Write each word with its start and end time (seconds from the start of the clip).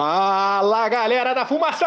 Fala 0.00 0.88
galera 0.88 1.34
da 1.34 1.44
fumaça! 1.44 1.84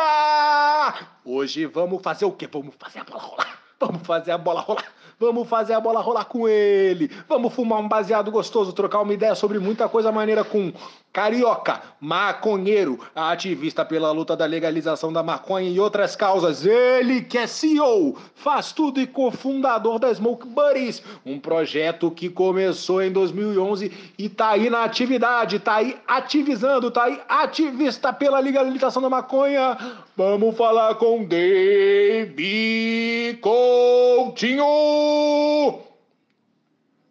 Hoje 1.26 1.66
vamos 1.66 2.00
fazer 2.00 2.26
o 2.26 2.32
quê? 2.32 2.46
Vamos 2.46 2.76
fazer 2.78 3.00
a 3.00 3.04
bola 3.04 3.20
rolar! 3.20 3.60
Vamos 3.80 4.06
fazer 4.06 4.32
a 4.34 4.38
bola 4.38 4.62
rolar! 4.62 4.86
Vamos 5.24 5.48
fazer 5.48 5.74
a 5.74 5.80
bola 5.80 6.02
rolar 6.02 6.26
com 6.26 6.50
ele! 6.50 7.10
Vamos 7.30 7.54
fumar 7.54 7.80
um 7.80 7.88
baseado 7.88 8.30
gostoso, 8.30 8.74
trocar 8.74 9.00
uma 9.00 9.14
ideia 9.14 9.34
sobre 9.36 9.58
muita 9.58 9.88
coisa 9.88 10.12
maneira 10.12 10.44
com 10.44 10.74
Carioca, 11.14 11.80
maconheiro, 12.02 13.00
ativista 13.16 13.86
pela 13.86 14.12
luta 14.12 14.36
da 14.36 14.48
legalização 14.48 15.14
da 15.14 15.22
maconha 15.22 15.70
e 15.70 15.80
outras 15.80 16.16
causas. 16.16 16.66
Ele 16.66 17.22
que 17.22 17.38
é 17.38 17.46
CEO, 17.46 18.18
faz 18.34 18.72
tudo 18.72 19.00
e 19.00 19.06
cofundador 19.06 20.00
da 20.00 20.12
Smoke 20.12 20.48
Buddies, 20.48 21.04
um 21.24 21.40
projeto 21.40 22.10
que 22.10 22.30
começou 22.30 23.00
em 23.00 23.12
2011 23.12 23.92
e 24.18 24.28
tá 24.28 24.50
aí 24.50 24.72
na 24.72 24.84
atividade, 24.84 25.60
tá 25.60 25.76
aí 25.76 25.96
ativizando, 26.08 26.90
tá 26.90 27.04
aí 27.04 27.22
ativista 27.30 28.12
pela 28.12 28.40
legalização 28.40 29.00
da 29.00 29.10
maconha. 29.10 29.78
Vamos 30.18 30.58
falar 30.58 30.96
com 30.96 31.24
Dave 31.24 33.38
Coutinho! 33.40 35.13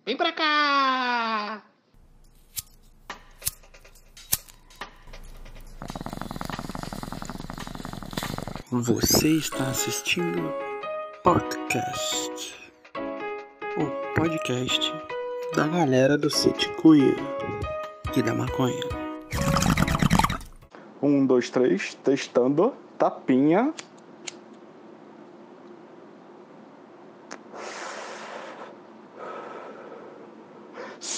Vem 0.04 0.16
pra 0.16 0.32
cá! 0.32 1.62
Você 8.70 9.28
está 9.36 9.68
assistindo 9.68 10.52
podcast, 11.22 12.72
o 13.76 14.14
podcast 14.18 14.92
da 15.54 15.68
galera 15.68 16.16
do 16.18 16.30
City 16.30 16.68
Cunha 16.80 17.14
e 18.16 18.22
da 18.22 18.34
maconha. 18.34 18.82
Um, 21.02 21.26
dois, 21.26 21.50
três, 21.50 21.94
testando, 22.02 22.74
tapinha. 22.98 23.74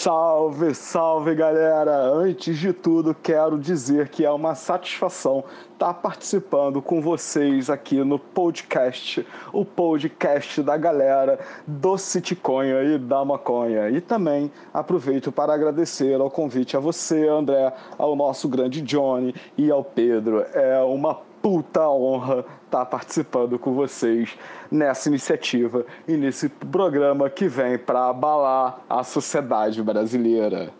Salve, 0.04 0.74
salve 0.74 1.34
galera! 1.34 1.96
Antes 1.96 2.58
de 2.58 2.74
tudo, 2.74 3.14
quero 3.14 3.58
dizer 3.58 4.10
que 4.10 4.22
é 4.22 4.30
uma 4.30 4.54
satisfação 4.54 5.42
estar 5.72 5.94
participando 5.94 6.82
com 6.82 7.00
vocês 7.00 7.70
aqui 7.70 8.04
no 8.04 8.18
podcast, 8.18 9.26
o 9.50 9.64
podcast 9.64 10.62
da 10.62 10.76
galera 10.76 11.38
do 11.66 11.96
Citiconha 11.96 12.82
e 12.82 12.98
da 12.98 13.24
Maconha. 13.24 13.88
E 13.88 13.98
também 13.98 14.52
aproveito 14.74 15.32
para 15.32 15.54
agradecer 15.54 16.20
ao 16.20 16.30
convite 16.30 16.76
a 16.76 16.80
você, 16.80 17.26
André, 17.26 17.72
ao 17.96 18.14
nosso 18.14 18.46
grande 18.46 18.82
Johnny 18.82 19.34
e 19.56 19.70
ao 19.70 19.82
Pedro. 19.82 20.44
É 20.52 20.82
uma 20.82 21.18
puta 21.44 21.86
honra 21.90 22.38
estar 22.38 22.56
tá 22.70 22.86
participando 22.86 23.58
com 23.58 23.74
vocês 23.74 24.30
nessa 24.70 25.10
iniciativa 25.10 25.84
e 26.08 26.16
nesse 26.16 26.48
programa 26.48 27.28
que 27.28 27.46
vem 27.46 27.76
para 27.76 28.08
abalar 28.08 28.82
a 28.88 29.04
sociedade 29.04 29.82
brasileira. 29.82 30.72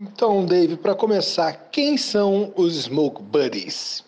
Então, 0.00 0.46
Dave, 0.46 0.76
para 0.76 0.94
começar, 0.94 1.52
quem 1.72 1.96
são 1.96 2.52
os 2.56 2.84
Smoke 2.84 3.20
Buddies? 3.20 4.04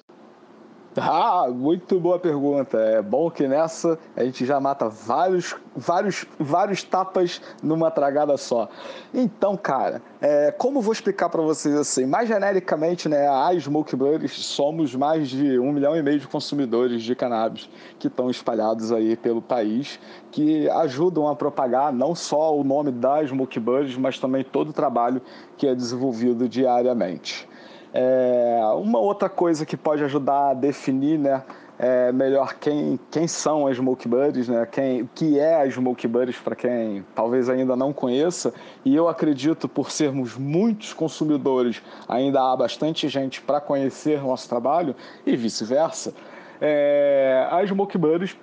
Ah, 0.96 1.48
muito 1.50 1.98
boa 1.98 2.20
pergunta. 2.20 2.78
É 2.78 3.02
bom 3.02 3.28
que 3.28 3.48
nessa 3.48 3.98
a 4.16 4.22
gente 4.22 4.46
já 4.46 4.60
mata 4.60 4.88
vários, 4.88 5.56
vários, 5.74 6.24
vários 6.38 6.84
tapas 6.84 7.42
numa 7.60 7.90
tragada 7.90 8.36
só. 8.36 8.68
Então, 9.12 9.56
cara, 9.56 10.00
é, 10.20 10.52
como 10.52 10.80
vou 10.80 10.92
explicar 10.92 11.28
para 11.28 11.42
vocês 11.42 11.74
assim? 11.74 12.06
Mais 12.06 12.28
genericamente, 12.28 13.08
né, 13.08 13.26
a 13.26 13.50
Smoke 13.58 13.96
Buddies 13.96 14.32
somos 14.46 14.94
mais 14.94 15.28
de 15.28 15.58
um 15.58 15.72
milhão 15.72 15.96
e 15.96 16.02
meio 16.02 16.20
de 16.20 16.28
consumidores 16.28 17.02
de 17.02 17.14
cannabis 17.16 17.68
que 17.98 18.06
estão 18.06 18.30
espalhados 18.30 18.92
aí 18.92 19.16
pelo 19.16 19.42
país, 19.42 19.98
que 20.30 20.70
ajudam 20.70 21.26
a 21.26 21.34
propagar 21.34 21.92
não 21.92 22.14
só 22.14 22.56
o 22.56 22.62
nome 22.62 22.92
da 22.92 23.26
Smoke 23.26 23.58
Buddies, 23.58 23.96
mas 23.96 24.20
também 24.20 24.44
todo 24.44 24.68
o 24.68 24.72
trabalho 24.72 25.20
que 25.56 25.66
é 25.66 25.74
desenvolvido 25.74 26.48
diariamente. 26.48 27.48
É, 27.96 28.58
uma 28.74 28.98
outra 28.98 29.28
coisa 29.28 29.64
que 29.64 29.76
pode 29.76 30.02
ajudar 30.02 30.50
a 30.50 30.54
definir 30.54 31.16
né, 31.16 31.44
é, 31.78 32.10
melhor 32.10 32.54
quem, 32.54 32.98
quem 33.08 33.28
são 33.28 33.68
as 33.68 33.76
Smoke 33.76 34.08
Buddies, 34.08 34.48
né, 34.48 34.66
quem, 34.66 35.02
o 35.02 35.08
que 35.14 35.38
é 35.38 35.62
as 35.62 35.74
Smoke 35.74 36.08
Buddies 36.08 36.36
para 36.38 36.56
quem 36.56 37.06
talvez 37.14 37.48
ainda 37.48 37.76
não 37.76 37.92
conheça, 37.92 38.52
e 38.84 38.96
eu 38.96 39.08
acredito 39.08 39.68
por 39.68 39.92
sermos 39.92 40.36
muitos 40.36 40.92
consumidores, 40.92 41.80
ainda 42.08 42.42
há 42.42 42.56
bastante 42.56 43.08
gente 43.08 43.40
para 43.40 43.60
conhecer 43.60 44.20
nosso 44.20 44.48
trabalho 44.48 44.96
e 45.24 45.36
vice-versa. 45.36 46.12
É, 46.60 47.46
a 47.48 47.64
Smoke 47.64 47.96
Buddies 47.96 48.36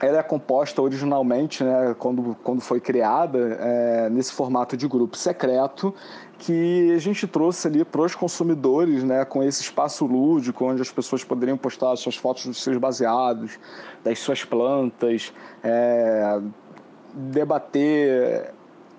ela 0.00 0.18
é 0.18 0.22
composta 0.22 0.82
originalmente, 0.82 1.62
né, 1.62 1.94
quando, 1.98 2.36
quando 2.42 2.60
foi 2.60 2.80
criada, 2.80 3.38
é, 3.60 4.08
nesse 4.10 4.32
formato 4.32 4.76
de 4.76 4.86
grupo 4.88 5.16
secreto, 5.16 5.94
que 6.38 6.92
a 6.92 6.98
gente 6.98 7.26
trouxe 7.26 7.68
ali 7.68 7.84
para 7.84 8.02
os 8.02 8.14
consumidores, 8.14 9.04
né, 9.04 9.24
com 9.24 9.42
esse 9.42 9.62
espaço 9.62 10.04
lúdico, 10.04 10.64
onde 10.64 10.82
as 10.82 10.90
pessoas 10.90 11.22
poderiam 11.22 11.56
postar 11.56 11.94
suas 11.96 12.16
fotos 12.16 12.46
dos 12.46 12.62
seus 12.62 12.76
baseados, 12.76 13.58
das 14.02 14.18
suas 14.18 14.44
plantas, 14.44 15.32
é, 15.62 16.40
debater 17.14 18.52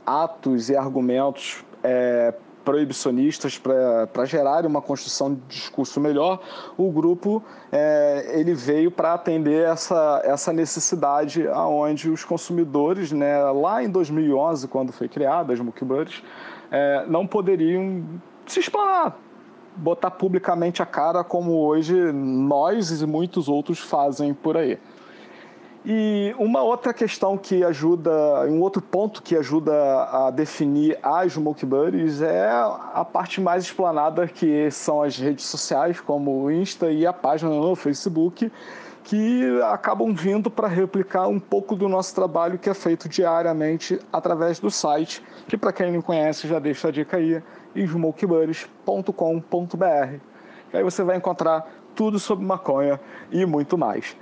atos 0.05 0.69
e 0.69 0.75
argumentos 0.75 1.63
é, 1.83 2.33
proibicionistas 2.65 3.57
para 3.59 4.25
gerar 4.25 4.65
uma 4.65 4.81
construção 4.81 5.35
de 5.35 5.41
discurso 5.47 6.01
melhor, 6.01 6.41
o 6.75 6.91
grupo 6.91 7.41
é, 7.71 8.31
ele 8.33 8.55
veio 8.55 8.89
para 8.89 9.13
atender 9.13 9.63
essa, 9.63 10.21
essa 10.25 10.51
necessidade 10.51 11.47
aonde 11.47 12.09
os 12.09 12.25
consumidores, 12.25 13.11
né, 13.11 13.37
lá 13.51 13.83
em 13.83 13.89
2011, 13.89 14.67
quando 14.67 14.91
foi 14.91 15.07
criada 15.07 15.53
as 15.53 15.59
Mookbuds, 15.59 16.23
é, 16.71 17.05
não 17.07 17.27
poderiam 17.27 18.03
se 18.47 18.59
explanar, 18.59 19.15
botar 19.75 20.11
publicamente 20.11 20.81
a 20.81 20.85
cara 20.85 21.23
como 21.23 21.63
hoje 21.63 21.93
nós 22.11 22.89
e 22.89 23.05
muitos 23.05 23.47
outros 23.47 23.79
fazem 23.79 24.33
por 24.33 24.57
aí. 24.57 24.79
E 25.87 26.33
uma 26.39 26.63
outra 26.63 26.91
questão 26.91 27.37
que 27.37 27.63
ajuda, 27.63 28.11
um 28.49 28.59
outro 28.59 28.81
ponto 28.81 29.21
que 29.21 29.35
ajuda 29.35 29.71
a 30.05 30.31
definir 30.31 30.97
as 31.03 31.37
buddies 31.37 32.23
é 32.23 32.49
a 32.49 33.05
parte 33.05 33.39
mais 33.39 33.65
explanada 33.65 34.27
que 34.27 34.71
são 34.71 35.03
as 35.03 35.15
redes 35.15 35.45
sociais, 35.45 36.01
como 36.01 36.41
o 36.41 36.51
Insta 36.51 36.91
e 36.91 37.05
a 37.05 37.13
página 37.13 37.51
no 37.51 37.75
Facebook, 37.75 38.51
que 39.03 39.61
acabam 39.65 40.11
vindo 40.15 40.49
para 40.49 40.67
replicar 40.67 41.27
um 41.27 41.39
pouco 41.39 41.75
do 41.75 41.87
nosso 41.87 42.15
trabalho 42.15 42.57
que 42.57 42.67
é 42.67 42.73
feito 42.73 43.07
diariamente 43.07 43.99
através 44.11 44.57
do 44.57 44.71
site, 44.71 45.21
que 45.47 45.55
para 45.55 45.71
quem 45.71 45.91
não 45.91 46.01
conhece 46.01 46.47
já 46.47 46.57
deixa 46.57 46.87
a 46.87 46.91
dica 46.91 47.17
aí, 47.17 47.43
smokebuddies.com.br. 47.75 50.19
Aí 50.73 50.83
você 50.83 51.03
vai 51.03 51.17
encontrar 51.17 51.71
tudo 51.93 52.17
sobre 52.17 52.43
maconha 52.43 52.99
e 53.31 53.45
muito 53.45 53.77
mais 53.77 54.17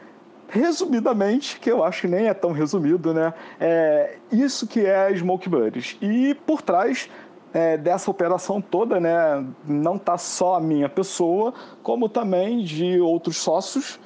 resumidamente, 0.48 1.60
que 1.60 1.72
eu 1.72 1.84
acho 1.84 2.02
que 2.02 2.08
nem 2.08 2.28
é 2.28 2.34
tão 2.34 2.52
resumido, 2.52 3.14
né? 3.14 3.34
É 3.60 4.18
isso 4.32 4.68
que 4.68 4.86
é 4.86 5.14
Smoke 5.16 5.50
Buddies. 5.50 5.98
E 6.02 6.36
por 6.46 6.62
trás 6.62 7.10
é, 7.54 7.78
dessa 7.78 8.10
operação 8.10 8.60
toda, 8.60 9.00
né, 9.00 9.46
não 9.66 9.96
está 9.96 10.18
só 10.18 10.56
a 10.56 10.60
minha 10.60 10.90
pessoa, 10.90 11.54
como 11.84 12.10
também 12.10 12.64
de 12.64 13.00
outros 13.00 13.38
sócios 13.38 14.00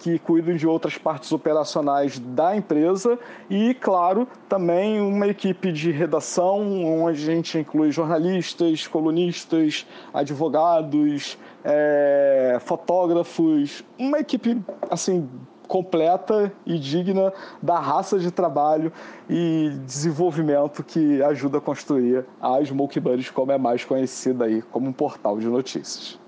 que 0.00 0.18
cuidam 0.18 0.56
de 0.56 0.66
outras 0.66 0.96
partes 0.96 1.30
operacionais 1.30 2.18
da 2.18 2.56
empresa 2.56 3.18
e, 3.50 3.74
claro, 3.74 4.26
também 4.48 5.00
uma 5.00 5.26
equipe 5.26 5.70
de 5.70 5.90
redação 5.90 6.84
onde 7.02 7.22
a 7.22 7.34
gente 7.34 7.58
inclui 7.58 7.92
jornalistas, 7.92 8.86
colunistas, 8.86 9.86
advogados, 10.12 11.38
é, 11.62 12.58
fotógrafos, 12.62 13.84
uma 13.98 14.18
equipe 14.18 14.58
assim 14.90 15.28
completa 15.70 16.52
e 16.66 16.76
digna 16.80 17.32
da 17.62 17.78
raça 17.78 18.18
de 18.18 18.32
trabalho 18.32 18.92
e 19.28 19.70
desenvolvimento 19.86 20.82
que 20.82 21.22
ajuda 21.22 21.58
a 21.58 21.60
construir 21.60 22.26
a 22.42 22.62
Smoke 22.64 22.98
Buddies, 22.98 23.30
como 23.30 23.52
é 23.52 23.56
mais 23.56 23.84
conhecida 23.84 24.46
aí 24.46 24.62
como 24.62 24.88
um 24.88 24.92
portal 24.92 25.38
de 25.38 25.46
notícias. 25.46 26.18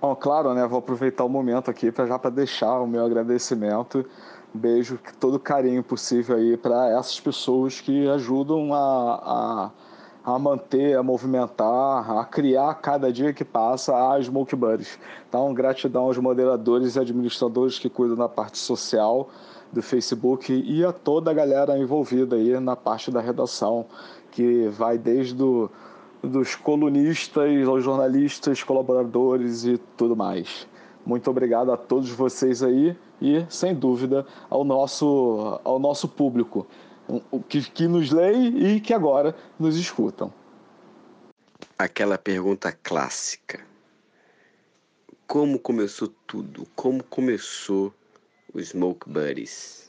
Bom, 0.00 0.16
claro, 0.16 0.54
né, 0.54 0.66
vou 0.66 0.78
aproveitar 0.78 1.22
o 1.22 1.28
momento 1.28 1.70
aqui 1.70 1.92
para 1.92 2.06
já 2.06 2.18
para 2.18 2.30
deixar 2.30 2.80
o 2.80 2.86
meu 2.86 3.04
agradecimento, 3.04 4.06
beijo, 4.54 4.98
todo 5.20 5.38
carinho 5.38 5.82
possível 5.82 6.36
aí 6.36 6.56
para 6.56 6.98
essas 6.98 7.20
pessoas 7.20 7.78
que 7.82 8.08
ajudam 8.08 8.72
a, 8.72 8.78
a 8.78 9.70
a 10.24 10.38
manter, 10.38 10.96
a 10.96 11.02
movimentar, 11.02 12.10
a 12.18 12.24
criar 12.24 12.74
cada 12.76 13.12
dia 13.12 13.32
que 13.32 13.44
passa 13.44 13.94
a 13.94 14.22
Smoke 14.22 14.56
Buddies. 14.56 14.98
Então, 15.28 15.52
gratidão 15.52 16.04
aos 16.04 16.16
moderadores 16.16 16.96
e 16.96 17.00
administradores 17.00 17.78
que 17.78 17.90
cuidam 17.90 18.16
da 18.16 18.28
parte 18.28 18.56
social 18.56 19.28
do 19.70 19.82
Facebook 19.82 20.52
e 20.52 20.82
a 20.82 20.92
toda 20.92 21.30
a 21.30 21.34
galera 21.34 21.76
envolvida 21.78 22.36
aí 22.36 22.58
na 22.58 22.74
parte 22.74 23.10
da 23.10 23.20
redação, 23.20 23.84
que 24.30 24.68
vai 24.68 24.96
desde 24.96 25.42
o, 25.42 25.70
dos 26.22 26.54
colunistas, 26.54 27.68
aos 27.68 27.84
jornalistas, 27.84 28.62
colaboradores 28.62 29.64
e 29.64 29.76
tudo 29.96 30.16
mais. 30.16 30.66
Muito 31.04 31.28
obrigado 31.28 31.70
a 31.70 31.76
todos 31.76 32.08
vocês 32.10 32.62
aí 32.62 32.96
e, 33.20 33.44
sem 33.50 33.74
dúvida, 33.74 34.24
ao 34.48 34.64
nosso, 34.64 35.60
ao 35.62 35.78
nosso 35.78 36.08
público 36.08 36.66
que, 37.48 37.62
que 37.70 37.86
nos 37.86 38.10
leem 38.10 38.76
e 38.76 38.80
que 38.80 38.92
agora 38.92 39.34
nos 39.58 39.76
escutam. 39.76 40.32
Aquela 41.78 42.18
pergunta 42.18 42.72
clássica. 42.72 43.60
Como 45.26 45.58
começou 45.58 46.08
tudo? 46.26 46.66
Como 46.74 47.02
começou 47.02 47.92
o 48.52 48.60
Smoke 48.60 49.08
Buddies? 49.08 49.83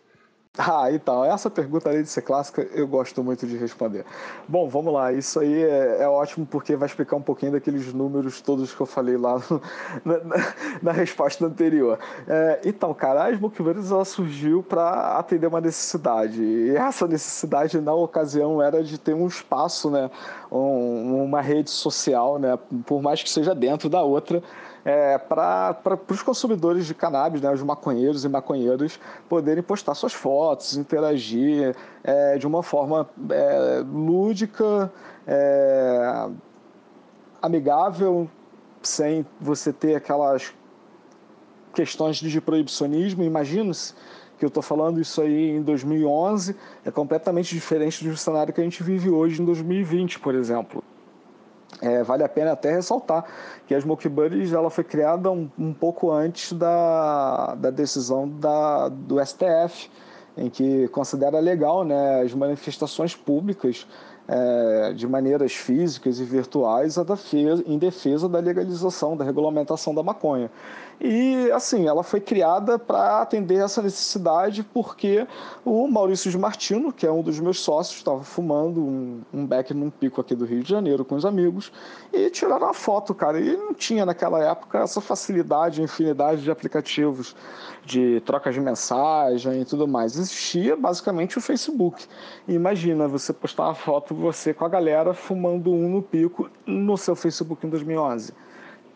Ah, 0.76 0.92
então, 0.92 1.24
essa 1.24 1.50
pergunta, 1.50 1.90
além 1.90 2.04
de 2.04 2.10
ser 2.10 2.22
clássica, 2.22 2.62
eu 2.74 2.88
gosto 2.88 3.24
muito 3.24 3.46
de 3.46 3.58
responder. 3.58 4.06
Bom, 4.48 4.70
vamos 4.70 4.94
lá, 4.94 5.12
isso 5.12 5.40
aí 5.40 5.64
é, 5.64 6.04
é 6.04 6.08
ótimo 6.08 6.46
porque 6.46 6.76
vai 6.76 6.88
explicar 6.88 7.18
um 7.18 7.22
pouquinho 7.22 7.52
daqueles 7.52 7.94
números 7.94 8.42
todos 8.42 8.74
que 8.74 8.82
eu 8.82 8.86
falei 8.86 9.18
lá 9.18 9.42
no, 9.50 9.62
na, 10.04 10.54
na, 10.82 10.92
resposta 10.92 11.46
anterior. 11.46 12.00
É, 12.28 12.62
então, 12.66 12.94
cara, 12.94 13.26
a 13.28 13.32
Brothers 13.36 13.92
ela 13.92 14.06
surgiu 14.06 14.64
para 14.64 15.18
atender 15.18 15.48
uma 15.48 15.62
necessidade, 15.62 16.42
e 16.42 16.76
essa 16.76 17.08
necessidade, 17.08 17.80
na 17.82 17.94
ocasião, 17.94 18.62
era 18.62 18.84
de 18.84 18.98
ter 18.98 19.14
um 19.14 19.28
espaço, 19.28 19.90
né, 19.90 20.10
um, 20.52 21.24
uma 21.24 21.42
rede 21.42 21.70
social, 21.70 22.40
né, 22.40 22.58
por 22.86 23.02
mais 23.02 23.22
que 23.22 23.30
seja 23.30 23.54
dentro 23.54 23.90
da 23.90 24.02
outra, 24.02 24.42
é, 24.86 25.18
para 25.18 26.00
os 26.08 26.22
consumidores 26.22 26.86
de 26.86 26.94
cannabis, 26.94 27.42
né, 27.42 27.52
os 27.52 27.64
maconheiros 27.64 28.24
e 28.24 28.30
maconheiras, 28.30 29.00
poderem 29.28 29.64
postar 29.64 29.96
suas 29.96 30.14
fotos, 30.14 30.78
interagir 30.78 31.76
é, 32.04 32.38
de 32.38 32.46
uma 32.46 32.62
forma 32.62 33.10
é, 33.32 33.84
lúdica, 33.84 34.94
é, 35.26 36.30
amigável, 37.42 38.30
sem 38.84 39.26
você 39.42 39.74
ter 39.74 39.96
aquelas 39.96 40.54
questões 41.74 42.18
de 42.18 42.40
proibicionismo. 42.40 43.24
Imagina-se 43.24 43.96
que 44.38 44.46
eu 44.46 44.50
estou 44.50 44.62
falando 44.62 45.02
isso 45.02 45.20
aí 45.20 45.50
em 45.50 45.64
2011, 45.64 46.56
é 46.86 46.92
completamente 46.92 47.56
diferente 47.56 48.08
do 48.08 48.16
cenário 48.16 48.54
que 48.54 48.62
a 48.62 48.64
gente 48.64 48.84
vive 48.84 49.10
hoje 49.10 49.42
em 49.42 49.46
2020, 49.46 50.20
por 50.20 50.36
exemplo. 50.36 50.84
É, 51.82 52.04
vale 52.04 52.24
a 52.24 52.30
pena 52.30 52.54
até 52.54 52.72
ressaltar 52.72 53.26
que 53.68 53.76
a 53.76 53.80
Smoke 53.80 54.08
Buddies 54.08 54.54
ela 54.54 54.70
foi 54.70 54.84
criada 54.84 55.30
um, 55.30 55.50
um 55.60 55.74
pouco 55.74 56.12
antes 56.12 56.54
da, 56.54 57.56
da 57.56 57.70
decisão 57.70 58.30
da, 58.30 58.88
do 58.88 59.24
STF, 59.24 59.90
em 60.38 60.50
que 60.50 60.88
considera 60.90 61.40
legal 61.40 61.84
né, 61.84 62.22
as 62.22 62.34
manifestações 62.34 63.16
públicas 63.16 63.86
é, 64.28 64.94
de 64.94 65.08
maneiras 65.08 65.54
físicas 65.54 66.20
e 66.20 66.24
virtuais 66.24 66.96
defesa, 66.96 67.64
em 67.66 67.78
defesa 67.78 68.28
da 68.28 68.40
legalização, 68.40 69.16
da 69.16 69.24
regulamentação 69.24 69.94
da 69.94 70.02
maconha. 70.02 70.50
E, 71.00 71.52
assim, 71.52 71.88
ela 71.88 72.04
foi 72.04 72.22
criada 72.22 72.80
para 72.80 73.22
atender 73.22 73.64
essa 73.64 73.82
necessidade 73.82 74.64
porque 74.64 75.28
o 75.64 75.88
Maurício 75.88 76.32
de 76.32 76.38
Martino, 76.38 76.92
que 76.92 77.06
é 77.06 77.12
um 77.12 77.22
dos 77.22 77.40
meus 77.40 77.60
sócios, 77.60 77.98
estava 77.98 78.24
fumando 78.24 78.82
um, 78.82 79.22
um 79.34 79.46
beck 79.46 79.74
num 79.74 79.90
pico 79.90 80.22
aqui 80.22 80.36
do 80.36 80.46
Rio 80.46 80.64
de 80.64 80.70
Janeiro 80.70 81.04
com 81.04 81.16
os 81.16 81.26
amigos 81.26 81.72
e 82.14 82.30
tiraram 82.30 82.70
a 82.70 82.74
foto, 82.74 83.14
cara. 83.14 83.40
E 83.40 83.58
não 83.58 83.74
tinha 83.74 84.06
naquela 84.06 84.42
época 84.44 84.80
essa 84.80 85.02
facilidade, 85.02 85.82
infinidade 85.82 86.42
de 86.42 86.50
aplicativos 86.50 87.36
de 87.84 88.22
troca 88.22 88.52
de 88.52 88.60
mensagem 88.60 89.62
e 89.62 89.66
tudo 89.66 89.88
mais. 89.88 90.18
Existia 90.18 90.76
basicamente 90.76 91.38
o 91.38 91.42
Facebook. 91.42 92.06
Imagina 92.48 93.08
você 93.08 93.34
postar 93.34 93.66
uma 93.66 93.76
foto 93.76 94.16
você 94.16 94.54
com 94.54 94.66
a 94.66 94.70
galera 94.70 95.14
fumando 95.14 95.72
um 95.72 95.90
no 95.90 96.02
pico 96.02 96.50
no 96.66 96.98
seu 96.98 97.16
Facebook 97.16 97.68
em 97.68 97.70
2011 97.70 98.34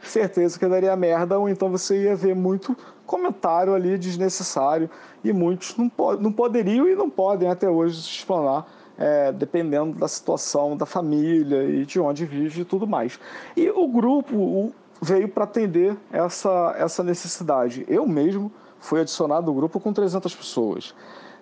certeza 0.01 0.57
que 0.57 0.67
daria 0.67 0.95
merda, 0.95 1.37
ou 1.37 1.49
então 1.49 1.69
você 1.69 2.03
ia 2.03 2.15
ver 2.15 2.35
muito 2.35 2.75
comentário 3.05 3.73
ali 3.73 3.97
desnecessário 3.97 4.89
e 5.23 5.33
muitos 5.33 5.75
não, 5.75 5.91
não 6.19 6.31
poderiam 6.31 6.87
e 6.87 6.95
não 6.95 7.09
podem 7.09 7.49
até 7.49 7.69
hoje 7.69 8.01
se 8.01 8.09
explanar, 8.09 8.67
é, 8.97 9.31
dependendo 9.31 9.97
da 9.97 10.07
situação 10.07 10.77
da 10.77 10.85
família 10.85 11.63
e 11.63 11.85
de 11.85 11.99
onde 11.99 12.25
vive 12.25 12.61
e 12.61 12.65
tudo 12.65 12.85
mais. 12.85 13.19
E 13.55 13.69
o 13.69 13.87
grupo 13.87 14.71
veio 15.01 15.27
para 15.29 15.45
atender 15.45 15.97
essa, 16.11 16.75
essa 16.77 17.03
necessidade. 17.03 17.85
Eu 17.87 18.07
mesmo 18.07 18.51
fui 18.79 19.01
adicionado 19.01 19.47
no 19.47 19.53
grupo 19.53 19.79
com 19.79 19.91
300 19.91 20.35
pessoas. 20.35 20.93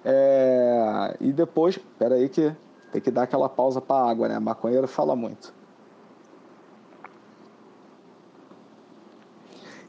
É, 0.05 1.17
e 1.19 1.31
depois, 1.33 1.77
peraí 1.99 2.29
que 2.29 2.55
tem 2.91 3.01
que 3.01 3.11
dar 3.11 3.23
aquela 3.23 3.49
pausa 3.49 3.81
para 3.81 4.05
a 4.05 4.09
água, 4.09 4.27
né? 4.27 4.35
A 4.35 4.39
maconheira 4.39 4.87
fala 4.87 5.15
muito. 5.15 5.56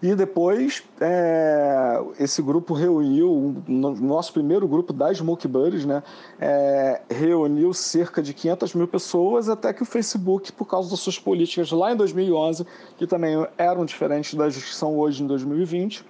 E 0.01 0.15
depois 0.15 0.85
é, 1.01 2.01
esse 2.21 2.41
grupo 2.41 2.73
reuniu, 2.73 3.63
no 3.67 3.97
nosso 3.97 4.33
primeiro 4.33 4.69
grupo 4.69 4.93
das 4.93 5.19
Smoke 5.19 5.49
Buddies, 5.49 5.85
né, 5.85 6.05
é, 6.41 7.03
reuniu 7.11 7.75
cerca 7.75 8.23
de 8.23 8.33
500 8.33 8.75
mil 8.75 8.87
pessoas, 8.87 9.49
até 9.49 9.73
que 9.73 9.83
o 9.83 9.87
Facebook, 9.87 10.53
por 10.53 10.67
causa 10.67 10.89
das 10.89 11.01
suas 11.01 11.19
políticas 11.19 11.73
lá 11.73 11.93
em 11.93 11.97
2011, 11.97 12.65
que 12.97 13.09
também 13.09 13.45
eram 13.57 13.85
diferentes 13.85 14.35
das 14.35 14.55
que 14.55 14.73
são 14.73 14.97
hoje 14.97 15.25
em 15.25 15.27
2020, 15.27 16.05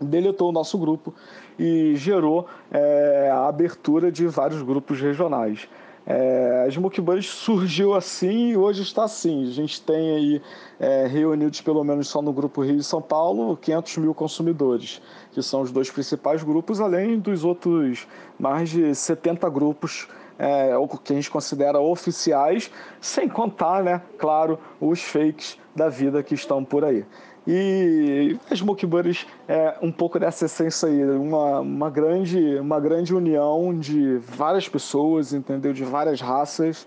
deletou 0.00 0.48
o 0.48 0.52
nosso 0.52 0.76
grupo 0.76 1.14
e 1.56 1.94
gerou 1.94 2.46
é, 2.72 3.30
a 3.32 3.46
abertura 3.46 4.10
de 4.10 4.26
vários 4.26 4.62
grupos 4.62 5.00
regionais. 5.00 5.68
É, 6.04 6.64
a 6.66 6.70
Smoke 6.70 7.00
surgiu 7.22 7.94
assim 7.94 8.50
e 8.50 8.56
hoje 8.56 8.82
está 8.82 9.04
assim. 9.04 9.46
A 9.46 9.50
gente 9.50 9.80
tem 9.82 10.16
aí 10.16 10.42
é, 10.80 11.06
reunidos 11.06 11.60
pelo 11.60 11.84
menos 11.84 12.08
só 12.08 12.20
no 12.20 12.32
grupo 12.32 12.62
Rio 12.62 12.76
e 12.76 12.82
São 12.82 13.00
Paulo 13.00 13.56
500 13.56 13.98
mil 13.98 14.14
consumidores, 14.14 15.00
que 15.32 15.42
são 15.42 15.60
os 15.60 15.70
dois 15.70 15.90
principais 15.90 16.42
grupos, 16.42 16.80
além 16.80 17.18
dos 17.18 17.44
outros 17.44 18.06
mais 18.38 18.70
de 18.70 18.94
70 18.94 19.48
grupos 19.48 20.08
é, 20.38 20.72
que 21.04 21.12
a 21.12 21.16
gente 21.16 21.30
considera 21.30 21.78
oficiais, 21.78 22.70
sem 23.00 23.28
contar, 23.28 23.84
né, 23.84 24.02
claro, 24.18 24.58
os 24.80 25.00
fakes 25.00 25.58
da 25.74 25.88
vida 25.88 26.22
que 26.22 26.34
estão 26.34 26.64
por 26.64 26.84
aí. 26.84 27.04
E 27.46 28.38
as 28.50 28.58
Smoke 28.60 28.86
Buddies 28.86 29.26
é 29.48 29.76
um 29.82 29.90
pouco 29.90 30.18
dessa 30.18 30.44
essência 30.44 30.88
aí, 30.88 31.04
uma, 31.04 31.60
uma, 31.60 31.90
grande, 31.90 32.56
uma 32.58 32.78
grande 32.78 33.12
união 33.14 33.76
de 33.76 34.18
várias 34.18 34.68
pessoas, 34.68 35.32
entendeu? 35.32 35.72
De 35.72 35.82
várias 35.82 36.20
raças, 36.20 36.86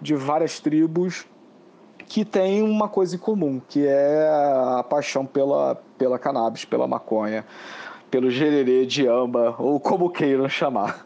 de 0.00 0.14
várias 0.14 0.60
tribos, 0.60 1.26
que 2.06 2.24
tem 2.24 2.62
uma 2.62 2.88
coisa 2.88 3.16
em 3.16 3.18
comum, 3.18 3.60
que 3.68 3.84
é 3.84 4.28
a 4.78 4.84
paixão 4.88 5.26
pela, 5.26 5.74
pela 5.98 6.18
cannabis, 6.20 6.64
pela 6.64 6.86
maconha, 6.86 7.44
pelo 8.08 8.30
gererê 8.30 8.86
de 8.86 9.08
amba, 9.08 9.56
ou 9.58 9.80
como 9.80 10.08
queiram 10.08 10.48
chamar. 10.48 11.04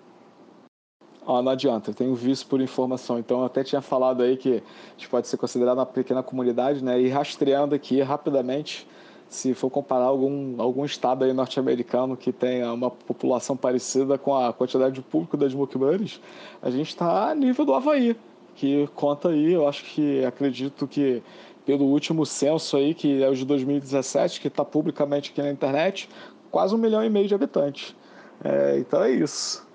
Ó, 1.26 1.42
não 1.42 1.52
adianta, 1.52 1.90
eu 1.90 1.94
tenho 1.94 2.14
vício 2.14 2.46
por 2.46 2.60
informação. 2.60 3.18
Então, 3.18 3.40
eu 3.40 3.44
até 3.44 3.62
tinha 3.62 3.82
falado 3.82 4.22
aí 4.22 4.36
que 4.36 4.54
a 4.54 4.90
gente 4.96 5.08
pode 5.08 5.28
ser 5.28 5.36
considerado 5.36 5.78
uma 5.78 5.86
pequena 5.86 6.22
comunidade, 6.22 6.82
né? 6.82 7.00
E 7.00 7.08
rastreando 7.08 7.74
aqui 7.74 8.00
rapidamente, 8.00 8.86
se 9.28 9.54
for 9.54 9.70
comparar 9.70 10.06
algum, 10.06 10.60
algum 10.60 10.84
estado 10.84 11.24
aí 11.24 11.32
norte-americano 11.32 12.16
que 12.16 12.32
tenha 12.32 12.72
uma 12.72 12.90
população 12.90 13.56
parecida 13.56 14.18
com 14.18 14.34
a 14.34 14.52
quantidade 14.52 14.94
de 14.94 15.02
público 15.02 15.36
das 15.36 15.54
Mukbares, 15.54 16.20
a 16.60 16.70
gente 16.70 16.88
está 16.88 17.30
a 17.30 17.34
nível 17.34 17.64
do 17.64 17.74
Havaí, 17.74 18.16
que 18.56 18.88
conta 18.94 19.28
aí, 19.28 19.52
eu 19.52 19.68
acho 19.68 19.84
que, 19.84 20.24
acredito 20.24 20.86
que 20.88 21.22
pelo 21.64 21.84
último 21.84 22.26
censo 22.26 22.76
aí, 22.76 22.94
que 22.94 23.22
é 23.22 23.28
o 23.28 23.34
de 23.34 23.44
2017, 23.44 24.40
que 24.40 24.48
está 24.48 24.64
publicamente 24.64 25.30
aqui 25.30 25.40
na 25.40 25.50
internet, 25.50 26.08
quase 26.50 26.74
um 26.74 26.78
milhão 26.78 27.04
e 27.04 27.08
meio 27.08 27.28
de 27.28 27.34
habitantes. 27.34 27.94
É, 28.42 28.78
então 28.78 29.02
é 29.02 29.12
isso. 29.12 29.69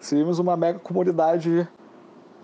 Seríamos 0.00 0.38
uma 0.38 0.56
mega 0.56 0.78
comunidade 0.78 1.68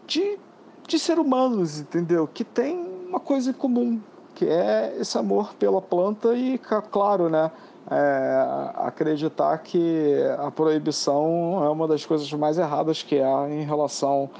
de, 0.07 0.39
de 0.87 0.99
seres 0.99 1.25
humanos, 1.25 1.81
entendeu? 1.81 2.29
Que 2.33 2.45
tem 2.45 2.77
uma 3.09 3.21
coisa 3.21 3.51
em 3.51 3.55
comum, 3.55 4.01
que 4.35 4.47
é 4.47 4.97
esse 4.99 5.17
amor 5.17 5.55
pela 5.55 5.81
planta 5.81 6.35
e, 6.35 6.59
claro, 6.91 7.29
né? 7.29 7.51
É, 7.91 8.71
acreditar 8.77 9.59
que 9.59 10.15
a 10.39 10.51
proibição 10.51 11.63
é 11.63 11.69
uma 11.69 11.87
das 11.87 12.07
coisas 12.07 12.33
mais 12.33 12.57
erradas 12.57 13.03
que 13.03 13.21
há 13.21 13.47
em 13.51 13.63
relação 13.63 14.31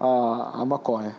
à, 0.00 0.62
à 0.62 0.64
maconha. 0.64 1.14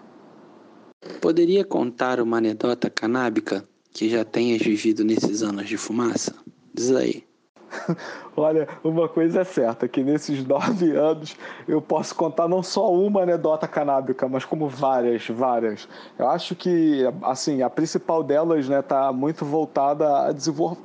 Poderia 1.21 1.63
contar 1.63 2.19
uma 2.19 2.37
anedota 2.37 2.89
canábica 2.89 3.63
que 3.93 4.09
já 4.09 4.25
tenhas 4.25 4.61
vivido 4.63 5.03
nesses 5.03 5.43
anos 5.43 5.69
de 5.69 5.77
fumaça? 5.77 6.33
Diz 6.73 6.91
aí. 6.91 7.23
Olha, 8.35 8.67
uma 8.83 9.07
coisa 9.07 9.41
é 9.41 9.43
certa, 9.43 9.87
que 9.87 10.03
nesses 10.03 10.45
nove 10.45 10.95
anos 10.95 11.35
eu 11.67 11.81
posso 11.81 12.13
contar 12.15 12.47
não 12.47 12.61
só 12.61 12.91
uma 12.91 13.21
anedota 13.21 13.67
canábica, 13.67 14.27
mas 14.27 14.43
como 14.43 14.67
várias, 14.67 15.27
várias. 15.27 15.87
Eu 16.17 16.27
acho 16.29 16.55
que, 16.55 17.03
assim, 17.23 17.61
a 17.61 17.69
principal 17.69 18.23
delas 18.23 18.67
né, 18.67 18.81
tá 18.81 19.11
muito 19.11 19.45
voltada 19.45 20.27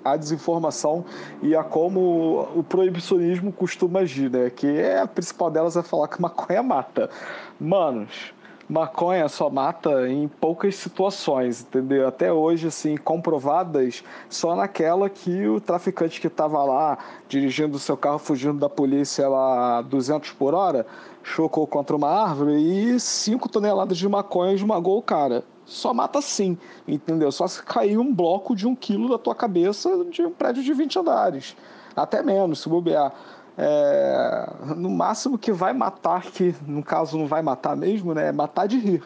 à, 0.05 0.17
desinformação 0.17 1.05
e 1.43 1.55
a 1.57 1.65
como 1.65 2.49
o 2.55 2.63
proibicionismo 2.63 3.53
costuma 3.53 4.01
agir, 4.01 4.31
né? 4.31 4.51
Que 4.51 4.67
é, 4.67 5.01
a 5.01 5.07
principal 5.07 5.51
delas 5.51 5.77
é 5.77 5.83
falar 5.83 6.09
que 6.09 6.21
maconha 6.21 6.63
mata. 6.63 7.11
Manos, 7.59 8.33
maconha 8.71 9.29
só 9.29 9.51
mata 9.51 10.09
em 10.09 10.29
poucas 10.29 10.77
situações, 10.77 11.63
entendeu? 11.63 12.07
Até 12.07 12.33
hoje, 12.33 12.69
assim, 12.69 12.97
comprovadas 12.97 14.05
só 14.29 14.55
naquela 14.55 15.11
que 15.11 15.49
o 15.49 15.61
traficante 15.61 16.21
que 16.21 16.29
estava 16.29 16.63
lá 16.63 16.97
dirigindo 17.29 17.77
o 17.77 17.81
seu 17.81 17.97
carro 17.97 18.21
fugindo 18.21 18.61
da 18.61 18.69
polícia 18.69 19.29
lá 19.29 19.83
200 19.83 20.31
por 20.33 20.55
hora 20.55 20.87
chocou 21.23 21.67
contra 21.67 21.97
uma 21.97 22.09
árvore 22.09 22.55
e 22.55 23.01
5 23.01 23.49
toneladas 23.49 23.99
de 23.99 24.09
maconha 24.09 24.55
esmagou 24.55 24.99
o 24.99 25.03
cara. 25.03 25.43
Só 25.67 25.93
mata 25.93 26.21
assim, 26.21 26.57
entendeu? 26.87 27.33
Só 27.33 27.49
se 27.49 27.63
cair 27.63 27.99
um 27.99 28.15
bloco 28.15 28.55
de 28.55 28.69
um 28.69 28.75
quilo 28.77 29.09
da 29.09 29.19
tua 29.19 29.35
cabeça 29.35 30.05
de 30.05 30.23
um 30.23 30.31
prédio 30.31 30.63
de 30.63 30.73
20 30.73 31.01
andares. 31.01 31.57
Até 31.95 32.23
menos, 32.23 32.61
se 32.61 32.69
bobear 32.69 33.13
é, 33.63 34.75
no 34.75 34.89
máximo 34.89 35.37
que 35.37 35.53
vai 35.53 35.75
matar, 35.75 36.23
que 36.23 36.55
no 36.67 36.83
caso 36.83 37.19
não 37.19 37.27
vai 37.27 37.43
matar 37.43 37.77
mesmo, 37.77 38.15
né? 38.15 38.29
É 38.29 38.33
matar 38.33 38.67
de 38.67 38.79
rir. 38.79 39.03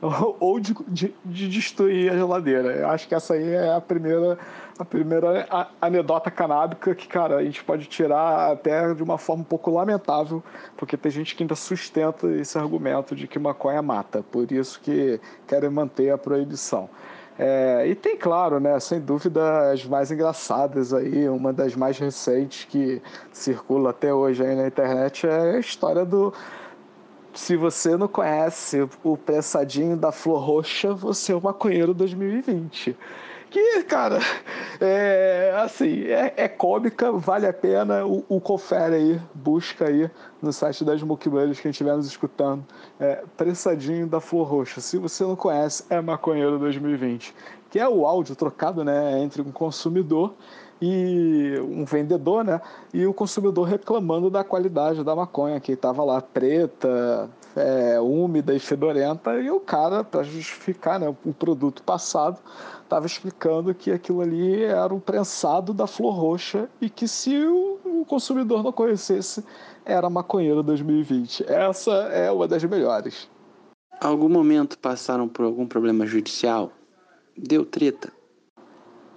Ou 0.38 0.60
de, 0.60 0.76
de, 0.86 1.14
de, 1.24 1.48
destruir 1.48 2.12
a 2.12 2.14
geladeira. 2.14 2.72
Eu 2.72 2.88
acho 2.88 3.08
que 3.08 3.14
essa 3.16 3.34
aí 3.34 3.54
é 3.54 3.74
a 3.74 3.80
primeira, 3.80 4.38
a 4.78 4.84
primeira 4.84 5.48
anedota 5.80 6.30
canábica 6.30 6.94
que, 6.94 7.08
cara, 7.08 7.38
a 7.38 7.44
gente 7.44 7.64
pode 7.64 7.86
tirar 7.86 8.52
até 8.52 8.94
de 8.94 9.02
uma 9.02 9.18
forma 9.18 9.42
um 9.42 9.44
pouco 9.44 9.72
lamentável, 9.72 10.40
porque 10.76 10.96
tem 10.96 11.10
gente 11.10 11.34
que 11.34 11.42
ainda 11.42 11.56
sustenta 11.56 12.28
esse 12.28 12.56
argumento 12.56 13.16
de 13.16 13.26
que 13.26 13.40
maconha 13.40 13.82
mata. 13.82 14.22
Por 14.22 14.52
isso 14.52 14.78
que 14.80 15.20
querem 15.48 15.70
manter 15.70 16.10
a 16.10 16.18
proibição. 16.18 16.88
É, 17.38 17.86
e 17.86 17.94
tem, 17.94 18.16
claro, 18.16 18.58
né, 18.58 18.80
sem 18.80 18.98
dúvida, 18.98 19.70
as 19.70 19.84
mais 19.84 20.10
engraçadas 20.10 20.94
aí, 20.94 21.28
uma 21.28 21.52
das 21.52 21.76
mais 21.76 21.98
recentes 21.98 22.64
que 22.64 23.02
circula 23.30 23.90
até 23.90 24.12
hoje 24.12 24.42
aí 24.42 24.56
na 24.56 24.66
internet 24.66 25.26
é 25.26 25.56
a 25.56 25.58
história 25.58 26.04
do 26.04 26.32
se 27.34 27.54
você 27.54 27.98
não 27.98 28.08
conhece 28.08 28.88
o 29.04 29.14
pressadinho 29.14 29.94
da 29.94 30.10
Flor 30.10 30.42
Roxa, 30.42 30.94
você 30.94 31.32
é 31.32 31.36
o 31.36 31.42
maconheiro 31.42 31.92
2020 31.92 32.96
que, 33.56 33.84
cara, 33.84 34.18
é 34.78 35.54
assim, 35.56 36.04
é, 36.04 36.34
é 36.36 36.46
cômica, 36.46 37.10
vale 37.10 37.46
a 37.46 37.52
pena. 37.54 38.04
O, 38.04 38.22
o, 38.28 38.38
confere 38.38 38.94
aí, 38.94 39.20
busca 39.34 39.86
aí 39.86 40.10
no 40.42 40.52
site 40.52 40.84
das 40.84 41.02
Mukbangers, 41.02 41.58
quem 41.58 41.70
estiver 41.70 41.96
nos 41.96 42.06
escutando. 42.06 42.62
É, 43.00 43.24
Pressadinho 43.34 44.06
da 44.06 44.20
Flor 44.20 44.46
Roxa. 44.46 44.82
Se 44.82 44.98
você 44.98 45.24
não 45.24 45.34
conhece, 45.34 45.84
é 45.88 45.98
Maconheiro 46.02 46.58
2020. 46.58 47.34
Que 47.70 47.78
é 47.78 47.88
o 47.88 48.06
áudio 48.06 48.36
trocado 48.36 48.84
né, 48.84 49.18
entre 49.22 49.40
um 49.40 49.50
consumidor 49.50 50.34
e 50.80 51.54
um 51.60 51.84
vendedor, 51.84 52.44
né? 52.44 52.60
E 52.92 53.06
o 53.06 53.14
consumidor 53.14 53.66
reclamando 53.66 54.28
da 54.28 54.44
qualidade 54.44 55.02
da 55.02 55.14
maconha, 55.14 55.60
que 55.60 55.72
estava 55.72 56.04
lá 56.04 56.20
preta, 56.20 57.30
é, 57.54 58.00
úmida 58.00 58.54
e 58.54 58.58
fedorenta, 58.58 59.40
e 59.40 59.50
o 59.50 59.58
cara, 59.58 60.04
para 60.04 60.22
justificar 60.22 61.00
né, 61.00 61.14
o 61.24 61.32
produto 61.32 61.82
passado, 61.82 62.38
estava 62.82 63.06
explicando 63.06 63.74
que 63.74 63.90
aquilo 63.90 64.20
ali 64.20 64.64
era 64.64 64.92
um 64.92 65.00
prensado 65.00 65.72
da 65.72 65.86
flor 65.86 66.14
roxa 66.14 66.68
e 66.80 66.90
que 66.90 67.08
se 67.08 67.34
o 67.46 68.04
consumidor 68.06 68.62
não 68.62 68.72
conhecesse, 68.72 69.44
era 69.84 70.08
maconheiro 70.08 70.62
2020. 70.62 71.44
Essa 71.48 71.92
é 71.92 72.30
uma 72.30 72.46
das 72.46 72.62
melhores. 72.64 73.28
Algum 74.00 74.28
momento 74.28 74.78
passaram 74.78 75.26
por 75.26 75.44
algum 75.44 75.66
problema 75.66 76.06
judicial? 76.06 76.70
Deu 77.36 77.64
treta? 77.64 78.12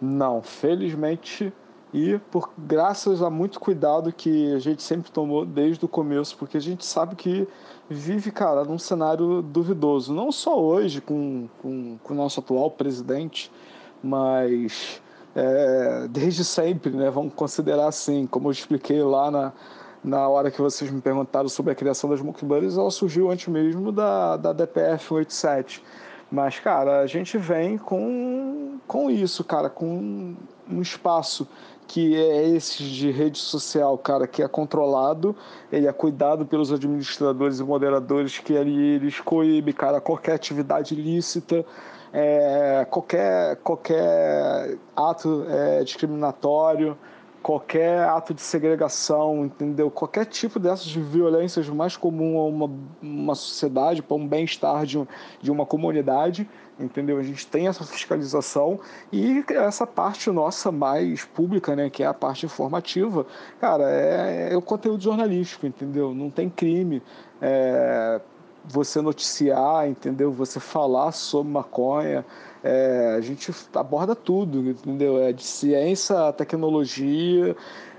Não, 0.01 0.41
felizmente 0.41 1.51
e 1.93 2.19
por 2.29 2.51
graças 2.57 3.21
a 3.21 3.29
muito 3.29 3.59
cuidado 3.59 4.13
que 4.13 4.53
a 4.53 4.59
gente 4.59 4.83
sempre 4.83 5.11
tomou 5.11 5.45
desde 5.45 5.83
o 5.83 5.87
começo, 5.87 6.37
porque 6.37 6.57
a 6.57 6.61
gente 6.61 6.85
sabe 6.85 7.15
que 7.15 7.47
vive, 7.89 8.31
cara, 8.31 8.63
num 8.63 8.77
cenário 8.77 9.41
duvidoso, 9.41 10.13
não 10.13 10.31
só 10.31 10.59
hoje 10.59 11.01
com, 11.01 11.49
com, 11.61 11.97
com 12.03 12.13
o 12.13 12.15
nosso 12.17 12.39
atual 12.39 12.69
presidente, 12.69 13.51
mas 14.03 15.01
é, 15.35 16.07
desde 16.09 16.45
sempre, 16.45 16.91
né? 16.91 17.09
Vamos 17.09 17.33
considerar 17.33 17.87
assim, 17.87 18.27
como 18.27 18.49
eu 18.49 18.51
expliquei 18.51 19.01
lá 19.01 19.31
na, 19.31 19.53
na 20.03 20.27
hora 20.27 20.51
que 20.51 20.61
vocês 20.61 20.91
me 20.91 21.01
perguntaram 21.01 21.49
sobre 21.49 21.71
a 21.71 21.75
criação 21.75 22.09
das 22.09 22.21
Mookburies, 22.21 22.77
ela 22.77 22.91
surgiu 22.91 23.31
antes 23.31 23.47
mesmo 23.47 23.91
da, 23.91 24.37
da 24.37 24.53
DPF 24.53 25.13
87. 25.13 25.83
Mas, 26.31 26.59
cara, 26.59 26.99
a 26.99 27.07
gente 27.07 27.37
vem 27.37 27.77
com, 27.77 28.77
com 28.87 29.09
isso, 29.09 29.43
cara, 29.43 29.69
com 29.69 30.35
um 30.69 30.81
espaço 30.81 31.47
que 31.87 32.15
é 32.15 32.47
esse 32.49 32.83
de 32.83 33.09
rede 33.09 33.39
social, 33.39 33.97
cara, 33.97 34.27
que 34.27 34.43
é 34.43 34.47
controlado, 34.47 35.35
ele 35.71 35.87
é 35.87 35.91
cuidado 35.91 36.45
pelos 36.45 36.71
administradores 36.71 37.59
e 37.59 37.63
moderadores 37.63 38.37
que 38.37 38.55
ali 38.55 38.95
eles 38.95 39.19
coíbem, 39.19 39.73
cara, 39.73 39.99
qualquer 39.99 40.33
atividade 40.33 40.93
ilícita, 40.93 41.65
é, 42.13 42.85
qualquer, 42.91 43.55
qualquer 43.63 44.77
ato 44.95 45.45
é, 45.49 45.83
discriminatório, 45.83 46.95
qualquer 47.41 48.01
ato 48.03 48.33
de 48.33 48.41
segregação, 48.41 49.45
entendeu? 49.45 49.89
Qualquer 49.89 50.25
tipo 50.25 50.59
dessas 50.59 50.91
violências 50.91 51.67
mais 51.69 51.95
comum 51.95 52.37
a 52.37 52.45
uma, 52.45 52.71
uma 53.01 53.35
sociedade, 53.35 54.01
para 54.01 54.15
um 54.15 54.27
bem-estar 54.27 54.85
de, 54.85 54.99
de 55.41 55.51
uma 55.51 55.65
comunidade, 55.65 56.47
entendeu? 56.79 57.17
A 57.17 57.23
gente 57.23 57.45
tem 57.47 57.67
essa 57.67 57.83
fiscalização 57.83 58.79
e 59.11 59.43
essa 59.49 59.85
parte 59.85 60.29
nossa 60.29 60.71
mais 60.71 61.25
pública, 61.25 61.75
né, 61.75 61.89
que 61.89 62.03
é 62.03 62.05
a 62.05 62.13
parte 62.13 62.45
informativa, 62.45 63.25
cara, 63.59 63.83
é, 63.89 64.53
é 64.53 64.57
o 64.57 64.61
conteúdo 64.61 65.03
jornalístico, 65.03 65.65
entendeu? 65.65 66.13
Não 66.13 66.29
tem 66.29 66.49
crime. 66.49 67.01
É, 67.41 68.21
você 68.71 69.01
noticiar, 69.01 69.87
entendeu? 69.89 70.31
Você 70.31 70.59
falar 70.59 71.11
sobre 71.11 71.51
maconha, 71.51 72.23
é, 72.63 73.15
a 73.17 73.21
gente 73.21 73.51
aborda 73.73 74.15
tudo, 74.15 74.69
entendeu? 74.69 75.17
É 75.17 75.33
de 75.33 75.43
ciência, 75.43 76.31
tecnologia, 76.33 77.55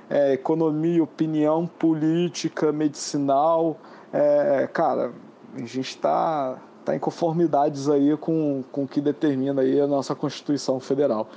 é, 0.08 0.32
economia, 0.32 1.02
opinião 1.02 1.66
política, 1.66 2.70
medicinal. 2.72 3.76
É, 4.12 4.68
cara, 4.72 5.12
a 5.54 5.60
gente 5.60 5.80
está 5.80 6.58
tá 6.84 6.94
em 6.94 6.98
conformidades 6.98 7.88
aí 7.88 8.16
com, 8.16 8.62
com 8.70 8.84
o 8.84 8.88
que 8.88 9.00
determina 9.00 9.62
aí 9.62 9.80
a 9.80 9.86
nossa 9.86 10.14
Constituição 10.14 10.78
Federal. 10.78 11.28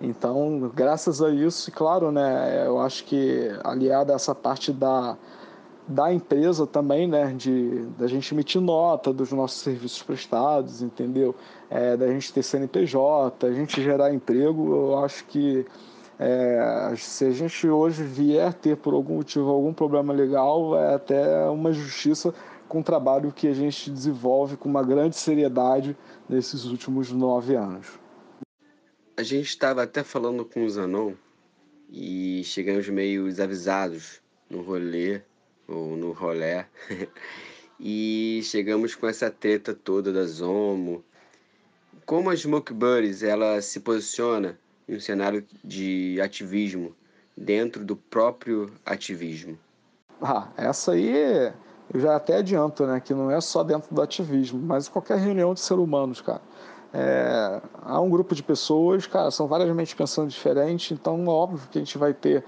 Então, 0.00 0.70
graças 0.74 1.20
a 1.20 1.30
isso, 1.30 1.68
e 1.68 1.72
claro, 1.72 2.10
né, 2.10 2.64
eu 2.66 2.80
acho 2.80 3.04
que 3.04 3.50
aliado 3.62 4.12
a 4.12 4.14
essa 4.16 4.34
parte 4.34 4.72
da, 4.72 5.14
da 5.90 6.12
empresa 6.12 6.66
também, 6.66 7.08
né, 7.08 7.34
de 7.36 7.84
da 7.98 8.06
gente 8.06 8.32
emitir 8.32 8.60
nota 8.60 9.12
dos 9.12 9.32
nossos 9.32 9.60
serviços 9.60 10.00
prestados, 10.02 10.82
entendeu? 10.82 11.34
É, 11.68 11.96
da 11.96 12.06
gente 12.06 12.32
ter 12.32 12.44
CNPJ, 12.44 13.46
a 13.46 13.52
gente 13.52 13.82
gerar 13.82 14.14
emprego, 14.14 14.72
eu 14.72 14.98
acho 15.04 15.24
que 15.26 15.66
é, 16.16 16.94
se 16.96 17.24
a 17.24 17.30
gente 17.30 17.68
hoje 17.68 18.04
vier 18.04 18.54
ter 18.54 18.76
por 18.76 18.94
algum 18.94 19.16
motivo 19.16 19.50
algum 19.50 19.74
problema 19.74 20.12
legal, 20.12 20.78
é 20.78 20.94
até 20.94 21.48
uma 21.48 21.72
justiça 21.72 22.32
com 22.68 22.80
o 22.80 22.84
trabalho 22.84 23.32
que 23.32 23.48
a 23.48 23.52
gente 23.52 23.90
desenvolve 23.90 24.56
com 24.56 24.68
uma 24.68 24.84
grande 24.84 25.16
seriedade 25.16 25.96
nesses 26.28 26.66
últimos 26.66 27.10
nove 27.10 27.56
anos. 27.56 27.98
A 29.16 29.24
gente 29.24 29.48
estava 29.48 29.82
até 29.82 30.04
falando 30.04 30.44
com 30.44 30.64
o 30.64 30.70
Zanon 30.70 31.14
e 31.90 32.44
chegamos 32.44 32.88
meio 32.88 33.24
desavisados 33.24 34.20
no 34.48 34.62
rolê 34.62 35.22
ou 35.70 35.96
no 35.96 36.12
rolé. 36.12 36.66
e 37.78 38.40
chegamos 38.44 38.94
com 38.94 39.06
essa 39.06 39.30
treta 39.30 39.72
toda 39.72 40.12
da 40.12 40.24
Zomo. 40.24 41.04
Como 42.04 42.28
a 42.28 42.36
Smoke 42.36 42.72
Buddies 42.72 43.22
ela 43.22 43.62
se 43.62 43.80
posiciona 43.80 44.58
em 44.88 44.96
um 44.96 45.00
cenário 45.00 45.46
de 45.64 46.20
ativismo 46.20 46.94
dentro 47.36 47.84
do 47.84 47.96
próprio 47.96 48.72
ativismo? 48.84 49.58
Ah, 50.20 50.48
essa 50.56 50.92
aí 50.92 51.52
eu 51.92 52.00
já 52.00 52.16
até 52.16 52.36
adianto, 52.36 52.86
né, 52.86 53.00
que 53.00 53.14
não 53.14 53.30
é 53.30 53.40
só 53.40 53.64
dentro 53.64 53.94
do 53.94 54.02
ativismo, 54.02 54.60
mas 54.60 54.88
qualquer 54.88 55.18
reunião 55.18 55.54
de 55.54 55.60
seres 55.60 55.82
humanos, 55.82 56.20
cara. 56.20 56.42
É, 56.92 57.60
há 57.82 58.00
um 58.00 58.10
grupo 58.10 58.34
de 58.34 58.42
pessoas, 58.42 59.06
cara, 59.06 59.30
são 59.30 59.46
várias 59.46 59.74
mentes 59.74 59.94
pensando 59.94 60.28
diferente, 60.28 60.92
então 60.92 61.26
óbvio 61.26 61.68
que 61.70 61.78
a 61.78 61.80
gente 61.80 61.96
vai 61.96 62.12
ter 62.12 62.44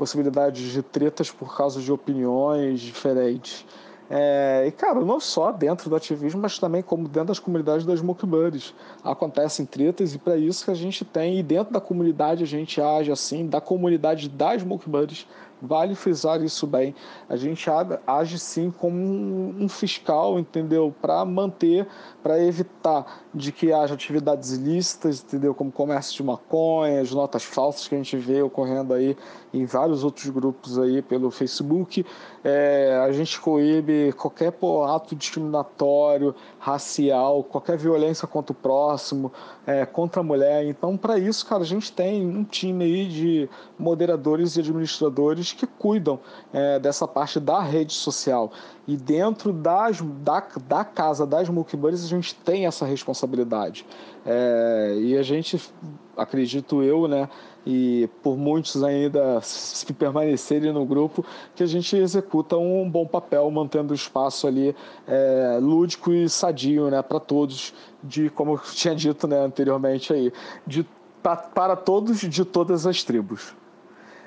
possibilidades 0.00 0.72
de 0.72 0.82
tretas 0.82 1.30
por 1.30 1.54
causa 1.54 1.78
de 1.78 1.92
opiniões 1.92 2.80
diferentes. 2.80 3.66
É, 4.08 4.64
e, 4.66 4.72
cara, 4.72 4.98
não 5.04 5.20
só 5.20 5.52
dentro 5.52 5.90
do 5.90 5.94
ativismo, 5.94 6.40
mas 6.40 6.58
também 6.58 6.82
como 6.82 7.06
dentro 7.06 7.28
das 7.28 7.38
comunidades 7.38 7.84
das 7.84 8.00
Buddies. 8.00 8.74
Acontecem 9.04 9.66
tretas 9.66 10.14
e 10.14 10.18
para 10.18 10.38
isso 10.38 10.64
que 10.64 10.70
a 10.70 10.74
gente 10.74 11.04
tem, 11.04 11.38
e 11.38 11.42
dentro 11.42 11.74
da 11.74 11.82
comunidade 11.82 12.42
a 12.42 12.46
gente 12.46 12.80
age 12.80 13.12
assim, 13.12 13.46
da 13.46 13.60
comunidade 13.60 14.30
das 14.30 14.62
Buddies, 14.62 15.26
Vale 15.62 15.94
frisar 15.94 16.42
isso 16.42 16.66
bem. 16.66 16.94
A 17.28 17.36
gente 17.36 17.68
age 18.06 18.38
sim 18.38 18.70
como 18.70 18.96
um 18.96 19.68
fiscal, 19.68 20.38
entendeu? 20.38 20.94
Para 21.00 21.24
manter, 21.24 21.86
para 22.22 22.42
evitar 22.42 23.24
de 23.34 23.52
que 23.52 23.72
haja 23.72 23.94
atividades 23.94 24.52
ilícitas, 24.52 25.22
entendeu? 25.22 25.54
Como 25.54 25.70
comércio 25.70 26.16
de 26.16 26.22
maconha, 26.22 27.00
as 27.00 27.12
notas 27.12 27.44
falsas 27.44 27.86
que 27.86 27.94
a 27.94 27.98
gente 27.98 28.16
vê 28.16 28.40
ocorrendo 28.40 28.94
aí 28.94 29.16
em 29.52 29.66
vários 29.66 30.02
outros 30.02 30.28
grupos 30.30 30.78
aí 30.78 31.02
pelo 31.02 31.30
Facebook. 31.30 32.06
É, 32.42 32.98
a 33.04 33.12
gente 33.12 33.38
coíbe 33.38 34.12
qualquer 34.14 34.50
pô, 34.50 34.84
ato 34.84 35.14
discriminatório, 35.14 36.34
racial, 36.58 37.44
qualquer 37.44 37.76
violência 37.76 38.26
contra 38.26 38.52
o 38.52 38.54
próximo, 38.54 39.30
é, 39.66 39.84
contra 39.84 40.20
a 40.20 40.24
mulher. 40.24 40.64
Então, 40.64 40.96
para 40.96 41.18
isso, 41.18 41.44
cara, 41.44 41.62
a 41.62 41.66
gente 41.66 41.92
tem 41.92 42.26
um 42.26 42.42
time 42.42 42.84
aí 42.84 43.06
de 43.06 43.48
moderadores 43.78 44.56
e 44.56 44.60
administradores 44.60 45.52
que 45.52 45.66
cuidam 45.66 46.18
é, 46.52 46.78
dessa 46.78 47.06
parte 47.06 47.38
da 47.38 47.60
rede 47.60 47.92
social. 47.92 48.50
E 48.88 48.96
dentro 48.96 49.52
das, 49.52 50.00
da, 50.00 50.42
da 50.66 50.84
casa 50.84 51.26
das 51.26 51.48
Mulkibuddies 51.48 52.04
a 52.04 52.08
gente 52.08 52.34
tem 52.34 52.66
essa 52.66 52.86
responsabilidade. 52.86 53.84
É, 54.24 54.96
e 54.98 55.16
a 55.16 55.22
gente, 55.22 55.60
acredito 56.16 56.82
eu, 56.82 57.06
né, 57.06 57.28
e 57.66 58.08
por 58.22 58.36
muitos 58.36 58.82
ainda 58.82 59.40
se 59.42 59.92
permanecerem 59.92 60.72
no 60.72 60.84
grupo, 60.84 61.24
que 61.54 61.62
a 61.62 61.66
gente 61.66 61.96
executa 61.96 62.56
um 62.56 62.88
bom 62.88 63.06
papel 63.06 63.50
mantendo 63.50 63.92
o 63.92 63.94
espaço 63.94 64.46
ali 64.46 64.74
é, 65.06 65.58
lúdico 65.60 66.12
e 66.12 66.28
sadio 66.28 66.90
né, 66.90 67.02
para 67.02 67.20
todos, 67.20 67.74
de 68.02 68.30
como 68.30 68.52
eu 68.52 68.58
tinha 68.74 68.94
dito 68.94 69.26
né, 69.28 69.38
anteriormente 69.38 70.12
aí, 70.12 70.32
de, 70.66 70.86
pra, 71.22 71.36
para 71.36 71.76
todos 71.76 72.20
de 72.20 72.44
todas 72.44 72.86
as 72.86 73.02
tribos. 73.04 73.54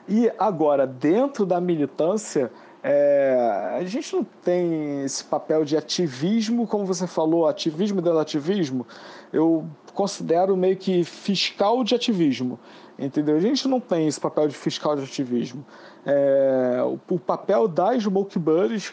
E 0.08 0.30
agora, 0.38 0.86
dentro 0.86 1.46
da 1.46 1.62
militância, 1.62 2.52
é, 2.84 3.78
a 3.80 3.84
gente 3.86 4.14
não 4.14 4.26
tem 4.44 5.04
esse 5.04 5.24
papel 5.24 5.64
de 5.64 5.78
ativismo, 5.78 6.68
como 6.68 6.86
você 6.86 7.08
falou, 7.08 7.48
ativismo 7.48 8.02
dentro 8.02 8.16
do 8.16 8.20
ativismo. 8.20 8.86
Eu 9.32 9.66
considero 9.94 10.58
meio 10.58 10.76
que 10.76 11.04
fiscal 11.06 11.84
de 11.84 11.96
ativismo. 11.96 12.60
Entendeu? 13.00 13.36
A 13.36 13.40
gente 13.40 13.68
não 13.68 13.80
tem 13.80 14.08
esse 14.08 14.20
papel 14.20 14.48
de 14.48 14.54
fiscal 14.54 14.96
de 14.96 15.04
ativismo. 15.04 15.66
É, 16.06 16.82
o, 16.84 17.00
o, 17.16 17.20
papel 17.20 17.68
das 17.68 18.04
Smoke 18.04 18.40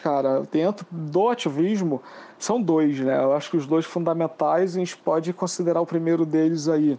cara, 0.01 0.41
dentro 0.51 0.87
do 0.89 1.29
ativismo, 1.29 2.01
são 2.39 2.59
dois, 2.59 2.99
né? 2.99 3.21
Eu 3.21 3.33
acho 3.33 3.51
que 3.51 3.57
os 3.57 3.67
dois 3.67 3.85
fundamentais, 3.85 4.75
a 4.75 4.79
gente 4.79 4.97
pode 4.97 5.31
considerar 5.33 5.81
o 5.81 5.85
primeiro 5.85 6.25
deles 6.25 6.67
aí, 6.67 6.97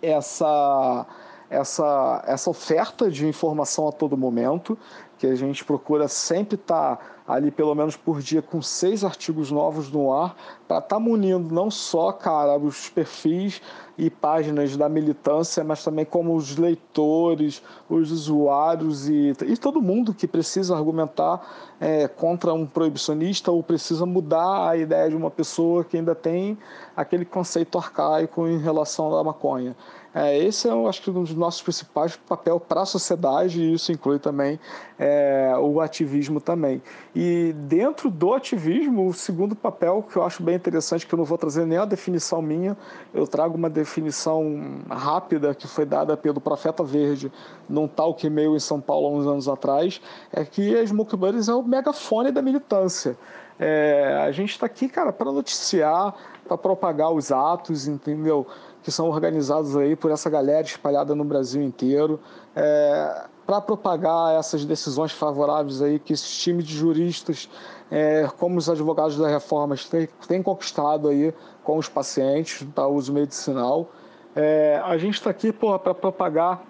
essa, 0.00 1.06
essa, 1.52 2.24
essa 2.26 2.48
oferta 2.48 3.10
de 3.10 3.26
informação 3.26 3.86
a 3.86 3.92
todo 3.92 4.16
momento, 4.16 4.78
que 5.18 5.26
a 5.26 5.36
gente 5.36 5.64
procura 5.64 6.08
sempre 6.08 6.56
estar 6.56 6.96
tá 6.96 7.12
ali 7.28 7.52
pelo 7.52 7.72
menos 7.76 7.96
por 7.96 8.20
dia 8.20 8.42
com 8.42 8.60
seis 8.60 9.04
artigos 9.04 9.52
novos 9.52 9.88
no 9.88 10.12
ar 10.12 10.34
para 10.66 10.78
estar 10.78 10.96
tá 10.96 10.98
munindo 10.98 11.54
não 11.54 11.70
só 11.70 12.10
cara 12.10 12.58
os 12.58 12.88
perfis 12.88 13.62
e 13.96 14.10
páginas 14.10 14.76
da 14.76 14.88
militância 14.88 15.62
mas 15.62 15.84
também 15.84 16.04
como 16.04 16.34
os 16.34 16.56
leitores 16.56 17.62
os 17.88 18.10
usuários 18.10 19.08
e, 19.08 19.32
e 19.46 19.56
todo 19.56 19.80
mundo 19.80 20.12
que 20.12 20.26
precisa 20.26 20.74
argumentar 20.74 21.74
é, 21.80 22.08
contra 22.08 22.52
um 22.52 22.66
proibicionista 22.66 23.52
ou 23.52 23.62
precisa 23.62 24.04
mudar 24.04 24.70
a 24.70 24.76
ideia 24.76 25.08
de 25.08 25.14
uma 25.14 25.30
pessoa 25.30 25.84
que 25.84 25.96
ainda 25.96 26.16
tem 26.16 26.58
aquele 26.96 27.24
conceito 27.24 27.78
arcaico 27.78 28.48
em 28.48 28.58
relação 28.58 29.16
à 29.16 29.22
maconha 29.22 29.76
é, 30.14 30.36
esse 30.38 30.68
é, 30.68 30.70
eu 30.70 30.86
acho 30.86 31.00
que, 31.00 31.10
um 31.10 31.22
dos 31.22 31.34
nossos 31.34 31.62
principais 31.62 32.16
papel 32.16 32.60
para 32.60 32.82
a 32.82 32.86
sociedade, 32.86 33.62
e 33.62 33.72
isso 33.72 33.90
inclui 33.90 34.18
também 34.18 34.60
é, 34.98 35.54
o 35.58 35.80
ativismo 35.80 36.40
também. 36.40 36.82
E 37.14 37.54
dentro 37.56 38.10
do 38.10 38.34
ativismo, 38.34 39.08
o 39.08 39.14
segundo 39.14 39.56
papel 39.56 40.02
que 40.02 40.16
eu 40.16 40.22
acho 40.22 40.42
bem 40.42 40.54
interessante, 40.54 41.06
que 41.06 41.14
eu 41.14 41.16
não 41.16 41.24
vou 41.24 41.38
trazer 41.38 41.66
nem 41.66 41.78
a 41.78 41.84
definição 41.84 42.42
minha, 42.42 42.76
eu 43.14 43.26
trago 43.26 43.56
uma 43.56 43.70
definição 43.70 44.82
rápida 44.90 45.54
que 45.54 45.66
foi 45.66 45.86
dada 45.86 46.16
pelo 46.16 46.40
Profeta 46.40 46.84
Verde 46.84 47.32
num 47.68 47.88
talk 47.88 48.28
meu 48.28 48.54
em 48.54 48.60
São 48.60 48.80
Paulo 48.80 49.06
há 49.06 49.10
uns 49.10 49.26
anos 49.26 49.48
atrás, 49.48 50.00
é 50.32 50.44
que 50.44 50.76
as 50.76 50.90
Smoke 50.90 51.16
Buddies 51.16 51.48
é 51.48 51.54
o 51.54 51.62
megafone 51.62 52.30
da 52.30 52.42
militância. 52.42 53.16
É, 53.58 54.18
a 54.26 54.32
gente 54.32 54.50
está 54.50 54.66
aqui, 54.66 54.88
cara, 54.88 55.12
para 55.12 55.30
noticiar, 55.30 56.14
para 56.46 56.58
propagar 56.58 57.12
os 57.12 57.30
atos, 57.30 57.86
entendeu? 57.86 58.46
Que 58.82 58.90
são 58.90 59.08
organizados 59.08 59.76
aí 59.76 59.94
por 59.94 60.10
essa 60.10 60.28
galera 60.28 60.62
espalhada 60.62 61.14
no 61.14 61.24
Brasil 61.24 61.62
inteiro, 61.62 62.18
é, 62.54 63.24
para 63.46 63.60
propagar 63.60 64.34
essas 64.34 64.64
decisões 64.64 65.12
favoráveis 65.12 65.82
aí 65.82 65.98
que 65.98 66.12
esses 66.12 66.36
times 66.38 66.64
de 66.64 66.74
juristas, 66.74 67.48
é, 67.90 68.28
como 68.38 68.58
os 68.58 68.68
advogados 68.68 69.16
da 69.16 69.28
reforma, 69.28 69.76
têm, 69.90 70.08
têm 70.26 70.42
conquistado 70.42 71.08
aí 71.08 71.32
com 71.62 71.76
os 71.76 71.88
pacientes 71.88 72.66
para 72.74 72.86
uso 72.86 73.12
medicinal. 73.12 73.88
É, 74.34 74.80
a 74.84 74.96
gente 74.96 75.14
está 75.14 75.30
aqui 75.30 75.52
para 75.52 75.94
propagar 75.94 76.62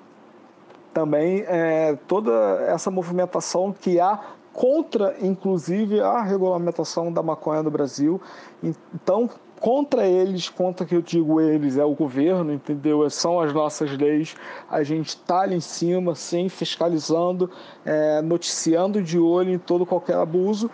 também 0.93 1.45
é, 1.47 1.97
toda 2.07 2.33
essa 2.67 2.91
movimentação 2.91 3.73
que 3.73 3.99
há 3.99 4.21
contra, 4.53 5.17
inclusive, 5.21 6.01
a 6.01 6.23
regulamentação 6.23 7.13
da 7.13 7.23
maconha 7.23 7.63
no 7.63 7.71
Brasil. 7.71 8.21
Então, 8.95 9.31
contra 9.63 10.05
eles, 10.05 10.49
contra 10.49 10.85
que 10.85 10.97
eu 10.97 11.01
digo 11.01 11.41
eles, 11.41 11.79
é 11.79 11.85
o 11.85 11.95
governo, 11.95 12.53
entendeu? 12.53 13.09
São 13.09 13.39
as 13.39 13.53
nossas 13.53 13.97
leis. 13.97 14.35
A 14.69 14.83
gente 14.83 15.11
está 15.11 15.43
ali 15.43 15.55
em 15.55 15.61
cima, 15.61 16.17
sim, 16.17 16.49
fiscalizando, 16.49 17.49
é, 17.85 18.21
noticiando 18.23 19.01
de 19.01 19.21
olho 19.21 19.53
em 19.53 19.59
todo 19.59 19.87
qualquer 19.87 20.17
abuso. 20.17 20.69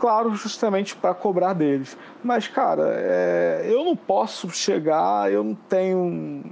Claro, 0.00 0.34
justamente 0.34 0.96
para 0.96 1.14
cobrar 1.14 1.52
deles. 1.52 1.96
Mas, 2.22 2.48
cara, 2.48 2.92
é, 2.92 3.64
eu 3.68 3.84
não 3.84 3.94
posso 3.94 4.50
chegar, 4.50 5.30
eu 5.32 5.44
não 5.44 5.54
tenho. 5.54 6.42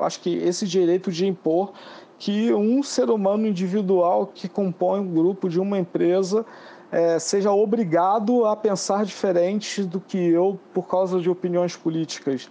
Acho 0.00 0.20
que 0.20 0.36
esse 0.36 0.66
direito 0.66 1.10
de 1.10 1.26
impor 1.26 1.72
que 2.18 2.52
um 2.52 2.82
ser 2.82 3.08
humano 3.10 3.46
individual 3.46 4.26
que 4.26 4.48
compõe 4.48 5.00
um 5.00 5.12
grupo 5.12 5.48
de 5.48 5.58
uma 5.58 5.78
empresa 5.78 6.44
é, 6.94 7.18
seja 7.18 7.50
obrigado 7.50 8.46
a 8.46 8.54
pensar 8.54 9.04
diferente 9.04 9.82
do 9.82 9.98
que 9.98 10.16
eu 10.16 10.60
por 10.72 10.86
causa 10.86 11.20
de 11.20 11.28
opiniões 11.28 11.74
políticas. 11.74 12.48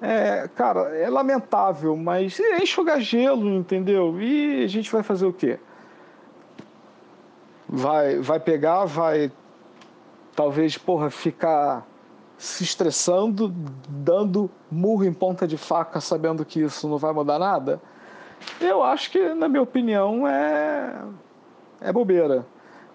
É, 0.00 0.48
cara, 0.56 0.96
é 0.96 1.10
lamentável, 1.10 1.94
mas 1.94 2.40
é 2.40 2.62
enxugar 2.62 2.98
gelo, 3.02 3.50
entendeu? 3.50 4.18
E 4.18 4.64
a 4.64 4.66
gente 4.66 4.90
vai 4.90 5.02
fazer 5.02 5.26
o 5.26 5.32
quê? 5.32 5.58
Vai, 7.68 8.18
vai 8.18 8.40
pegar, 8.40 8.86
vai 8.86 9.30
talvez, 10.34 10.78
porra, 10.78 11.10
ficar 11.10 11.86
se 12.38 12.64
estressando, 12.64 13.54
dando 13.86 14.50
murro 14.70 15.04
em 15.04 15.12
ponta 15.12 15.46
de 15.46 15.58
faca, 15.58 16.00
sabendo 16.00 16.46
que 16.46 16.62
isso 16.62 16.88
não 16.88 16.96
vai 16.96 17.12
mudar 17.12 17.38
nada? 17.38 17.78
Eu 18.58 18.82
acho 18.82 19.10
que, 19.10 19.34
na 19.34 19.50
minha 19.50 19.62
opinião, 19.62 20.26
é, 20.26 20.94
é 21.82 21.92
bobeira 21.92 22.46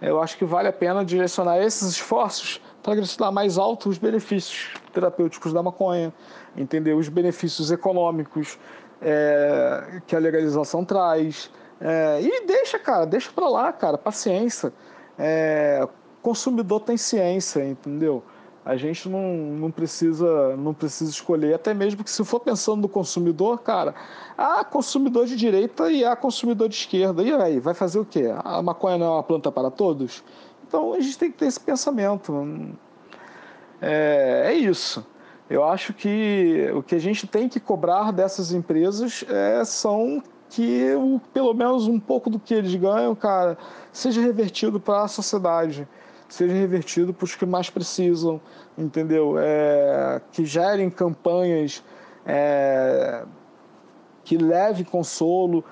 eu 0.02 0.22
acho 0.22 0.38
que 0.38 0.46
vale 0.46 0.68
a 0.68 0.74
pena 0.74 1.04
direcionar 1.04 1.58
esses 1.60 1.90
esforços 1.90 2.62
para 2.84 2.96
direcionar 2.96 3.32
mais 3.32 3.58
alto 3.58 3.90
os 3.90 3.98
benefícios 3.98 4.74
terapêuticos 4.94 5.52
da 5.52 5.62
maconha, 5.62 6.14
entender 6.56 6.94
os 6.94 7.10
benefícios 7.10 7.72
econômicos 7.72 8.58
é, 9.02 10.02
que 10.06 10.16
a 10.16 10.20
legalização 10.20 10.86
traz. 10.86 11.52
É, 11.82 12.22
e 12.22 12.46
deixa, 12.46 12.80
cara, 12.80 13.06
deixa 13.06 13.32
para 13.32 13.48
lá, 13.48 13.74
cara, 13.74 13.98
paciência. 13.98 14.72
É, 15.18 15.88
consumidor 16.22 16.82
tem 16.82 16.98
ciência, 16.98 17.66
entendeu? 17.66 18.24
A 18.68 18.76
gente 18.76 19.08
não, 19.08 19.34
não, 19.58 19.72
precisa, 19.72 20.58
não 20.58 20.74
precisa 20.74 21.10
escolher, 21.10 21.54
até 21.54 21.74
mesmo 21.74 22.04
que 22.04 22.12
se 22.12 22.22
for 22.26 22.42
pensando 22.42 22.82
no 22.82 22.90
consumidor, 22.90 23.62
cara, 23.62 23.96
há 24.38 24.62
consumidor 24.66 25.26
de 25.26 25.38
direita 25.38 25.90
e 25.90 26.04
há 26.04 26.18
consumidor 26.18 26.68
de 26.68 26.76
esquerda. 26.76 27.24
E 27.24 27.32
aí, 27.34 27.62
vai 27.62 27.74
fazer 27.74 27.98
o 27.98 28.04
quê? 28.04 28.30
A 28.44 28.62
maconha 28.62 28.98
não 28.98 29.06
é 29.06 29.10
uma 29.12 29.24
planta 29.24 29.50
para 29.50 29.72
todos? 29.72 30.22
Então 30.68 30.94
a 30.94 31.00
gente 31.00 31.18
tem 31.18 31.32
que 31.32 31.38
ter 31.38 31.46
esse 31.46 31.62
pensamento. 31.62 32.76
É, 33.82 34.48
é 34.48 34.54
isso. 34.54 35.08
Eu 35.50 35.64
acho 35.64 35.94
que 35.94 36.70
o 36.76 36.84
que 36.84 36.96
a 36.96 37.00
gente 37.00 37.26
tem 37.26 37.48
que 37.48 37.62
cobrar 37.62 38.12
dessas 38.12 38.52
empresas 38.52 39.24
é, 39.30 39.64
são 39.64 40.22
que 40.50 40.92
pelo 41.34 41.54
menos 41.54 41.88
um 41.88 42.02
pouco 42.02 42.30
do 42.30 42.38
que 42.38 42.54
eles 42.54 42.76
ganham, 42.76 43.16
cara, 43.16 43.58
seja 43.94 44.20
revertido 44.20 44.78
para 44.78 45.04
a 45.04 45.08
sociedade 45.08 45.88
seja 46.30 46.54
revertido 46.54 47.14
para 47.14 47.26
os 47.26 47.36
que 47.36 47.46
mais 47.46 47.70
precisam, 47.70 48.40
entendeu? 48.78 49.36
É, 49.38 50.22
que 50.32 50.46
gerem 50.46 50.90
campanhas 50.90 51.84
é, 52.26 53.24
que 54.24 54.38
leve 54.38 54.84
consolo, 54.84 55.64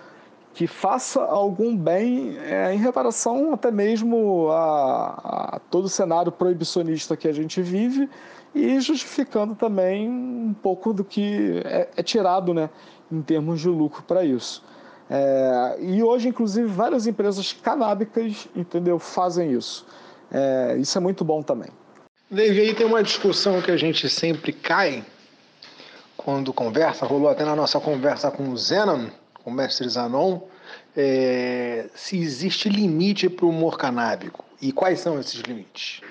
que 0.53 0.67
faça 0.67 1.21
algum 1.21 1.75
bem 1.75 2.37
é, 2.39 2.73
em 2.73 2.77
reparação 2.77 3.53
até 3.53 3.69
mesmo 3.69 4.47
a, 4.51 5.55
a, 5.55 5.59
todo 5.69 5.85
o 5.85 5.89
cenário 5.89 6.31
proibicionista 6.31 7.17
que 7.17 7.27
a 7.27 7.33
gente 7.33 7.61
vive 7.61 8.09
e 8.53 8.79
justificando 8.79 9.53
também 9.53 10.09
um 10.09 10.55
pouco 10.63 10.93
do 10.93 11.03
que 11.03 11.61
é, 11.65 11.89
é 11.97 12.01
tirado 12.01 12.53
né, 12.53 12.69
em 13.11 13.21
termos 13.21 13.59
de 13.59 13.67
lucro 13.67 14.01
para 14.03 14.23
isso. 14.23 14.63
É, 15.09 15.77
e 15.81 16.01
hoje, 16.01 16.29
inclusive, 16.29 16.65
várias 16.67 17.05
empresas 17.05 17.51
canábicas, 17.51 18.47
entendeu, 18.55 18.97
fazem 18.97 19.51
isso. 19.51 19.85
É, 20.37 20.75
isso 20.77 20.97
é 20.97 21.01
muito 21.01 21.23
bom 21.23 21.41
também. 21.41 21.69
Dave, 22.29 22.59
aí 22.59 22.75
tem 22.75 22.85
uma 22.85 23.01
discussão 23.01 23.61
que 23.61 23.71
a 23.71 23.77
gente 23.77 24.09
sempre 24.09 24.51
cai 24.51 25.05
quando 26.17 26.51
conversa, 26.51 27.05
rolou 27.05 27.29
até 27.29 27.45
na 27.45 27.55
nossa 27.55 27.79
conversa 27.79 28.29
com 28.29 28.49
o 28.49 28.57
Zenon, 28.57 29.07
com 29.41 29.49
o 29.49 29.53
mestre 29.53 29.87
Zanon, 29.87 30.41
é, 30.97 31.85
se 31.95 32.17
existe 32.17 32.67
limite 32.67 33.29
para 33.29 33.45
o 33.45 33.49
humor 33.49 33.77
canábico 33.77 34.43
e 34.61 34.73
quais 34.73 34.99
são 34.99 35.17
esses 35.17 35.39
limites. 35.39 36.01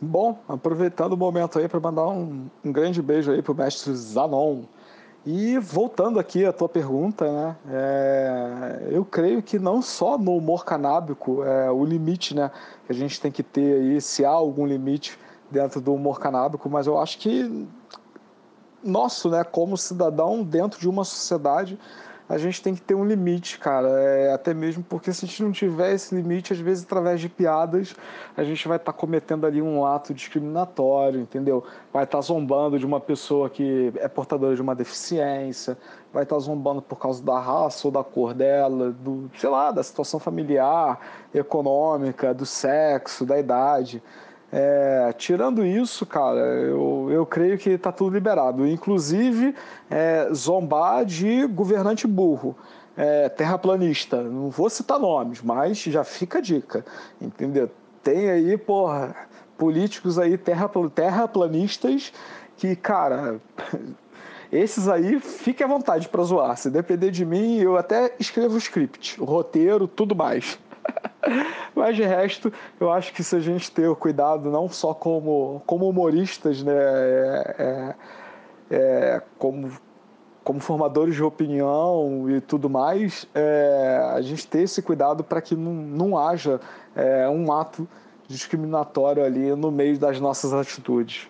Bom, 0.00 0.42
aproveitando 0.48 1.12
o 1.12 1.16
momento 1.16 1.60
aí 1.60 1.68
para 1.68 1.78
mandar 1.78 2.08
um, 2.08 2.50
um, 2.64 2.72
grande 2.72 3.00
beijo 3.00 3.30
aí 3.30 3.42
para 3.42 3.52
o 3.52 3.56
mestre 3.56 3.94
Zanon. 3.94 4.62
E 5.24 5.56
voltando 5.58 6.18
aqui 6.18 6.44
à 6.44 6.52
tua 6.52 6.68
pergunta, 6.68 7.30
né, 7.30 7.56
é, 7.70 8.88
eu 8.90 9.04
creio 9.04 9.40
que 9.40 9.56
não 9.56 9.80
só 9.80 10.18
no 10.18 10.36
humor 10.36 10.64
canábico 10.64 11.44
é 11.44 11.70
o 11.70 11.84
limite, 11.84 12.34
né, 12.34 12.50
que 12.84 12.92
a 12.92 12.94
gente 12.94 13.20
tem 13.20 13.30
que 13.30 13.42
ter 13.42 13.74
aí, 13.74 14.00
se 14.00 14.24
há 14.24 14.30
algum 14.30 14.66
limite 14.66 15.16
dentro 15.48 15.80
do 15.80 15.94
humor 15.94 16.18
canábico, 16.18 16.68
mas 16.68 16.88
eu 16.88 16.98
acho 16.98 17.18
que 17.18 17.68
nosso, 18.82 19.30
né, 19.30 19.44
como 19.44 19.76
cidadão 19.76 20.42
dentro 20.42 20.80
de 20.80 20.88
uma 20.88 21.04
sociedade, 21.04 21.78
a 22.28 22.38
gente 22.38 22.62
tem 22.62 22.74
que 22.74 22.80
ter 22.80 22.94
um 22.94 23.04
limite, 23.04 23.58
cara. 23.58 23.88
É, 23.88 24.32
até 24.32 24.54
mesmo 24.54 24.82
porque 24.82 25.12
se 25.12 25.24
a 25.24 25.28
gente 25.28 25.42
não 25.42 25.52
tiver 25.52 25.92
esse 25.92 26.14
limite, 26.14 26.52
às 26.52 26.58
vezes 26.58 26.84
através 26.84 27.20
de 27.20 27.28
piadas, 27.28 27.94
a 28.36 28.44
gente 28.44 28.66
vai 28.66 28.76
estar 28.76 28.92
tá 28.92 28.98
cometendo 28.98 29.46
ali 29.46 29.60
um 29.60 29.84
ato 29.84 30.14
discriminatório, 30.14 31.20
entendeu? 31.20 31.64
Vai 31.92 32.04
estar 32.04 32.18
tá 32.18 32.22
zombando 32.22 32.78
de 32.78 32.86
uma 32.86 33.00
pessoa 33.00 33.50
que 33.50 33.92
é 33.96 34.08
portadora 34.08 34.54
de 34.54 34.62
uma 34.62 34.74
deficiência, 34.74 35.76
vai 36.12 36.22
estar 36.22 36.36
tá 36.36 36.40
zombando 36.40 36.80
por 36.80 36.96
causa 36.96 37.22
da 37.22 37.38
raça 37.38 37.86
ou 37.86 37.92
da 37.92 38.04
cor 38.04 38.34
dela, 38.34 38.90
do, 38.90 39.30
sei 39.36 39.50
lá, 39.50 39.70
da 39.70 39.82
situação 39.82 40.20
familiar, 40.20 40.98
econômica, 41.34 42.32
do 42.32 42.46
sexo, 42.46 43.26
da 43.26 43.38
idade. 43.38 44.02
É, 44.54 45.14
tirando 45.16 45.64
isso, 45.64 46.04
cara, 46.04 46.38
eu, 46.38 47.08
eu 47.10 47.24
creio 47.24 47.56
que 47.56 47.70
está 47.70 47.90
tudo 47.90 48.12
liberado. 48.12 48.66
Inclusive, 48.66 49.54
é, 49.90 50.28
zombar 50.34 51.06
de 51.06 51.46
governante 51.46 52.06
burro, 52.06 52.54
é, 52.94 53.30
terraplanista. 53.30 54.22
Não 54.22 54.50
vou 54.50 54.68
citar 54.68 54.98
nomes, 54.98 55.40
mas 55.40 55.78
já 55.78 56.04
fica 56.04 56.38
a 56.38 56.42
dica, 56.42 56.84
entendeu? 57.18 57.70
Tem 58.02 58.28
aí, 58.28 58.58
porra, 58.58 59.16
políticos 59.56 60.18
aí 60.18 60.36
terra, 60.36 60.68
terraplanistas 60.94 62.12
que, 62.58 62.76
cara, 62.76 63.40
esses 64.52 64.86
aí, 64.86 65.18
fique 65.18 65.64
à 65.64 65.66
vontade 65.66 66.10
para 66.10 66.22
zoar. 66.24 66.58
Se 66.58 66.68
depender 66.68 67.10
de 67.10 67.24
mim, 67.24 67.56
eu 67.56 67.78
até 67.78 68.14
escrevo 68.20 68.56
o 68.56 68.58
script, 68.58 69.18
o 69.18 69.24
roteiro, 69.24 69.88
tudo 69.88 70.14
mais. 70.14 70.58
Mas 71.74 71.96
de 71.96 72.02
resto, 72.02 72.52
eu 72.78 72.90
acho 72.90 73.12
que 73.12 73.22
se 73.22 73.36
a 73.36 73.40
gente 73.40 73.70
ter 73.70 73.88
o 73.88 73.96
cuidado, 73.96 74.50
não 74.50 74.68
só 74.68 74.92
como, 74.94 75.62
como 75.66 75.88
humoristas, 75.88 76.62
né, 76.62 76.72
é, 76.74 77.56
é, 77.58 78.76
é, 78.76 79.22
como, 79.38 79.70
como 80.44 80.60
formadores 80.60 81.14
de 81.14 81.22
opinião 81.22 82.28
e 82.30 82.40
tudo 82.40 82.68
mais, 82.68 83.26
é, 83.34 84.12
a 84.14 84.20
gente 84.20 84.46
ter 84.46 84.62
esse 84.62 84.82
cuidado 84.82 85.22
para 85.22 85.40
que 85.40 85.54
não, 85.54 85.72
não 85.72 86.18
haja 86.18 86.60
é, 86.94 87.28
um 87.28 87.52
ato 87.52 87.88
discriminatório 88.28 89.24
ali 89.24 89.54
no 89.54 89.70
meio 89.70 89.98
das 89.98 90.18
nossas 90.18 90.52
atitudes. 90.52 91.28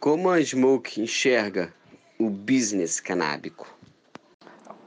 Como 0.00 0.28
a 0.30 0.42
Smoke 0.42 1.00
enxerga 1.00 1.72
o 2.18 2.28
business 2.28 2.98
canábico? 2.98 3.68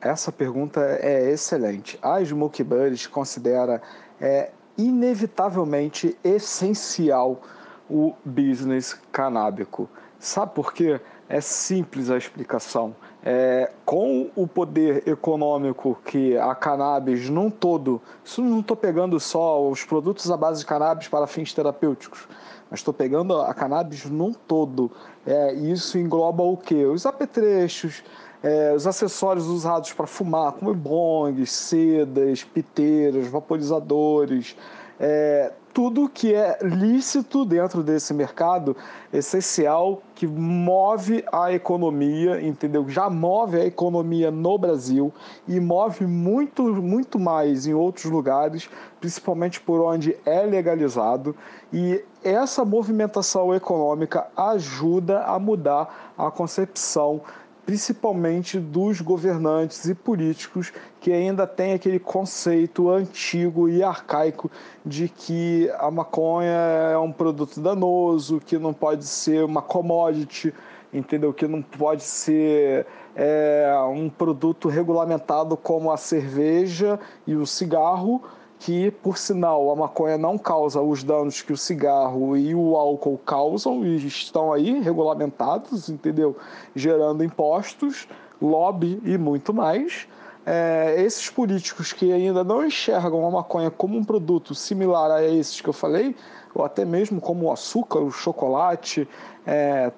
Essa 0.06 0.32
pergunta 0.32 0.82
é 1.02 1.32
excelente. 1.32 1.98
A 2.00 2.24
Smoke 2.24 2.63
Buddies 2.63 3.08
considera 3.08 3.82
é, 4.22 4.52
inevitavelmente 4.78 6.15
essencial 6.24 7.41
o 7.89 8.13
business 8.24 8.94
canábico. 9.12 9.89
Sabe 10.20 10.54
por 10.54 10.74
quê? 10.74 11.02
É 11.28 11.41
simples 11.41 12.12
a 12.12 12.18
explicação. 12.18 12.96
É, 13.24 13.72
com 13.84 14.30
o 14.36 14.48
poder 14.48 15.08
econômico 15.08 15.98
que 16.06 16.38
a 16.38 16.54
cannabis 16.54 17.28
num 17.28 17.50
todo, 17.50 18.00
isso 18.24 18.44
não 18.44 18.60
estou 18.60 18.78
pegando 18.78 19.20
só 19.20 19.68
os 19.68 19.84
produtos 19.84 20.30
à 20.30 20.38
base 20.38 20.60
de 20.60 20.68
cannabis 20.68 21.08
para 21.08 21.26
fins 21.26 21.52
terapêuticos, 21.52 22.28
mas 22.70 22.82
estou 22.82 22.94
pegando 22.94 23.41
a 23.41 23.52
cannabis 23.56 24.06
num 24.06 24.32
todo. 24.32 24.91
É, 25.26 25.52
isso 25.56 25.98
engloba 25.98 26.44
o 26.44 26.56
quê? 26.56 26.86
Os 26.86 27.08
apetrechos, 27.08 28.04
é, 28.45 28.71
os 28.75 28.86
acessórios 28.86 29.47
usados 29.47 29.91
para 29.91 30.05
fumar, 30.05 30.51
como 30.51 30.71
bongs, 30.71 31.49
sedas, 31.49 32.43
piteiras, 32.43 33.27
vaporizadores, 33.27 34.55
é, 34.99 35.51
tudo 35.73 36.08
que 36.08 36.34
é 36.34 36.60
lícito 36.62 37.43
dentro 37.43 37.81
desse 37.81 38.13
mercado 38.13 38.77
essencial 39.12 40.01
que 40.13 40.27
move 40.27 41.25
a 41.31 41.51
economia, 41.51 42.39
entendeu? 42.39 42.88
Já 42.88 43.10
move 43.10 43.60
a 43.60 43.65
economia 43.65 44.29
no 44.29 44.60
Brasil 44.60 45.12
e 45.47 45.60
move 45.60 46.05
muito, 46.05 46.63
muito 46.63 47.19
mais 47.19 47.65
em 47.65 47.73
outros 47.73 48.05
lugares, 48.05 48.69
principalmente 49.01 49.60
por 49.60 49.81
onde 49.81 50.15
é 50.23 50.43
legalizado. 50.43 51.36
E 51.73 52.01
essa 52.23 52.63
movimentação 52.63 53.53
econômica 53.55 54.27
ajuda 54.38 55.23
a 55.23 55.38
mudar 55.39 56.13
a 56.15 56.29
concepção 56.29 57.21
principalmente 57.65 58.60
dos 58.60 59.01
governantes 59.01 59.86
e 59.86 59.95
políticos 59.95 60.71
que 61.01 61.12
ainda 61.12 61.47
têm 61.47 61.73
aquele 61.73 61.99
conceito 61.99 62.89
antigo 62.89 63.67
e 63.67 63.84
arcaico 63.84 64.51
de 64.86 65.10
que 65.10 65.69
a 65.80 65.89
maconha 65.89 66.51
é 66.91 66.97
um 66.97 67.12
produto 67.12 67.60
danoso, 67.60 68.39
que 68.39 68.58
não 68.58 68.73
pode 68.73 69.06
ser 69.06 69.43
uma 69.43 69.62
commodity, 69.62 70.54
entendeu? 70.93 71.34
Que 71.34 71.47
não 71.47 71.62
pode 71.62 72.04
ser 72.04 72.86
é, 73.15 73.73
um 73.89 74.10
produto 74.10 74.69
regulamentado 74.69 75.58
como 75.58 75.91
a 75.91 75.97
cerveja 75.97 76.99
e 77.25 77.36
o 77.36 77.47
cigarro 77.47 78.21
que, 78.60 78.91
por 78.91 79.18
sinal, 79.18 79.70
a 79.70 79.76
maconha 79.76 80.18
não 80.18 80.38
causa 80.38 80.82
os 80.82 81.04
danos 81.04 81.41
que 81.41 81.54
o 81.54 81.58
cigarro 81.58 82.36
e 82.38 82.56
o 82.56 82.76
álcool 82.76 83.18
causam 83.18 83.86
e 83.86 84.08
estão 84.08 84.52
aí 84.52 84.80
regulamentados, 84.80 85.89
entendeu? 85.89 86.36
Gerando 86.76 87.24
impostos, 87.24 88.08
lobby 88.41 89.02
e 89.04 89.18
muito 89.18 89.54
mais. 89.54 90.08
É, 90.46 90.96
esses 91.00 91.30
políticos 91.30 91.91
que 91.91 92.12
ainda 92.12 92.44
não 92.44 92.65
enxergam 92.65 93.26
a 93.26 93.32
maconha 93.32 93.72
como 93.72 93.98
um 93.98 94.04
produto 94.04 94.54
similar 94.54 95.10
a 95.10 95.24
esses 95.24 95.60
que 95.60 95.68
eu 95.68 95.74
falei, 95.74 96.15
ou 96.54 96.63
até 96.63 96.86
mesmo 96.86 97.20
como 97.20 97.48
o 97.48 97.52
açúcar, 97.52 98.00
o 98.00 98.12
chocolate, 98.12 99.08
é, 99.46 99.91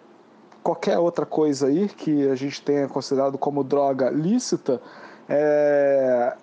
qualquer 0.63 0.98
outra 0.98 1.26
coisa 1.26 1.67
aí 1.67 1.88
que 1.88 2.30
a 2.30 2.36
gente 2.36 2.62
tenha 2.62 2.88
considerado 2.88 3.38
como 3.38 3.63
droga 3.63 4.10
lícita, 4.10 4.82
é, 5.30 6.36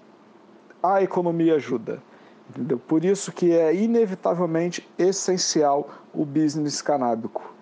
a 0.85 1.03
economia 1.03 1.55
ajuda. 1.55 2.03
Entendeu? 2.51 2.79
Por 2.79 3.05
isso 3.05 3.33
que 3.33 3.53
é 3.53 3.75
inevitavelmente 3.75 4.87
essencial 4.99 5.89
o 6.13 6.27
business 6.27 6.83
canábico. 6.83 7.55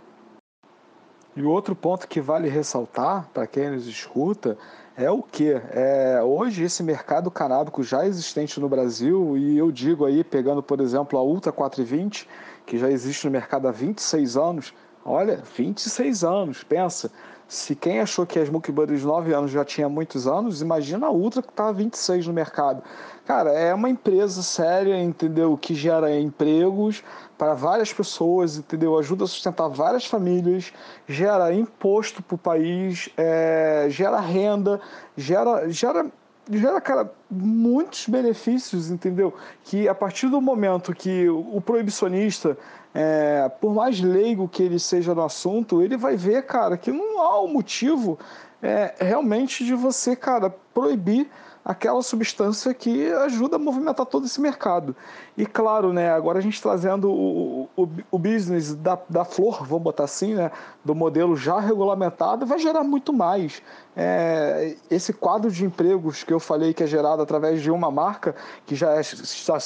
E 1.36 1.42
outro 1.44 1.74
ponto 1.74 2.08
que 2.08 2.20
vale 2.20 2.48
ressaltar 2.48 3.28
para 3.32 3.46
quem 3.46 3.70
nos 3.70 3.86
escuta 3.86 4.58
é 4.96 5.10
o 5.10 5.22
que? 5.22 5.50
É, 5.70 6.20
hoje 6.22 6.64
esse 6.64 6.82
mercado 6.82 7.30
canábico 7.30 7.82
já 7.82 8.04
existente 8.04 8.60
no 8.60 8.68
Brasil, 8.68 9.38
e 9.38 9.56
eu 9.56 9.72
digo 9.72 10.04
aí, 10.04 10.22
pegando 10.22 10.62
por 10.62 10.80
exemplo 10.80 11.18
a 11.18 11.22
Ultra 11.22 11.50
420, 11.50 12.28
que 12.66 12.76
já 12.76 12.90
existe 12.90 13.24
no 13.24 13.30
mercado 13.30 13.66
há 13.66 13.70
26 13.70 14.36
anos, 14.36 14.74
olha, 15.04 15.42
26 15.56 16.22
anos, 16.22 16.62
pensa, 16.64 17.10
se 17.52 17.76
quem 17.76 18.00
achou 18.00 18.24
que 18.24 18.38
as 18.38 18.48
Smoke 18.48 18.72
Buddies 18.72 19.04
9 19.04 19.34
anos 19.34 19.50
já 19.50 19.62
tinha 19.62 19.86
muitos 19.86 20.26
anos, 20.26 20.62
imagina 20.62 21.08
a 21.08 21.10
Ultra 21.10 21.42
que 21.42 21.50
há 21.54 21.70
26 21.70 22.26
no 22.26 22.32
mercado. 22.32 22.82
Cara, 23.26 23.50
é 23.52 23.74
uma 23.74 23.90
empresa 23.90 24.42
séria, 24.42 24.98
entendeu? 24.98 25.58
Que 25.58 25.74
gera 25.74 26.18
empregos 26.18 27.04
para 27.36 27.52
várias 27.52 27.92
pessoas, 27.92 28.56
entendeu? 28.56 28.98
Ajuda 28.98 29.24
a 29.24 29.26
sustentar 29.26 29.68
várias 29.68 30.06
famílias, 30.06 30.72
gera 31.06 31.52
imposto 31.52 32.22
para 32.22 32.34
o 32.36 32.38
país, 32.38 33.10
é, 33.18 33.86
gera 33.90 34.18
renda, 34.18 34.80
gera, 35.14 35.68
gera 35.68 36.10
gera, 36.50 36.80
cara, 36.80 37.12
muitos 37.30 38.08
benefícios, 38.08 38.90
entendeu? 38.90 39.32
Que 39.62 39.88
a 39.88 39.94
partir 39.94 40.28
do 40.28 40.40
momento 40.40 40.94
que 40.94 41.28
o 41.28 41.60
proibicionista, 41.60 42.56
é, 42.94 43.48
por 43.60 43.74
mais 43.74 44.00
leigo 44.00 44.48
que 44.48 44.62
ele 44.62 44.78
seja 44.78 45.14
no 45.14 45.24
assunto, 45.24 45.82
ele 45.82 45.96
vai 45.96 46.16
ver, 46.16 46.44
cara, 46.46 46.76
que 46.76 46.90
não 46.90 47.20
há 47.20 47.42
um 47.42 47.48
motivo 47.48 48.18
é 48.62 48.94
realmente 49.00 49.64
de 49.64 49.74
você, 49.74 50.14
cara, 50.14 50.48
proibir 50.72 51.28
aquela 51.64 52.02
substância 52.02 52.72
que 52.74 53.12
ajuda 53.12 53.56
a 53.56 53.58
movimentar 53.58 54.06
todo 54.06 54.26
esse 54.26 54.40
mercado. 54.40 54.96
E 55.36 55.46
claro, 55.46 55.92
né, 55.92 56.10
agora 56.10 56.38
a 56.38 56.42
gente 56.42 56.60
trazendo 56.60 57.10
o, 57.10 57.68
o, 57.76 57.88
o 58.10 58.18
business 58.18 58.74
da, 58.74 58.98
da 59.08 59.24
flor, 59.24 59.64
vamos 59.64 59.84
botar 59.84 60.04
assim, 60.04 60.34
né, 60.34 60.50
do 60.84 60.94
modelo 60.94 61.36
já 61.36 61.60
regulamentado, 61.60 62.46
vai 62.46 62.58
gerar 62.58 62.82
muito 62.82 63.12
mais. 63.12 63.62
É, 63.96 64.76
esse 64.90 65.12
quadro 65.12 65.50
de 65.50 65.64
empregos 65.64 66.24
que 66.24 66.32
eu 66.32 66.40
falei 66.40 66.72
que 66.72 66.82
é 66.82 66.86
gerado 66.86 67.22
através 67.22 67.60
de 67.62 67.70
uma 67.70 67.90
marca, 67.90 68.34
que 68.66 68.74
já 68.74 68.94
é, 68.94 69.00
está 69.00 69.58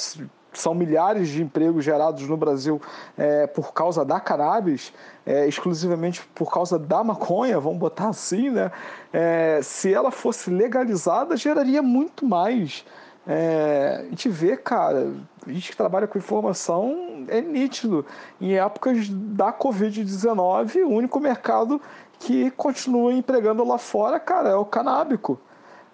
são 0.61 0.75
milhares 0.75 1.29
de 1.29 1.43
empregos 1.43 1.85
gerados 1.85 2.27
no 2.29 2.37
Brasil 2.37 2.81
é, 3.17 3.47
por 3.47 3.73
causa 3.73 4.05
da 4.05 4.21
cannabis, 4.21 4.93
é, 5.25 5.47
exclusivamente 5.47 6.27
por 6.35 6.53
causa 6.53 6.79
da 6.79 7.03
maconha, 7.05 7.59
vamos 7.61 7.79
botar 7.79 8.09
assim, 8.09 8.51
né? 8.51 8.71
É, 9.13 9.61
se 9.63 9.93
ela 9.93 10.11
fosse 10.11 10.51
legalizada, 10.51 11.37
geraria 11.37 11.83
muito 11.83 12.25
mais. 12.27 12.85
É, 13.27 14.03
a 14.07 14.11
gente 14.11 14.29
vê, 14.29 14.57
cara, 14.57 15.13
a 15.47 15.53
gente 15.53 15.71
que 15.71 15.77
trabalha 15.77 16.07
com 16.07 16.17
informação 16.17 17.25
é 17.29 17.41
nítido. 17.41 18.07
Em 18.41 18.57
épocas 18.57 19.09
da 19.09 19.53
Covid-19, 19.53 20.85
o 20.85 20.91
único 20.91 21.19
mercado 21.19 21.81
que 22.19 22.51
continua 22.53 23.13
empregando 23.13 23.65
lá 23.65 23.79
fora, 23.79 24.21
cara, 24.21 24.51
é 24.51 24.55
o 24.55 24.65
canábico 24.65 25.39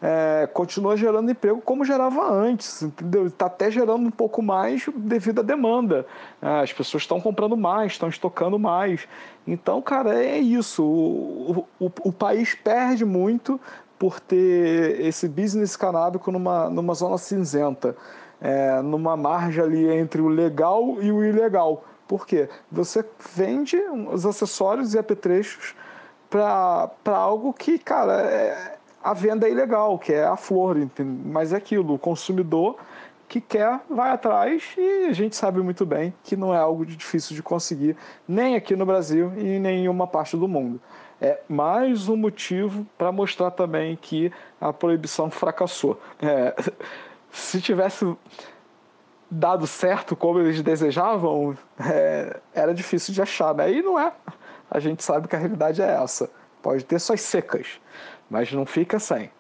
é, 0.03 0.49
continua 0.53 0.97
gerando 0.97 1.31
emprego 1.31 1.61
como 1.61 1.85
gerava 1.85 2.29
antes, 2.29 2.83
entendeu? 2.83 3.29
Está 3.29 3.47
até 3.47 3.71
gerando 3.71 4.05
um 4.05 4.11
pouco 4.11 4.43
mais 4.43 4.85
devido 4.97 5.39
à 5.41 5.43
demanda. 5.45 6.05
É, 6.43 6.61
as 6.61 6.73
pessoas 6.73 7.05
estão 7.05 7.21
comprando 7.21 7.57
mais, 7.57 7.93
estão 7.93 8.09
estocando 8.09 8.59
mais. 8.59 9.07
Então, 9.47 9.81
cara, 9.81 10.21
é 10.21 10.39
isso. 10.39 10.83
O, 10.85 11.67
o, 11.79 11.93
o, 12.03 12.13
país 12.13 12.53
perde 12.53 13.05
muito 13.05 13.61
por 13.97 14.19
ter 14.19 15.01
esse 15.01 15.29
business 15.29 15.77
canábico 15.77 16.33
numa, 16.33 16.69
numa 16.69 16.95
zona 16.95 17.17
cinzenta, 17.17 17.97
é, 18.41 18.83
numa 18.83 19.17
margem 19.17 19.63
ali 19.63 19.89
entre 19.89 20.21
o 20.21 20.27
legal 20.27 21.01
e 21.01 21.13
o 21.13 21.25
ilegal. 21.25 21.85
Por 22.09 22.27
quê? 22.27 22.49
Você 22.73 23.05
vende 23.37 23.77
os 23.77 24.27
acessórios 24.27 24.95
e 24.95 24.99
apetrechos 24.99 25.77
para 26.29 26.91
algo 27.07 27.53
que, 27.53 27.79
cara, 27.79 28.21
é, 28.23 28.72
a 29.03 29.13
venda 29.13 29.49
é 29.49 29.51
ilegal, 29.51 29.99
que 29.99 30.13
é 30.13 30.25
a 30.25 30.37
flor, 30.37 30.77
mas 31.25 31.53
é 31.53 31.57
aquilo, 31.57 31.95
o 31.95 31.99
consumidor 31.99 32.77
que 33.29 33.41
quer 33.41 33.81
vai 33.89 34.11
atrás 34.11 34.75
e 34.77 35.07
a 35.07 35.13
gente 35.15 35.35
sabe 35.35 35.61
muito 35.61 35.87
bem 35.87 36.13
que 36.23 36.37
não 36.37 36.55
é 36.55 36.59
algo 36.59 36.85
difícil 36.85 37.35
de 37.35 37.43
conseguir, 37.43 37.97
nem 38.29 38.57
aqui 38.57 38.77
no 38.77 38.85
Brasil 38.85 39.33
e 39.39 39.57
em 39.57 39.59
nenhuma 39.59 40.07
parte 40.07 40.37
do 40.37 40.47
mundo. 40.47 40.79
É 41.19 41.39
mais 41.49 42.09
um 42.09 42.17
motivo 42.17 42.87
para 42.99 43.11
mostrar 43.11 43.51
também 43.53 43.97
que 43.97 44.31
a 44.61 44.71
proibição 44.71 45.31
fracassou. 45.31 45.99
É, 46.21 46.55
se 47.33 47.61
tivesse 47.61 48.05
dado 49.31 49.67
certo 49.67 50.15
como 50.15 50.41
eles 50.41 50.61
desejavam, 50.61 51.57
é, 51.81 52.39
era 52.53 52.75
difícil 52.75 53.15
de 53.15 53.23
achar, 53.23 53.55
né? 53.55 53.73
E 53.73 53.81
não 53.81 53.99
é. 53.99 54.13
A 54.71 54.79
gente 54.79 55.03
sabe 55.03 55.27
que 55.27 55.35
a 55.35 55.39
realidade 55.39 55.81
é 55.81 55.91
essa. 55.91 56.29
Pode 56.61 56.85
ter 56.85 56.99
suas 56.99 57.23
secas, 57.23 57.81
mas 58.33 58.51
não 58.51 58.65
fica 58.65 58.99
sem. 58.99 59.31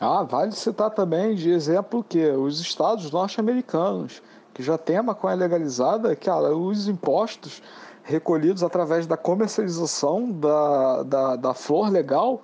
Ah, 0.00 0.24
vale 0.24 0.50
citar 0.50 0.90
também 0.90 1.36
de 1.36 1.48
exemplo 1.48 2.02
que 2.02 2.26
os 2.30 2.58
estados 2.58 3.12
norte-americanos, 3.12 4.20
que 4.52 4.64
já 4.64 4.76
têm 4.76 4.96
a 4.96 5.02
maconha 5.02 5.36
legalizada, 5.36 6.16
cara, 6.16 6.56
os 6.56 6.88
impostos 6.88 7.62
recolhidos 8.02 8.64
através 8.64 9.06
da 9.06 9.16
comercialização 9.16 10.28
da, 10.28 11.02
da, 11.04 11.36
da 11.36 11.54
flor 11.54 11.88
legal 11.88 12.42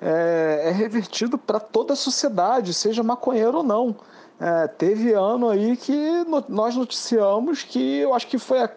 é, 0.00 0.62
é 0.66 0.70
revertido 0.70 1.36
para 1.36 1.58
toda 1.58 1.94
a 1.94 1.96
sociedade, 1.96 2.72
seja 2.72 3.02
maconheiro 3.02 3.56
ou 3.58 3.64
não. 3.64 3.96
É, 4.38 4.68
teve 4.68 5.12
ano 5.14 5.48
aí 5.48 5.76
que 5.76 6.24
no, 6.28 6.44
nós 6.48 6.76
noticiamos 6.76 7.64
que 7.64 7.98
eu 7.98 8.14
acho 8.14 8.28
que 8.28 8.38
foi 8.38 8.62
a, 8.62 8.70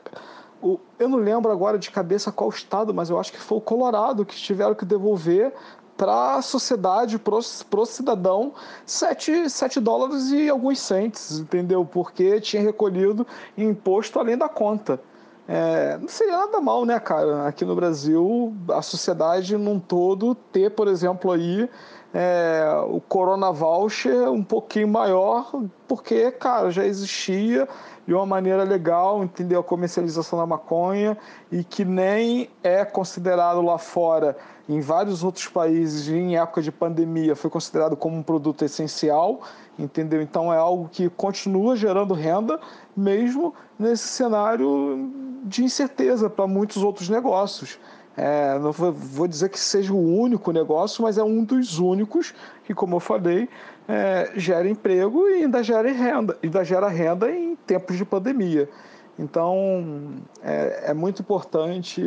o, 0.60 0.80
eu 0.98 1.08
não 1.08 1.18
lembro 1.18 1.52
agora 1.52 1.78
de 1.78 1.92
cabeça 1.92 2.32
qual 2.32 2.50
estado, 2.50 2.94
mas 2.94 3.12
eu 3.12 3.20
acho 3.20 3.32
que 3.32 3.40
foi 3.40 3.60
o 3.60 3.62
Colorado 3.62 4.26
que 4.26 4.36
tiveram 4.36 4.74
que 4.74 4.86
devolver 4.86 5.54
para 6.02 6.38
a 6.38 6.42
sociedade, 6.42 7.20
para 7.20 7.36
o 7.36 7.86
cidadão, 7.86 8.56
7, 8.88 9.48
7 9.48 9.80
dólares 9.80 10.32
e 10.32 10.50
alguns 10.50 10.80
centes, 10.80 11.38
entendeu? 11.38 11.86
Porque 11.86 12.42
tinha 12.42 12.60
recolhido 12.60 13.28
imposto 13.56 14.18
além 14.18 14.36
da 14.36 14.50
conta. 14.50 15.00
É, 15.48 16.00
não 16.00 16.08
seria 16.08 16.38
nada 16.38 16.60
mal, 16.60 16.86
né, 16.86 17.00
cara? 17.00 17.48
Aqui 17.48 17.64
no 17.64 17.76
Brasil, 17.76 18.52
a 18.70 18.82
sociedade 18.82 19.56
num 19.58 19.80
todo 19.80 20.34
ter, 20.34 20.72
por 20.72 20.88
exemplo, 20.88 21.32
aí 21.32 21.70
é, 22.12 22.64
o 22.90 23.00
Corona 23.00 23.52
Voucher 23.52 24.32
um 24.32 24.44
pouquinho 24.44 24.88
maior, 24.88 25.52
porque, 25.88 26.32
cara, 26.32 26.72
já 26.72 26.84
existia 26.84 27.68
de 28.08 28.14
uma 28.14 28.26
maneira 28.26 28.64
legal, 28.64 29.24
entendeu? 29.24 29.60
A 29.60 29.64
comercialização 29.64 30.40
da 30.40 30.48
maconha 30.48 31.16
e 31.52 31.64
que 31.64 31.86
nem 31.86 32.50
é 32.64 32.84
considerado 32.84 33.62
lá 33.62 33.78
fora 33.78 34.36
em 34.74 34.80
vários 34.80 35.24
outros 35.24 35.48
países, 35.48 36.08
em 36.08 36.38
época 36.38 36.62
de 36.62 36.72
pandemia, 36.72 37.36
foi 37.36 37.50
considerado 37.50 37.98
como 37.98 38.16
um 38.16 38.24
produto 38.24 38.64
essencial, 38.64 39.42
entendeu? 39.78 40.22
Então 40.22 40.54
é 40.54 40.58
algo 40.58 40.88
que 40.90 41.10
continua 41.10 41.76
gerando 41.76 42.14
renda, 42.14 42.60
mesmo 42.96 43.54
nesse 43.78 44.08
cenário 44.08 45.12
de 45.44 45.64
incerteza 45.64 46.30
para 46.30 46.48
muitos 46.48 46.84
outros 46.84 47.10
negócios. 47.10 47.80
É, 48.16 48.60
não 48.60 48.72
vou 48.72 49.28
dizer 49.28 49.50
que 49.50 49.60
seja 49.60 49.94
o 49.94 50.20
único 50.20 50.52
negócio, 50.52 51.04
mas 51.04 51.18
é 51.18 51.24
um 51.24 51.44
dos 51.44 51.80
únicos 51.80 52.34
que, 52.66 52.74
como 52.74 52.98
eu 52.98 53.00
falei, 53.00 53.50
é, 53.88 54.32
gera 54.36 54.70
emprego 54.70 55.28
e 55.28 55.44
ainda 55.44 55.64
gera 55.64 55.92
renda, 55.92 56.38
ainda 56.42 56.64
gera 56.64 56.88
renda 56.88 57.32
em 57.32 57.56
tempos 57.56 57.98
de 57.98 58.06
pandemia. 58.06 58.70
Então 59.18 60.24
é, 60.44 60.92
é 60.92 60.94
muito 60.94 61.22
importante 61.22 62.02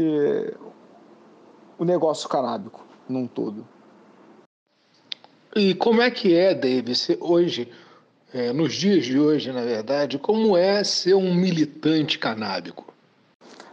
o 1.78 1.84
negócio 1.84 2.28
canábico 2.28 2.84
num 3.08 3.26
todo. 3.26 3.66
E 5.54 5.74
como 5.74 6.02
é 6.02 6.10
que 6.10 6.34
é, 6.34 6.54
David, 6.54 7.18
hoje, 7.20 7.70
é, 8.32 8.52
nos 8.52 8.74
dias 8.74 9.04
de 9.04 9.18
hoje, 9.18 9.52
na 9.52 9.62
verdade, 9.62 10.18
como 10.18 10.56
é 10.56 10.82
ser 10.82 11.14
um 11.14 11.32
militante 11.34 12.18
canábico? 12.18 12.92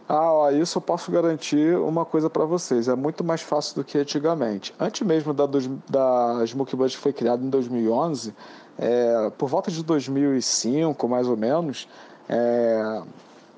Ah, 0.08 0.32
ó, 0.32 0.50
isso 0.50 0.78
eu 0.78 0.82
posso 0.82 1.10
garantir 1.10 1.76
uma 1.76 2.04
coisa 2.04 2.28
para 2.28 2.44
vocês. 2.44 2.86
É 2.86 2.94
muito 2.94 3.24
mais 3.24 3.40
fácil 3.40 3.76
do 3.76 3.84
que 3.84 3.98
antigamente. 3.98 4.74
Antes 4.78 5.06
mesmo 5.06 5.32
da, 5.32 5.46
da 5.46 6.46
Smoke 6.46 6.76
Budget 6.76 6.98
foi 6.98 7.12
criada 7.12 7.42
em 7.42 7.48
2011, 7.48 8.34
é, 8.78 9.32
por 9.36 9.48
volta 9.48 9.70
de 9.70 9.82
2005, 9.82 11.08
mais 11.08 11.26
ou 11.26 11.36
menos, 11.36 11.88
é, 12.28 13.02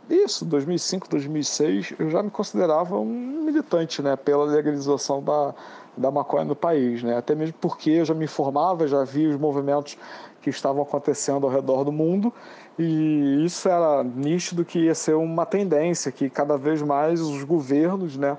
isso, 0.08 0.44
2005, 0.44 1.08
2006, 1.08 1.94
eu 1.98 2.10
já 2.10 2.22
me 2.22 2.30
considerava 2.30 2.98
um 2.98 3.42
militante, 3.44 4.02
né, 4.02 4.16
pela 4.16 4.44
legalização 4.44 5.22
da, 5.22 5.54
da 5.96 6.10
maconha 6.10 6.44
no 6.44 6.56
país, 6.56 7.02
né, 7.02 7.16
até 7.16 7.34
mesmo 7.34 7.54
porque 7.60 7.90
eu 7.90 8.04
já 8.04 8.14
me 8.14 8.24
informava, 8.24 8.86
já 8.86 9.04
vi 9.04 9.26
os 9.26 9.36
movimentos 9.36 9.96
que 10.42 10.50
estavam 10.50 10.82
acontecendo 10.82 11.46
ao 11.46 11.52
redor 11.52 11.84
do 11.84 11.92
mundo 11.92 12.32
e 12.78 13.44
isso 13.44 13.68
era 13.68 14.04
nítido 14.04 14.64
que 14.64 14.80
ia 14.80 14.94
ser 14.94 15.14
uma 15.14 15.46
tendência, 15.46 16.12
que 16.12 16.28
cada 16.28 16.58
vez 16.58 16.82
mais 16.82 17.20
os 17.20 17.42
governos, 17.44 18.16
né, 18.16 18.36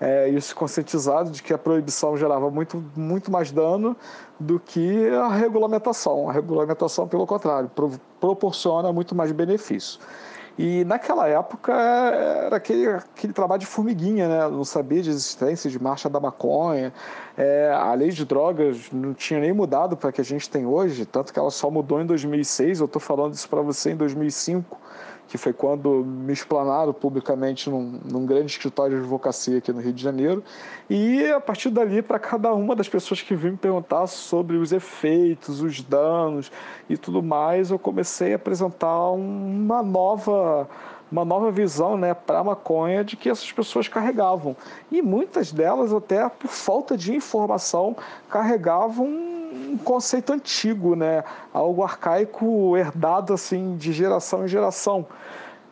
é, 0.00 0.28
iam 0.30 0.40
se 0.40 0.54
conscientizar 0.54 1.24
de 1.24 1.42
que 1.42 1.52
a 1.52 1.58
proibição 1.58 2.16
gerava 2.16 2.50
muito, 2.50 2.82
muito 2.96 3.30
mais 3.30 3.52
dano 3.52 3.96
do 4.38 4.58
que 4.58 5.08
a 5.08 5.28
regulamentação. 5.28 6.28
A 6.28 6.32
regulamentação, 6.32 7.06
pelo 7.06 7.26
contrário, 7.26 7.70
pro, 7.74 7.92
proporciona 8.20 8.92
muito 8.92 9.14
mais 9.14 9.30
benefício. 9.30 10.00
E 10.56 10.84
naquela 10.84 11.26
época 11.26 11.72
era 11.72 12.56
aquele, 12.56 12.86
aquele 12.86 13.32
trabalho 13.32 13.58
de 13.58 13.66
formiguinha, 13.66 14.28
né? 14.28 14.48
Não 14.48 14.64
sabia 14.64 15.02
de 15.02 15.10
existência 15.10 15.68
de 15.68 15.82
marcha 15.82 16.08
da 16.08 16.20
maconha. 16.20 16.92
É, 17.36 17.72
a 17.74 17.92
lei 17.94 18.10
de 18.10 18.24
drogas 18.24 18.88
não 18.92 19.12
tinha 19.14 19.40
nem 19.40 19.52
mudado 19.52 19.96
para 19.96 20.12
que 20.12 20.20
a 20.20 20.24
gente 20.24 20.48
tem 20.48 20.64
hoje, 20.64 21.04
tanto 21.04 21.32
que 21.32 21.38
ela 21.38 21.50
só 21.50 21.68
mudou 21.70 22.00
em 22.00 22.06
2006. 22.06 22.78
Eu 22.78 22.86
estou 22.86 23.00
falando 23.00 23.34
isso 23.34 23.48
para 23.48 23.62
você 23.62 23.90
em 23.90 23.96
2005 23.96 24.78
que 25.28 25.38
foi 25.38 25.52
quando 25.52 26.04
me 26.04 26.32
explanaram 26.32 26.92
publicamente 26.92 27.68
num, 27.68 27.98
num, 28.04 28.26
grande 28.26 28.52
escritório 28.52 28.96
de 28.96 29.02
advocacia 29.02 29.58
aqui 29.58 29.72
no 29.72 29.80
Rio 29.80 29.92
de 29.92 30.02
Janeiro. 30.02 30.44
E 30.88 31.26
a 31.30 31.40
partir 31.40 31.70
dali, 31.70 32.02
para 32.02 32.18
cada 32.18 32.52
uma 32.52 32.76
das 32.76 32.88
pessoas 32.88 33.22
que 33.22 33.34
vinham 33.34 33.52
me 33.52 33.58
perguntar 33.58 34.06
sobre 34.06 34.56
os 34.56 34.72
efeitos, 34.72 35.60
os 35.60 35.80
danos 35.80 36.52
e 36.88 36.96
tudo 36.96 37.22
mais, 37.22 37.70
eu 37.70 37.78
comecei 37.78 38.32
a 38.32 38.36
apresentar 38.36 39.10
uma 39.10 39.82
nova 39.82 40.68
uma 41.10 41.24
nova 41.24 41.50
visão 41.50 41.96
né, 41.96 42.14
para 42.14 42.40
a 42.40 42.44
maconha 42.44 43.04
de 43.04 43.16
que 43.16 43.28
essas 43.28 43.50
pessoas 43.52 43.88
carregavam. 43.88 44.56
E 44.90 45.00
muitas 45.00 45.52
delas, 45.52 45.92
até 45.92 46.28
por 46.28 46.48
falta 46.48 46.96
de 46.96 47.14
informação, 47.14 47.96
carregavam 48.28 49.06
um 49.06 49.78
conceito 49.78 50.32
antigo, 50.32 50.96
né? 50.96 51.22
algo 51.52 51.82
arcaico 51.82 52.76
herdado 52.76 53.32
assim 53.32 53.76
de 53.76 53.92
geração 53.92 54.44
em 54.44 54.48
geração. 54.48 55.06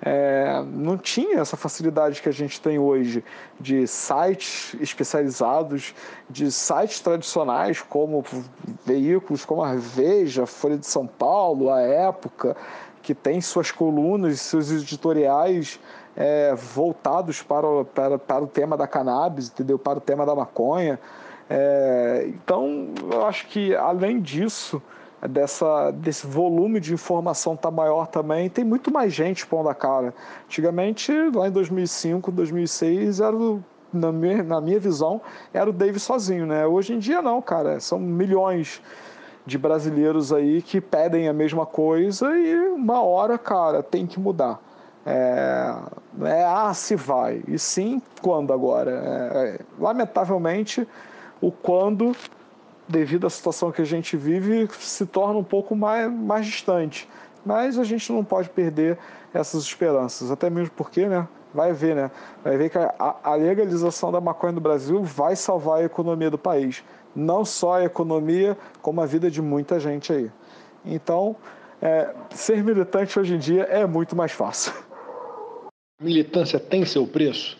é, 0.04 0.64
não 0.66 0.98
tinha 0.98 1.38
essa 1.38 1.56
facilidade 1.56 2.20
que 2.20 2.28
a 2.28 2.32
gente 2.32 2.60
tem 2.60 2.76
hoje 2.76 3.24
de 3.60 3.86
sites 3.86 4.74
especializados, 4.80 5.94
de 6.28 6.50
sites 6.50 6.98
tradicionais 6.98 7.80
como 7.80 8.24
veículos 8.84 9.44
como 9.44 9.62
a 9.62 9.74
Veja, 9.76 10.44
Folha 10.44 10.76
de 10.76 10.86
São 10.86 11.06
Paulo, 11.06 11.70
a 11.70 11.80
Época, 11.80 12.56
que 13.02 13.14
tem 13.14 13.40
suas 13.40 13.70
colunas, 13.70 14.40
seus 14.40 14.70
editoriais 14.70 15.80
é, 16.16 16.54
voltados 16.54 17.42
para 17.42 17.66
o, 17.66 17.84
para, 17.84 18.18
para 18.18 18.44
o 18.44 18.46
tema 18.46 18.76
da 18.76 18.86
cannabis, 18.86 19.48
entendeu? 19.48 19.78
Para 19.78 19.98
o 19.98 20.00
tema 20.00 20.24
da 20.24 20.34
maconha. 20.34 20.98
É, 21.50 22.24
então, 22.28 22.88
eu 23.10 23.26
acho 23.26 23.46
que 23.48 23.74
além 23.74 24.20
disso, 24.20 24.80
dessa, 25.28 25.90
desse 25.90 26.26
volume 26.26 26.80
de 26.80 26.94
informação 26.94 27.56
tá 27.56 27.70
maior 27.70 28.06
também, 28.06 28.48
tem 28.48 28.64
muito 28.64 28.90
mais 28.90 29.12
gente 29.12 29.46
pondo 29.46 29.68
a 29.68 29.74
cara. 29.74 30.14
Antigamente, 30.46 31.12
lá 31.34 31.48
em 31.48 31.50
2005, 31.50 32.30
2006, 32.30 33.20
era 33.20 33.36
na, 33.92 34.10
minha, 34.10 34.42
na 34.42 34.60
minha 34.60 34.78
visão, 34.78 35.20
era 35.52 35.68
o 35.68 35.72
Dave 35.72 35.98
sozinho, 35.98 36.46
né? 36.46 36.66
Hoje 36.66 36.94
em 36.94 36.98
dia 36.98 37.20
não, 37.20 37.40
cara, 37.42 37.80
são 37.80 37.98
milhões 37.98 38.80
de 39.44 39.58
brasileiros 39.58 40.32
aí 40.32 40.62
que 40.62 40.80
pedem 40.80 41.28
a 41.28 41.32
mesma 41.32 41.66
coisa 41.66 42.36
e 42.36 42.56
uma 42.68 43.02
hora, 43.02 43.36
cara, 43.36 43.82
tem 43.82 44.06
que 44.06 44.20
mudar. 44.20 44.60
É, 45.04 45.74
é 46.22 46.44
ah, 46.44 46.72
se 46.72 46.94
vai, 46.94 47.42
e 47.48 47.58
sim 47.58 48.00
quando 48.20 48.52
agora. 48.52 48.90
É, 48.90 49.56
é 49.56 49.60
lamentavelmente, 49.78 50.86
o 51.40 51.50
quando 51.50 52.14
devido 52.88 53.26
à 53.26 53.30
situação 53.30 53.72
que 53.72 53.82
a 53.82 53.86
gente 53.86 54.16
vive, 54.16 54.68
se 54.78 55.06
torna 55.06 55.38
um 55.38 55.44
pouco 55.44 55.74
mais, 55.74 56.10
mais 56.12 56.46
distante. 56.46 57.08
Mas 57.44 57.78
a 57.78 57.84
gente 57.84 58.12
não 58.12 58.24
pode 58.24 58.48
perder 58.50 58.98
essas 59.34 59.64
esperanças, 59.64 60.30
até 60.30 60.48
mesmo 60.48 60.72
porque, 60.76 61.06
né? 61.06 61.26
Vai 61.54 61.72
ver, 61.72 61.96
né? 61.96 62.10
Vai 62.42 62.56
ver 62.56 62.70
que 62.70 62.78
a, 62.78 63.16
a 63.22 63.34
legalização 63.34 64.12
da 64.12 64.20
maconha 64.20 64.52
no 64.52 64.60
Brasil 64.60 65.02
vai 65.02 65.36
salvar 65.36 65.80
a 65.80 65.84
economia 65.84 66.30
do 66.30 66.38
país. 66.38 66.82
Não 67.14 67.44
só 67.44 67.74
a 67.74 67.84
economia, 67.84 68.56
como 68.80 69.00
a 69.00 69.06
vida 69.06 69.30
de 69.30 69.42
muita 69.42 69.78
gente 69.78 70.12
aí. 70.12 70.30
Então, 70.84 71.36
é, 71.80 72.14
ser 72.30 72.62
militante 72.62 73.18
hoje 73.18 73.34
em 73.34 73.38
dia 73.38 73.64
é 73.64 73.86
muito 73.86 74.14
mais 74.16 74.32
fácil. 74.32 74.72
Militância 76.00 76.58
tem 76.58 76.84
seu 76.84 77.06
preço? 77.06 77.58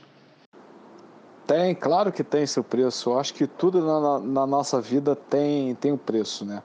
Tem, 1.46 1.74
claro 1.74 2.12
que 2.12 2.24
tem 2.24 2.46
seu 2.46 2.64
preço. 2.64 3.10
Eu 3.10 3.18
acho 3.18 3.34
que 3.34 3.46
tudo 3.46 3.84
na, 3.84 4.18
na 4.18 4.46
nossa 4.46 4.80
vida 4.80 5.14
tem, 5.14 5.74
tem 5.74 5.92
um 5.92 5.96
preço, 5.96 6.44
né? 6.44 6.62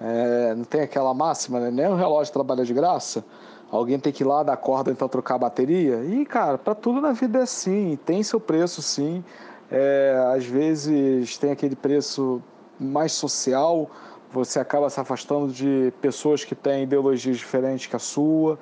É, 0.00 0.54
não 0.54 0.64
tem 0.64 0.82
aquela 0.82 1.14
máxima, 1.14 1.58
né? 1.58 1.70
Nem 1.70 1.86
o 1.86 1.94
relógio 1.94 2.32
trabalha 2.32 2.64
de 2.64 2.74
graça. 2.74 3.24
Alguém 3.70 3.98
tem 3.98 4.12
que 4.12 4.22
ir 4.22 4.26
lá 4.26 4.42
dar 4.42 4.56
corda 4.56 4.90
então 4.90 5.08
trocar 5.08 5.36
a 5.36 5.38
bateria. 5.38 6.04
E, 6.04 6.24
cara, 6.24 6.58
para 6.58 6.74
tudo 6.74 7.00
na 7.00 7.12
vida 7.12 7.38
é 7.38 7.42
assim. 7.42 7.98
Tem 8.04 8.22
seu 8.22 8.38
preço, 8.38 8.82
sim. 8.82 9.24
É, 9.70 10.32
às 10.34 10.44
vezes 10.44 11.36
tem 11.38 11.50
aquele 11.50 11.76
preço 11.76 12.42
mais 12.78 13.12
social. 13.12 13.90
Você 14.32 14.58
acaba 14.58 14.88
se 14.90 15.00
afastando 15.00 15.52
de 15.52 15.92
pessoas 16.00 16.44
que 16.44 16.54
têm 16.54 16.84
ideologias 16.84 17.36
diferentes 17.36 17.86
que 17.86 17.96
a 17.96 17.98
sua. 17.98 18.58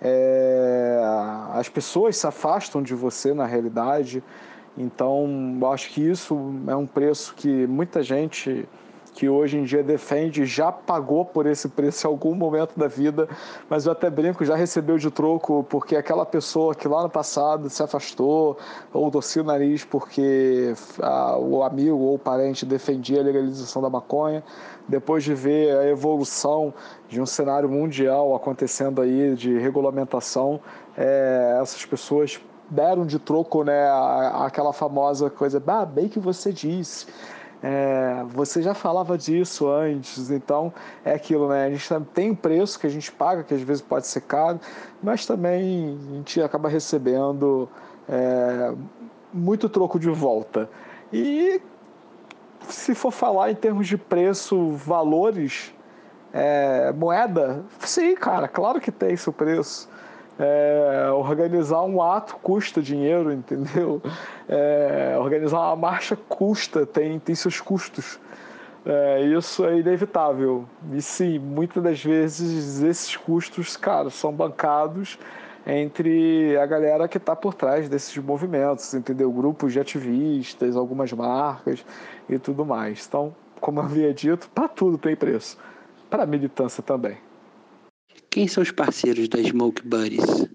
É, 0.00 1.00
as 1.52 1.68
pessoas 1.68 2.16
se 2.16 2.26
afastam 2.26 2.82
de 2.82 2.94
você 2.94 3.32
na 3.32 3.46
realidade. 3.46 4.22
Então, 4.76 5.28
acho 5.70 5.90
que 5.90 6.00
isso 6.00 6.34
é 6.66 6.74
um 6.74 6.86
preço 6.86 7.34
que 7.34 7.66
muita 7.66 8.02
gente 8.02 8.66
que 9.14 9.28
hoje 9.28 9.58
em 9.58 9.64
dia 9.64 9.82
defende 9.82 10.44
já 10.44 10.72
pagou 10.72 11.24
por 11.24 11.46
esse 11.46 11.68
preço 11.68 12.06
em 12.06 12.10
algum 12.10 12.34
momento 12.34 12.78
da 12.78 12.88
vida, 12.88 13.28
mas 13.68 13.86
eu 13.86 13.92
até 13.92 14.08
brinco, 14.08 14.44
já 14.44 14.56
recebeu 14.56 14.96
de 14.96 15.10
troco 15.10 15.64
porque 15.68 15.96
aquela 15.96 16.24
pessoa 16.24 16.74
que 16.74 16.88
lá 16.88 17.02
no 17.02 17.10
passado 17.10 17.68
se 17.68 17.82
afastou 17.82 18.56
ou 18.92 19.10
torcia 19.10 19.42
o 19.42 19.44
nariz 19.44 19.84
porque 19.84 20.74
a, 21.00 21.36
o 21.38 21.62
amigo 21.62 21.96
ou 21.96 22.14
o 22.14 22.18
parente 22.18 22.64
defendia 22.64 23.20
a 23.20 23.24
legalização 23.24 23.82
da 23.82 23.90
maconha, 23.90 24.42
depois 24.88 25.22
de 25.22 25.34
ver 25.34 25.76
a 25.76 25.88
evolução 25.88 26.72
de 27.08 27.20
um 27.20 27.26
cenário 27.26 27.68
mundial 27.68 28.34
acontecendo 28.34 29.02
aí 29.02 29.34
de 29.34 29.58
regulamentação, 29.58 30.60
é, 30.96 31.58
essas 31.60 31.84
pessoas 31.84 32.40
deram 32.70 33.04
de 33.04 33.18
troco 33.18 33.62
né, 33.62 33.88
aquela 34.40 34.72
famosa 34.72 35.28
coisa, 35.28 35.62
ah, 35.66 35.84
bem 35.84 36.08
que 36.08 36.18
você 36.18 36.52
disse. 36.52 37.06
É, 37.62 38.24
você 38.28 38.60
já 38.60 38.74
falava 38.74 39.16
disso 39.16 39.70
antes, 39.70 40.30
então 40.30 40.72
é 41.04 41.14
aquilo, 41.14 41.48
né? 41.48 41.66
A 41.66 41.70
gente 41.70 41.88
tem 42.12 42.32
um 42.32 42.34
preço 42.34 42.78
que 42.78 42.86
a 42.86 42.90
gente 42.90 43.12
paga, 43.12 43.44
que 43.44 43.54
às 43.54 43.60
vezes 43.60 43.80
pode 43.80 44.06
ser 44.06 44.22
caro, 44.22 44.58
mas 45.00 45.24
também 45.24 45.96
a 46.10 46.14
gente 46.16 46.42
acaba 46.42 46.68
recebendo 46.68 47.68
é, 48.08 48.74
muito 49.32 49.68
troco 49.68 49.98
de 49.98 50.10
volta. 50.10 50.68
E 51.12 51.60
se 52.68 52.94
for 52.94 53.12
falar 53.12 53.52
em 53.52 53.54
termos 53.54 53.86
de 53.86 53.96
preço, 53.96 54.72
valores, 54.72 55.72
é, 56.32 56.92
moeda, 56.92 57.64
sim, 57.80 58.14
cara, 58.16 58.48
claro 58.48 58.80
que 58.80 58.90
tem 58.90 59.16
seu 59.16 59.32
preço. 59.32 59.88
É, 60.38 61.10
organizar 61.12 61.82
um 61.82 62.02
ato 62.02 62.36
custa 62.36 62.80
dinheiro, 62.80 63.30
entendeu? 63.32 64.02
É, 64.48 65.16
organizar 65.18 65.58
uma 65.58 65.76
marcha 65.76 66.16
custa, 66.16 66.86
tem, 66.86 67.18
tem 67.18 67.34
seus 67.34 67.60
custos. 67.60 68.18
É, 68.84 69.22
isso 69.22 69.64
é 69.64 69.78
inevitável. 69.78 70.64
E 70.92 71.00
sim, 71.00 71.38
muitas 71.38 71.82
das 71.82 72.02
vezes 72.02 72.82
esses 72.82 73.16
custos, 73.16 73.76
cara, 73.76 74.10
são 74.10 74.32
bancados 74.32 75.18
entre 75.64 76.56
a 76.58 76.66
galera 76.66 77.06
que 77.06 77.18
está 77.18 77.36
por 77.36 77.54
trás 77.54 77.88
desses 77.88 78.16
movimentos, 78.18 78.92
entendeu? 78.94 79.30
Grupos 79.30 79.72
de 79.72 79.80
ativistas, 79.80 80.76
algumas 80.76 81.12
marcas 81.12 81.84
e 82.28 82.38
tudo 82.38 82.64
mais. 82.64 83.06
Então, 83.06 83.34
como 83.60 83.78
eu 83.78 83.84
havia 83.84 84.12
dito, 84.12 84.50
para 84.50 84.66
tudo 84.66 84.98
tem 84.98 85.14
preço. 85.14 85.56
Para 86.10 86.24
a 86.24 86.26
militância 86.26 86.82
também. 86.82 87.16
Quem 88.32 88.48
são 88.48 88.62
os 88.62 88.70
parceiros 88.70 89.28
da 89.28 89.42
Smoke 89.42 89.86
Buddies? 89.86 90.48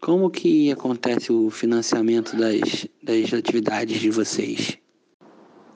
Como 0.00 0.30
que 0.30 0.70
acontece 0.70 1.32
o 1.32 1.50
financiamento 1.50 2.36
das, 2.36 2.86
das 3.02 3.34
atividades 3.34 3.98
de 3.98 4.08
vocês? 4.10 4.78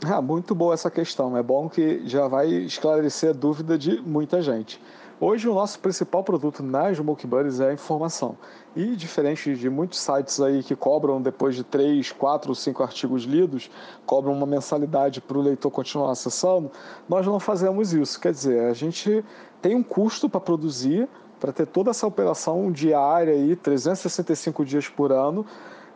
Ah, 0.05 0.23
muito 0.23 0.55
boa 0.55 0.75
essa 0.75 0.89
questão. 0.89 1.37
É 1.37 1.43
bom 1.43 1.69
que 1.69 2.07
já 2.07 2.29
vai 2.29 2.49
esclarecer 2.49 3.31
a 3.31 3.33
dúvida 3.33 3.77
de 3.77 4.01
muita 4.01 4.41
gente. 4.41 4.81
Hoje 5.21 5.49
o 5.49 5.55
nosso 5.55 5.79
principal 5.81 6.23
produto 6.23 6.63
na 6.63 6.93
Smoke 6.95 7.27
Buddies 7.27 7.59
é 7.59 7.71
a 7.71 7.73
informação. 7.73 8.37
E 8.77 8.95
diferente 8.95 9.57
de 9.57 9.69
muitos 9.69 9.99
sites 9.99 10.41
aí 10.41 10.63
que 10.63 10.77
cobram 10.77 11.21
depois 11.21 11.57
de 11.57 11.65
três, 11.65 12.13
quatro 12.13 12.51
ou 12.51 12.55
cinco 12.55 12.83
artigos 12.83 13.25
lidos, 13.25 13.71
cobram 14.07 14.33
uma 14.33 14.47
mensalidade 14.47 15.21
para 15.21 15.39
o 15.39 15.43
leitor 15.43 15.71
continuar 15.71 16.13
acessando, 16.13 16.71
nós 17.09 17.27
não 17.27 17.41
fazemos 17.41 17.93
isso. 17.93 18.21
Quer 18.21 18.33
dizer, 18.33 18.65
a 18.65 18.73
gente 18.73 19.25
tem 19.63 19.75
um 19.75 19.83
custo 19.83 20.29
para 20.29 20.41
produzir, 20.41 21.09
para 21.39 21.53
ter 21.53 21.67
toda 21.67 21.91
essa 21.91 22.07
operação 22.07 22.71
diária 22.71 23.33
aí, 23.33 23.57
365 23.57 24.65
dias 24.65 24.89
por 24.89 25.13
ano, 25.13 25.45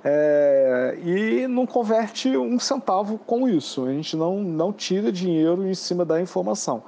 é, 0.05 0.99
e 1.03 1.47
não 1.49 1.67
converte 1.67 2.37
um 2.37 2.59
centavo 2.59 3.19
com 3.19 3.49
isso. 3.49 3.87
A 3.87 3.93
gente 3.93 4.17
não, 4.17 4.41
não 4.43 4.73
tira 4.73 5.11
dinheiro 5.11 5.67
em 5.67 5.75
cima 5.75 6.05
da 6.05 6.21
informação. 6.21 6.83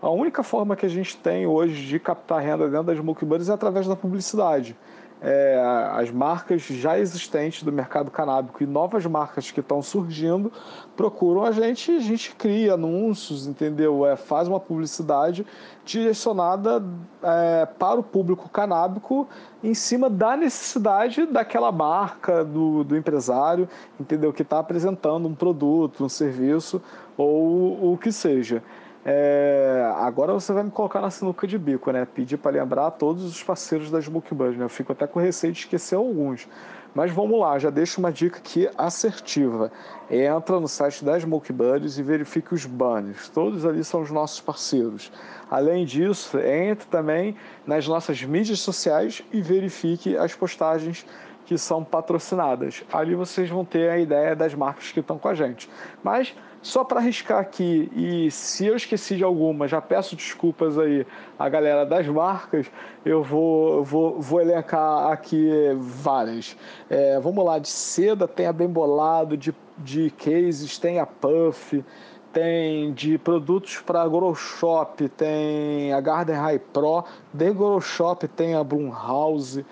A 0.00 0.10
única 0.10 0.42
forma 0.42 0.76
que 0.76 0.84
a 0.84 0.88
gente 0.88 1.16
tem 1.16 1.46
hoje 1.46 1.86
de 1.86 1.98
captar 1.98 2.42
renda 2.42 2.68
dentro 2.68 2.84
das 2.84 2.98
multibuddies 2.98 3.48
é 3.48 3.52
através 3.52 3.86
da 3.86 3.96
publicidade 3.96 4.76
é, 5.20 5.58
as 5.94 6.10
marcas 6.10 6.62
já 6.62 6.98
existentes 6.98 7.62
do 7.62 7.72
mercado 7.72 8.10
canábico 8.10 8.62
e 8.62 8.66
novas 8.66 9.06
marcas 9.06 9.50
que 9.50 9.60
estão 9.60 9.80
surgindo 9.80 10.52
procuram 10.94 11.42
a 11.42 11.52
gente 11.52 11.90
a 11.90 12.00
gente 12.00 12.34
cria 12.34 12.74
anúncios, 12.74 13.46
entendeu? 13.46 14.06
É, 14.06 14.14
faz 14.14 14.46
uma 14.46 14.60
publicidade 14.60 15.46
direcionada 15.84 16.84
é, 17.22 17.66
para 17.66 17.98
o 17.98 18.02
público 18.02 18.48
canábico 18.48 19.26
em 19.64 19.72
cima 19.72 20.10
da 20.10 20.36
necessidade 20.36 21.24
daquela 21.24 21.72
marca, 21.72 22.44
do, 22.44 22.84
do 22.84 22.96
empresário, 22.96 23.68
entendeu? 23.98 24.32
Que 24.32 24.42
está 24.42 24.58
apresentando 24.58 25.26
um 25.26 25.34
produto, 25.34 26.04
um 26.04 26.08
serviço 26.08 26.80
ou 27.16 27.92
o 27.92 27.98
que 27.98 28.12
seja. 28.12 28.62
É, 29.08 29.88
agora 29.98 30.32
você 30.32 30.52
vai 30.52 30.64
me 30.64 30.70
colocar 30.72 31.00
na 31.00 31.12
sinuca 31.12 31.46
de 31.46 31.56
bico, 31.56 31.92
né? 31.92 32.04
Pedir 32.04 32.38
para 32.38 32.50
lembrar 32.50 32.90
todos 32.90 33.24
os 33.24 33.40
parceiros 33.40 33.88
Smoke 34.04 34.34
Buddies, 34.34 34.58
né? 34.58 34.64
Eu 34.64 34.68
fico 34.68 34.90
até 34.90 35.06
com 35.06 35.20
receio 35.20 35.52
de 35.52 35.60
esquecer 35.60 35.94
alguns. 35.94 36.48
Mas 36.92 37.12
vamos 37.12 37.38
lá, 37.38 37.56
já 37.56 37.70
deixo 37.70 38.00
uma 38.00 38.10
dica 38.10 38.38
aqui 38.38 38.68
assertiva. 38.76 39.70
Entra 40.10 40.58
no 40.58 40.66
site 40.66 41.04
das 41.04 41.22
Smoke 41.22 41.52
Buddies 41.52 41.98
e 41.98 42.02
verifique 42.02 42.52
os 42.52 42.66
banners. 42.66 43.28
Todos 43.28 43.64
ali 43.64 43.84
são 43.84 44.00
os 44.00 44.10
nossos 44.10 44.40
parceiros. 44.40 45.12
Além 45.48 45.84
disso, 45.84 46.36
entre 46.40 46.88
também 46.88 47.36
nas 47.64 47.86
nossas 47.86 48.20
mídias 48.24 48.58
sociais 48.58 49.22
e 49.32 49.40
verifique 49.40 50.16
as 50.16 50.34
postagens 50.34 51.06
que 51.44 51.56
são 51.56 51.84
patrocinadas. 51.84 52.82
Ali 52.92 53.14
vocês 53.14 53.48
vão 53.48 53.64
ter 53.64 53.88
a 53.88 53.98
ideia 53.98 54.34
das 54.34 54.52
marcas 54.52 54.90
que 54.90 54.98
estão 54.98 55.16
com 55.16 55.28
a 55.28 55.34
gente. 55.34 55.70
Mas 56.02 56.34
só 56.66 56.82
para 56.82 56.98
arriscar 56.98 57.38
aqui, 57.38 57.88
e 57.94 58.28
se 58.28 58.66
eu 58.66 58.74
esqueci 58.74 59.16
de 59.16 59.22
alguma, 59.22 59.68
já 59.68 59.80
peço 59.80 60.16
desculpas 60.16 60.76
aí 60.76 61.06
à 61.38 61.48
galera 61.48 61.86
das 61.86 62.08
marcas, 62.08 62.66
eu 63.04 63.22
vou, 63.22 63.84
vou, 63.84 64.20
vou 64.20 64.40
elencar 64.40 65.12
aqui 65.12 65.48
várias. 65.78 66.56
É, 66.90 67.20
vamos 67.20 67.44
lá, 67.44 67.60
de 67.60 67.68
seda 67.68 68.26
tem 68.26 68.46
a 68.46 68.52
Bem 68.52 68.66
Bolado, 68.66 69.36
de, 69.36 69.54
de 69.78 70.10
cases 70.10 70.76
tem 70.76 70.98
a 70.98 71.06
Puff, 71.06 71.84
tem 72.32 72.92
de 72.92 73.16
produtos 73.16 73.78
para 73.78 74.06
Grow 74.08 74.34
Shop, 74.34 75.08
tem 75.10 75.92
a 75.92 76.00
Garden 76.00 76.34
High 76.34 76.58
Pro, 76.72 77.04
de 77.32 77.52
Grow 77.52 77.80
Shop 77.80 78.26
tem 78.26 78.56
a 78.56 78.64
Blumhouse, 78.64 79.64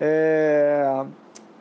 é, 0.00 1.04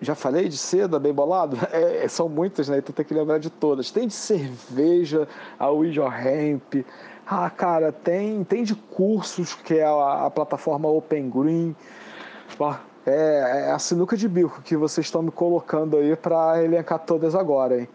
já 0.02 0.16
falei 0.16 0.48
de 0.48 0.58
seda, 0.58 1.00
bem 1.00 1.14
bolado? 1.14 1.58
É, 1.72 2.08
são 2.08 2.28
muitas, 2.28 2.70
né? 2.70 2.78
Então 2.78 2.94
tem 2.94 3.06
que 3.06 3.14
lembrar 3.14 3.38
de 3.38 3.50
todas. 3.50 3.92
Tem 3.92 4.08
de 4.08 4.14
cerveja, 4.14 5.28
a 5.60 5.68
Your 5.68 6.14
Hemp. 6.14 6.86
Ah, 7.26 7.50
cara, 7.50 7.92
tem, 7.92 8.44
tem 8.44 8.64
de 8.64 8.76
cursos, 8.76 9.54
que 9.54 9.76
é 9.76 9.86
a, 9.86 10.26
a 10.26 10.32
plataforma 10.32 10.90
Open 10.90 11.30
Green. 11.30 11.76
É, 13.06 13.68
é, 13.68 13.72
a 13.72 13.80
sinuca 13.80 14.18
de 14.18 14.28
bico 14.28 14.62
que 14.62 14.76
vocês 14.76 15.08
estão 15.08 15.22
me 15.22 15.32
colocando 15.32 15.98
aí 15.98 16.16
para 16.16 16.64
elencar 16.64 17.00
todas 17.00 17.36
agora, 17.36 17.82
hein? 17.82 17.90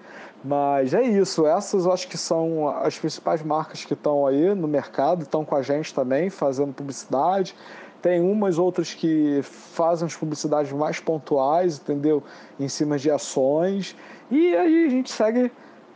Mas 0.44 0.92
é 0.92 1.02
isso, 1.02 1.46
essas 1.46 1.86
eu 1.86 1.92
acho 1.92 2.06
que 2.06 2.18
são 2.18 2.68
as 2.68 2.98
principais 2.98 3.42
marcas 3.42 3.84
que 3.84 3.94
estão 3.94 4.26
aí 4.26 4.54
no 4.54 4.68
mercado, 4.68 5.22
estão 5.22 5.42
com 5.42 5.56
a 5.56 5.62
gente 5.62 5.94
também, 5.94 6.28
fazendo 6.28 6.72
publicidade. 6.72 7.56
Tem 8.04 8.20
umas 8.20 8.58
outras 8.58 8.92
que 8.92 9.40
fazem 9.42 10.04
as 10.04 10.14
publicidades 10.14 10.70
mais 10.72 11.00
pontuais, 11.00 11.78
entendeu? 11.78 12.22
Em 12.60 12.68
cima 12.68 12.98
de 12.98 13.10
ações. 13.10 13.96
E 14.30 14.54
aí 14.54 14.84
a 14.84 14.88
gente 14.90 15.10
segue 15.10 15.50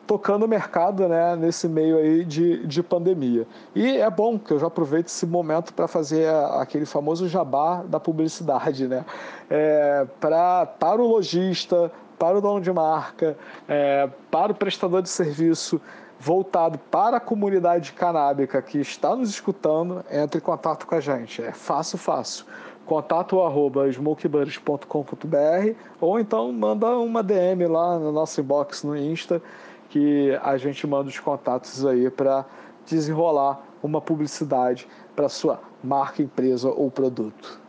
tocando 0.06 0.46
o 0.46 0.48
mercado 0.48 1.06
né, 1.06 1.36
nesse 1.36 1.68
meio 1.68 1.98
aí 1.98 2.24
de, 2.24 2.66
de 2.66 2.82
pandemia. 2.82 3.46
E 3.74 3.98
é 3.98 4.08
bom 4.08 4.38
que 4.38 4.50
eu 4.54 4.58
já 4.58 4.68
aproveito 4.68 5.08
esse 5.08 5.26
momento 5.26 5.74
para 5.74 5.86
fazer 5.86 6.26
aquele 6.58 6.86
famoso 6.86 7.28
jabá 7.28 7.82
da 7.82 8.00
publicidade, 8.00 8.88
né? 8.88 9.04
É, 9.50 10.06
pra, 10.18 10.64
para 10.64 11.02
o 11.02 11.06
lojista, 11.06 11.92
para 12.18 12.38
o 12.38 12.40
dono 12.40 12.62
de 12.62 12.72
marca, 12.72 13.36
é, 13.68 14.08
para 14.30 14.52
o 14.52 14.54
prestador 14.54 15.02
de 15.02 15.10
serviço, 15.10 15.78
voltado 16.18 16.78
para 16.78 17.18
a 17.18 17.20
comunidade 17.20 17.92
canábica 17.92 18.60
que 18.60 18.78
está 18.78 19.14
nos 19.14 19.30
escutando, 19.30 20.04
entre 20.10 20.38
em 20.38 20.42
contato 20.42 20.86
com 20.86 20.94
a 20.94 21.00
gente. 21.00 21.42
É 21.42 21.52
fácil, 21.52 21.96
fácil. 21.96 22.44
Contato 22.84 23.40
arroba 23.40 23.88
smokebuddies.com.br 23.88 25.74
ou 26.00 26.18
então 26.18 26.50
manda 26.52 26.98
uma 26.98 27.22
DM 27.22 27.66
lá 27.66 27.98
no 27.98 28.10
nosso 28.10 28.40
inbox 28.40 28.82
no 28.82 28.96
Insta 28.96 29.42
que 29.90 30.38
a 30.42 30.56
gente 30.56 30.86
manda 30.86 31.08
os 31.08 31.18
contatos 31.18 31.84
aí 31.84 32.10
para 32.10 32.44
desenrolar 32.86 33.62
uma 33.82 34.00
publicidade 34.00 34.88
para 35.14 35.28
sua 35.28 35.60
marca, 35.82 36.22
empresa 36.22 36.68
ou 36.70 36.90
produto. 36.90 37.60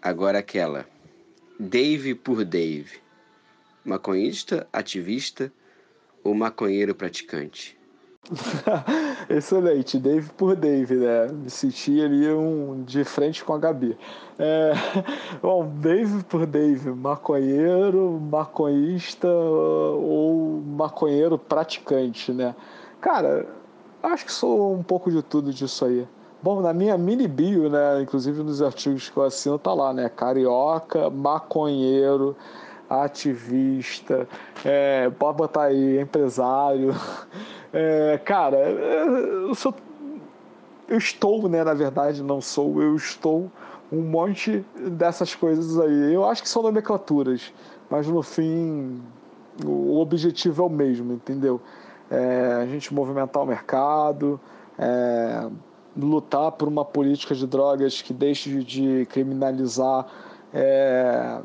Agora 0.00 0.38
aquela. 0.38 0.86
Dave 1.58 2.14
por 2.14 2.44
Dave. 2.44 3.00
Maconhista, 3.84 4.68
ativista, 4.72 5.52
o 6.24 6.34
maconheiro 6.34 6.94
praticante? 6.94 7.78
Excelente, 9.28 9.98
Dave 9.98 10.30
por 10.36 10.54
Dave, 10.54 10.96
né? 10.96 11.28
Me 11.28 11.48
senti 11.48 12.00
ali 12.02 12.30
um, 12.30 12.82
de 12.84 13.04
frente 13.04 13.42
com 13.44 13.54
a 13.54 13.58
Gabi. 13.58 13.96
É, 14.38 14.72
bom, 15.40 15.70
Dave 15.80 16.22
por 16.24 16.46
Dave, 16.46 16.90
maconheiro, 16.90 18.20
maconhista 18.20 19.28
ou 19.28 20.62
maconheiro 20.66 21.38
praticante, 21.38 22.32
né? 22.32 22.54
Cara, 23.00 23.46
acho 24.02 24.26
que 24.26 24.32
sou 24.32 24.74
um 24.74 24.82
pouco 24.82 25.10
de 25.10 25.22
tudo 25.22 25.52
disso 25.52 25.84
aí. 25.84 26.06
Bom, 26.42 26.60
na 26.60 26.72
minha 26.72 26.96
mini 26.96 27.26
bio, 27.26 27.68
né? 27.68 28.02
Inclusive 28.02 28.42
nos 28.42 28.62
artigos 28.62 29.08
que 29.08 29.16
eu 29.16 29.24
assino, 29.24 29.58
tá 29.58 29.72
lá, 29.72 29.92
né? 29.92 30.08
Carioca, 30.08 31.10
maconheiro, 31.10 32.36
ativista, 32.88 34.28
é, 34.64 35.10
pode 35.10 35.36
botar 35.36 35.64
aí 35.64 36.00
empresário. 36.00 36.94
É, 37.70 38.16
cara, 38.24 38.56
eu 38.56 39.54
sou. 39.54 39.74
Eu 40.88 40.96
estou, 40.96 41.50
né? 41.50 41.62
Na 41.62 41.74
verdade, 41.74 42.22
não 42.22 42.40
sou, 42.40 42.82
eu 42.82 42.96
estou 42.96 43.52
um 43.92 44.00
monte 44.00 44.64
dessas 44.74 45.34
coisas 45.34 45.78
aí. 45.78 46.14
Eu 46.14 46.24
acho 46.24 46.42
que 46.42 46.48
são 46.48 46.62
nomenclaturas, 46.62 47.52
mas 47.90 48.06
no 48.06 48.22
fim 48.22 49.02
o 49.64 49.98
objetivo 49.98 50.62
é 50.62 50.66
o 50.66 50.70
mesmo, 50.70 51.12
entendeu? 51.12 51.60
É, 52.10 52.60
a 52.62 52.66
gente 52.66 52.94
movimentar 52.94 53.42
o 53.42 53.46
mercado, 53.46 54.40
é, 54.78 55.48
lutar 55.96 56.52
por 56.52 56.68
uma 56.68 56.84
política 56.84 57.34
de 57.34 57.46
drogas 57.46 58.00
que 58.00 58.14
deixe 58.14 58.62
de 58.62 59.06
criminalizar 59.10 60.06
é, 60.54 61.40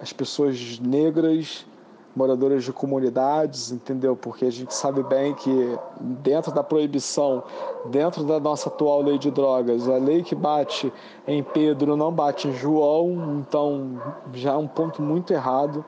as 0.00 0.12
pessoas 0.12 0.78
negras, 0.78 1.66
moradoras 2.14 2.64
de 2.64 2.72
comunidades, 2.72 3.70
entendeu? 3.70 4.16
Porque 4.16 4.44
a 4.44 4.50
gente 4.50 4.74
sabe 4.74 5.02
bem 5.04 5.34
que 5.34 5.78
dentro 6.00 6.52
da 6.52 6.64
proibição, 6.64 7.44
dentro 7.86 8.24
da 8.24 8.40
nossa 8.40 8.68
atual 8.68 9.02
lei 9.02 9.18
de 9.18 9.30
drogas, 9.30 9.88
a 9.88 9.96
lei 9.96 10.22
que 10.22 10.34
bate 10.34 10.92
em 11.26 11.42
Pedro 11.42 11.96
não 11.96 12.12
bate 12.12 12.48
em 12.48 12.52
João, 12.52 13.38
então 13.40 14.02
já 14.32 14.52
é 14.52 14.56
um 14.56 14.66
ponto 14.66 15.00
muito 15.00 15.32
errado. 15.32 15.84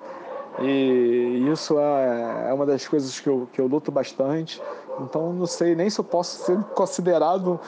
E 0.61 1.49
isso 1.53 1.79
é, 1.79 2.49
é 2.51 2.53
uma 2.53 2.67
das 2.67 2.87
coisas 2.87 3.19
que 3.19 3.29
eu, 3.29 3.49
que 3.53 3.61
eu 3.61 3.67
luto 3.67 3.91
bastante. 3.91 4.63
Então 5.01 5.33
não 5.33 5.47
sei 5.47 5.75
nem 5.75 5.89
se 5.89 5.99
eu 5.99 6.05
posso 6.05 6.45
ser 6.45 6.63
considerado 6.75 7.59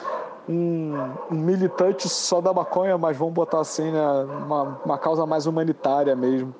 um, 0.47 0.93
um, 1.31 1.35
militante 1.35 2.09
só 2.09 2.41
da 2.41 2.53
maconha, 2.53 2.97
mas 2.97 3.17
vamos 3.17 3.33
botar 3.33 3.59
assim, 3.59 3.91
né, 3.91 4.05
uma, 4.45 4.79
uma 4.85 4.97
causa 4.97 5.25
mais 5.25 5.45
humanitária 5.45 6.15
mesmo. 6.15 6.53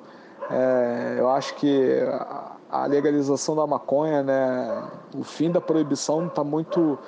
É, 0.50 1.16
eu 1.18 1.28
acho 1.30 1.54
que 1.54 2.00
a 2.70 2.86
legalização 2.86 3.54
da 3.54 3.66
maconha, 3.66 4.22
né, 4.22 4.82
o 5.16 5.22
fim 5.22 5.50
da 5.50 5.60
proibição 5.60 6.26
está 6.26 6.42
muito, 6.42 6.98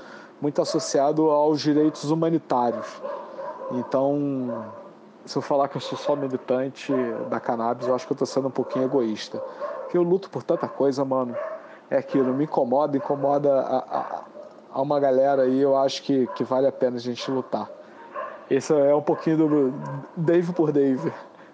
muito 0.40 0.62
associado 0.62 1.30
aos 1.30 1.60
direitos 1.60 2.10
humanitários. 2.10 2.86
Então, 3.72 4.64
se 5.24 5.36
eu 5.36 5.42
falar 5.42 5.68
que 5.68 5.76
eu 5.76 5.80
sou 5.80 5.98
só 5.98 6.14
militante 6.14 6.92
da 7.28 7.40
cannabis, 7.40 7.88
eu 7.88 7.94
acho 7.94 8.06
que 8.06 8.12
eu 8.12 8.14
estou 8.14 8.26
sendo 8.26 8.48
um 8.48 8.50
pouquinho 8.50 8.84
egoísta. 8.84 9.38
Porque 9.82 9.98
eu 9.98 10.02
luto 10.02 10.30
por 10.30 10.42
tanta 10.42 10.68
coisa, 10.68 11.04
mano. 11.04 11.36
É 11.90 11.98
aquilo, 11.98 12.32
me 12.32 12.44
incomoda, 12.44 12.96
incomoda 12.96 13.60
a, 13.60 13.78
a 13.98 14.22
a 14.76 14.82
uma 14.82 15.00
galera 15.00 15.44
aí, 15.44 15.58
eu 15.58 15.74
acho 15.74 16.02
que, 16.02 16.26
que 16.36 16.44
vale 16.44 16.66
a 16.66 16.72
pena 16.72 16.96
a 16.96 17.00
gente 17.00 17.30
lutar. 17.30 17.70
Esse 18.50 18.74
é 18.74 18.94
um 18.94 19.00
pouquinho 19.00 19.38
do 19.38 19.74
Dave 20.14 20.52
por 20.52 20.70
Dave. 20.70 21.10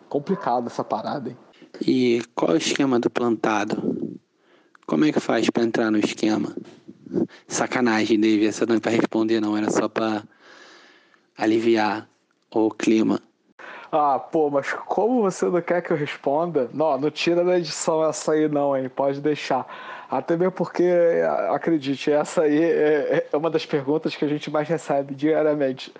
Complicado 0.08 0.66
essa 0.66 0.82
parada, 0.82 1.28
hein? 1.28 1.36
E 1.86 2.20
qual 2.34 2.50
é 2.50 2.54
o 2.54 2.56
esquema 2.56 2.98
do 2.98 3.08
plantado? 3.08 4.18
Como 4.88 5.04
é 5.04 5.12
que 5.12 5.20
faz 5.20 5.48
para 5.50 5.62
entrar 5.62 5.92
no 5.92 5.98
esquema? 5.98 6.52
Sacanagem, 7.46 8.18
Dave, 8.18 8.44
essa 8.44 8.66
não 8.66 8.74
é 8.74 8.80
para 8.80 8.90
responder, 8.90 9.40
não, 9.40 9.56
era 9.56 9.70
só 9.70 9.88
para 9.88 10.24
aliviar 11.38 12.08
o 12.50 12.72
clima. 12.72 13.20
Ah, 13.92 14.18
pô, 14.18 14.50
mas 14.50 14.72
como 14.86 15.22
você 15.22 15.46
não 15.46 15.62
quer 15.62 15.80
que 15.80 15.92
eu 15.92 15.96
responda? 15.96 16.68
Não, 16.74 16.98
não 16.98 17.10
tira 17.10 17.44
da 17.44 17.56
edição 17.56 18.04
essa 18.04 18.32
aí 18.32 18.48
não, 18.48 18.76
hein? 18.76 18.88
Pode 18.88 19.20
deixar. 19.20 19.64
Até 20.12 20.36
mesmo 20.36 20.52
porque, 20.52 20.84
acredite, 21.48 22.12
essa 22.12 22.42
aí 22.42 22.62
é, 22.62 23.28
é 23.32 23.34
uma 23.34 23.48
das 23.48 23.64
perguntas 23.64 24.14
que 24.14 24.22
a 24.22 24.28
gente 24.28 24.50
mais 24.50 24.68
recebe 24.68 25.14
diariamente 25.14 25.90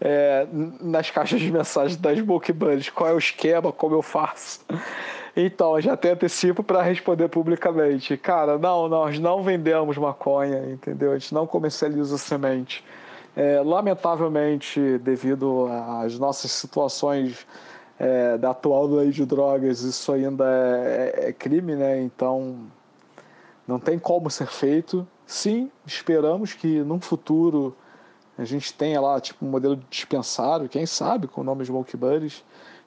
é, 0.00 0.44
nas 0.80 1.08
caixas 1.08 1.40
de 1.40 1.52
mensagens 1.52 1.96
das 1.96 2.20
Book 2.20 2.52
Buddies. 2.52 2.90
Qual 2.90 3.08
é 3.08 3.12
o 3.12 3.18
esquema, 3.18 3.70
como 3.70 3.94
eu 3.94 4.02
faço? 4.02 4.58
Então, 5.36 5.80
já 5.80 5.96
tem 5.96 6.10
antecipo 6.10 6.64
para 6.64 6.82
responder 6.82 7.28
publicamente. 7.28 8.16
Cara, 8.16 8.58
não, 8.58 8.88
nós 8.88 9.20
não 9.20 9.40
vendemos 9.44 9.96
maconha, 9.96 10.68
entendeu? 10.72 11.12
A 11.12 11.18
gente 11.18 11.32
não 11.32 11.46
comercializa 11.46 12.18
semente. 12.18 12.84
É, 13.36 13.60
lamentavelmente, 13.64 14.98
devido 14.98 15.68
às 16.02 16.18
nossas 16.18 16.50
situações 16.50 17.46
é, 18.00 18.36
da 18.36 18.50
atual 18.50 18.88
lei 18.88 19.10
de 19.10 19.24
drogas, 19.24 19.82
isso 19.82 20.10
ainda 20.12 20.44
é, 20.44 21.28
é 21.28 21.32
crime, 21.32 21.76
né? 21.76 22.02
Então 22.02 22.68
não 23.70 23.78
tem 23.78 23.98
como 23.98 24.28
ser 24.28 24.48
feito. 24.48 25.06
Sim, 25.26 25.70
esperamos 25.86 26.52
que 26.52 26.80
num 26.80 27.00
futuro 27.00 27.74
a 28.36 28.44
gente 28.44 28.74
tenha 28.74 29.00
lá 29.00 29.20
tipo 29.20 29.46
um 29.46 29.48
modelo 29.48 29.76
de 29.76 29.86
dispensário, 29.88 30.68
quem 30.68 30.84
sabe, 30.86 31.28
com 31.28 31.40
o 31.40 31.44
nome 31.44 31.64
Smoke 31.64 31.96
Buddies, 31.96 32.44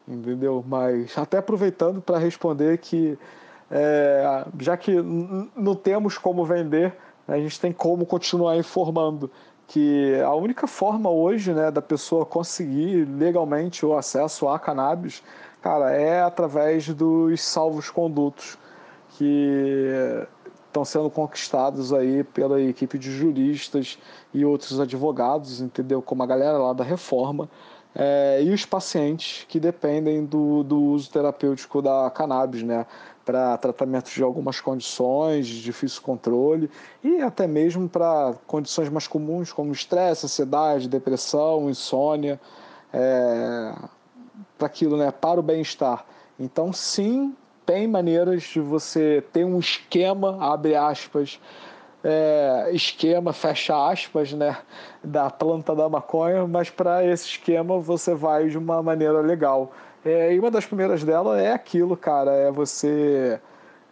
entendeu? 0.08 0.64
Mas 0.68 1.18
até 1.18 1.38
aproveitando 1.38 2.02
para 2.02 2.18
responder 2.18 2.78
que 2.80 3.18
é, 3.72 4.46
já 4.60 4.76
que 4.76 5.02
não 5.02 5.74
temos 5.74 6.18
como 6.18 6.46
vender, 6.46 6.94
a 7.28 7.38
gente 7.38 7.60
tem 7.60 7.72
como 7.72 8.06
continuar 8.06 8.58
informando 8.58 9.32
que 9.68 10.20
a 10.22 10.34
única 10.34 10.68
forma 10.68 11.10
hoje 11.10 11.54
né, 11.54 11.72
da 11.72 11.82
pessoa 11.82 12.26
conseguir 12.26 13.06
legalmente 13.06 13.86
o 13.86 13.96
acesso 13.96 14.50
a 14.50 14.60
cannabis, 14.60 15.24
cara, 15.62 15.92
é 15.94 16.22
através 16.22 16.90
dos 16.90 17.42
salvos 17.42 17.90
condutos, 17.90 18.58
que 19.18 20.28
estão 20.74 20.84
sendo 20.84 21.10
conquistados 21.10 21.94
aí 21.94 22.24
pela 22.24 22.60
equipe 22.60 22.98
de 22.98 23.12
juristas 23.12 24.00
e 24.34 24.44
outros 24.44 24.80
advogados, 24.80 25.62
entendeu? 25.62 26.02
Como 26.02 26.24
a 26.24 26.26
galera 26.26 26.58
lá 26.58 26.74
da 26.74 26.84
reforma. 26.84 27.48
É, 27.96 28.42
e 28.44 28.52
os 28.52 28.66
pacientes 28.66 29.46
que 29.48 29.60
dependem 29.60 30.26
do, 30.26 30.64
do 30.64 30.82
uso 30.82 31.12
terapêutico 31.12 31.80
da 31.80 32.10
cannabis, 32.10 32.64
né? 32.64 32.88
Para 33.24 33.56
tratamento 33.58 34.10
de 34.10 34.24
algumas 34.24 34.60
condições 34.60 35.46
de 35.46 35.62
difícil 35.62 36.02
controle 36.02 36.70
e 37.04 37.22
até 37.22 37.46
mesmo 37.46 37.88
para 37.88 38.34
condições 38.48 38.90
mais 38.90 39.08
comuns 39.08 39.54
como 39.54 39.72
estresse, 39.72 40.26
ansiedade, 40.26 40.90
depressão, 40.90 41.70
insônia, 41.70 42.42
é, 42.92 43.76
para 44.58 44.66
aquilo, 44.66 44.98
né? 44.98 45.12
Para 45.12 45.40
o 45.40 45.44
bem-estar. 45.44 46.04
Então, 46.40 46.74
sim, 46.74 47.36
tem 47.66 47.88
maneiras 47.88 48.44
de 48.44 48.60
você 48.60 49.24
ter 49.32 49.46
um 49.46 49.60
esquema, 49.60 50.38
abre 50.40 50.76
aspas, 50.76 51.40
é, 52.04 52.70
esquema, 52.74 53.32
fecha 53.32 53.90
aspas, 53.90 54.34
né, 54.34 54.58
da 55.04 55.30
planta 55.30 55.74
da 55.76 55.88
maconha, 55.88 56.46
mas 56.46 56.70
para 56.70 57.06
esse 57.06 57.26
esquema 57.28 57.80
você 57.80 58.14
vai 58.14 58.50
de 58.50 58.58
uma 58.58 58.84
maneira 58.84 59.22
legal. 59.22 59.72
É, 60.04 60.34
e 60.34 60.40
uma 60.40 60.52
das 60.52 60.66
primeiras 60.66 61.04
dela 61.04 61.42
é 61.42 61.54
aquilo, 61.54 61.96
cara, 61.96 62.32
é 62.32 62.52
você 62.52 63.40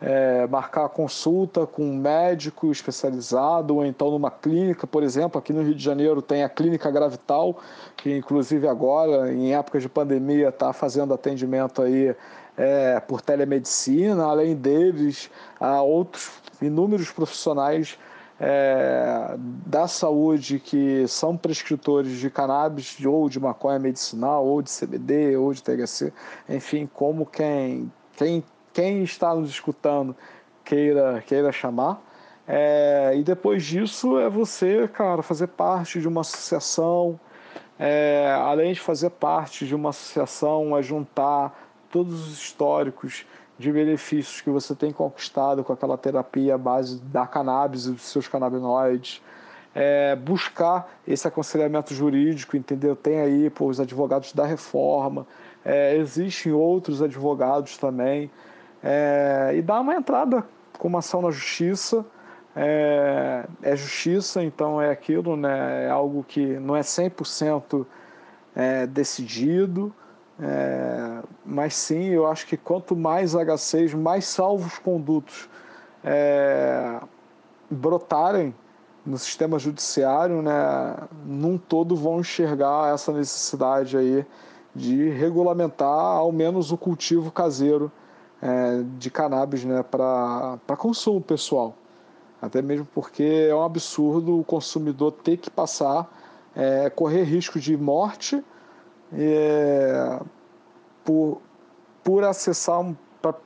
é, 0.02 0.48
marcar 0.48 0.90
consulta 0.90 1.66
com 1.66 1.84
um 1.84 1.96
médico 1.96 2.70
especializado, 2.72 3.76
ou 3.76 3.86
então 3.86 4.12
numa 4.12 4.32
clínica, 4.32 4.86
por 4.86 5.04
exemplo, 5.04 5.40
aqui 5.40 5.54
no 5.54 5.62
Rio 5.62 5.76
de 5.76 5.84
Janeiro 5.84 6.22
tem 6.22 6.44
a 6.44 6.50
Clínica 6.50 6.90
Gravital, 6.90 7.58
que 7.96 8.18
inclusive 8.18 8.68
agora, 8.68 9.32
em 9.32 9.54
épocas 9.54 9.84
de 9.84 9.88
pandemia, 9.88 10.50
está 10.50 10.74
fazendo 10.74 11.14
atendimento 11.14 11.82
aí 11.82 12.14
é, 12.62 13.00
por 13.00 13.22
telemedicina, 13.22 14.24
além 14.24 14.56
deles, 14.56 15.32
há 15.60 15.82
outros 15.82 16.30
inúmeros 16.62 17.10
profissionais 17.10 17.98
é, 18.40 19.36
da 19.66 19.88
saúde 19.88 20.60
que 20.60 21.08
são 21.08 21.36
prescritores 21.36 22.20
de 22.20 22.30
cannabis 22.30 23.04
ou 23.04 23.28
de 23.28 23.40
maconha 23.40 23.80
medicinal, 23.80 24.46
ou 24.46 24.62
de 24.62 24.70
CBD, 24.70 25.36
ou 25.38 25.52
de 25.52 25.64
THC, 25.64 26.14
enfim, 26.48 26.88
como 26.94 27.26
quem, 27.26 27.92
quem, 28.16 28.44
quem 28.72 29.02
está 29.02 29.34
nos 29.34 29.50
escutando 29.50 30.16
queira, 30.64 31.24
queira 31.26 31.52
chamar. 31.52 32.00
É, 32.48 33.14
e 33.16 33.24
depois 33.24 33.64
disso 33.64 34.20
é 34.20 34.30
você, 34.30 34.88
cara, 34.88 35.24
fazer 35.24 35.48
parte 35.48 36.00
de 36.00 36.08
uma 36.08 36.22
associação, 36.22 37.20
é, 37.80 38.32
além 38.40 38.74
de 38.74 38.80
fazer 38.80 39.10
parte 39.10 39.66
de 39.66 39.74
uma 39.74 39.90
associação, 39.90 40.78
é 40.78 40.84
juntar 40.84 41.61
todos 41.92 42.28
os 42.28 42.34
históricos 42.34 43.26
de 43.58 43.72
benefícios 43.72 44.42
que 44.42 44.50
você 44.50 44.74
tem 44.74 44.92
conquistado 44.92 45.64
com 45.64 45.72
aquela 45.72 45.98
terapia 45.98 46.56
à 46.56 46.58
base 46.58 47.00
da 47.02 47.28
cannabis 47.28 47.86
e 47.86 47.92
dos 47.92 48.04
seus 48.04 48.28
canabinoides. 48.28 49.22
É, 49.74 50.16
buscar 50.16 50.92
esse 51.08 51.28
aconselhamento 51.28 51.94
jurídico, 51.94 52.58
entendeu? 52.58 52.96
Tem 52.96 53.22
aí 53.22 53.50
pô, 53.50 53.68
os 53.68 53.80
advogados 53.80 54.34
da 54.34 54.46
reforma, 54.46 55.26
é, 55.64 55.96
existem 55.96 56.52
outros 56.52 57.02
advogados 57.02 57.78
também, 57.78 58.30
é, 58.84 59.52
e 59.56 59.62
dar 59.62 59.80
uma 59.80 59.96
entrada 59.96 60.44
com 60.78 60.88
uma 60.88 61.00
ação 61.00 61.22
na 61.22 61.32
justiça. 61.32 62.06
É, 62.54 63.46
é 63.62 63.76
justiça, 63.78 64.44
então 64.44 64.82
é 64.82 64.90
aquilo, 64.92 65.38
né? 65.38 65.86
É 65.86 65.90
algo 65.90 66.26
que 66.28 66.46
não 66.60 66.76
é 66.76 66.82
100% 66.82 67.86
é, 68.54 68.86
decidido, 68.88 69.94
é, 70.40 71.22
mas 71.46 71.76
sim, 71.76 72.06
eu 72.06 72.26
acho 72.26 72.48
que 72.48 72.58
quanto 72.58 72.96
mais 72.96 73.34
H6, 73.34 73.96
mais 73.96 74.26
salvos 74.26 74.80
condutos 74.80 75.50
é, 76.04 77.00
brotarem 77.70 78.54
no 79.06 79.18
sistema 79.18 79.58
judiciário, 79.58 80.42
né, 80.42 80.96
num 81.26 81.58
todo 81.58 81.96
vão 81.96 82.20
enxergar 82.20 82.94
essa 82.94 83.12
necessidade 83.12 83.98
aí 83.98 84.26
de 84.76 85.10
regulamentar 85.10 85.88
ao 85.88 86.32
menos 86.32 86.72
o 86.72 86.78
cultivo 86.78 87.32
caseiro 87.32 87.92
é, 88.42 88.84
de 88.98 89.10
cannabis 89.12 89.64
né, 89.64 89.84
para 89.84 90.60
consumo 90.78 91.22
pessoal. 91.22 91.76
Até 92.42 92.62
mesmo 92.62 92.88
porque 92.94 93.48
é 93.50 93.54
um 93.54 93.64
absurdo 93.64 94.40
o 94.40 94.44
consumidor 94.44 95.12
ter 95.12 95.38
que 95.38 95.50
passar, 95.50 96.12
é, 96.56 96.90
correr 96.90 97.24
risco 97.24 97.60
de 97.60 97.78
morte 97.78 98.44
por, 101.04 101.42
por 102.04 102.24
acessar 102.24 102.80
um, 102.80 102.96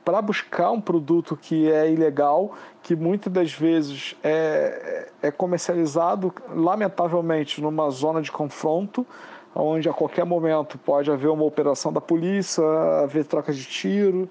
para 0.03 0.21
buscar 0.21 0.71
um 0.71 0.79
produto 0.79 1.35
que 1.35 1.69
é 1.69 1.91
ilegal, 1.91 2.53
que 2.81 2.95
muitas 2.95 3.31
das 3.31 3.51
vezes 3.51 4.15
é, 4.23 5.09
é 5.21 5.31
comercializado, 5.31 6.33
lamentavelmente, 6.49 7.61
numa 7.61 7.89
zona 7.89 8.21
de 8.21 8.31
confronto, 8.31 9.05
onde 9.53 9.89
a 9.89 9.93
qualquer 9.93 10.25
momento 10.25 10.77
pode 10.77 11.11
haver 11.11 11.27
uma 11.27 11.43
operação 11.43 11.91
da 11.91 11.99
polícia, 11.99 12.63
haver 13.03 13.25
troca 13.25 13.51
de 13.51 13.65
tiro, 13.65 14.29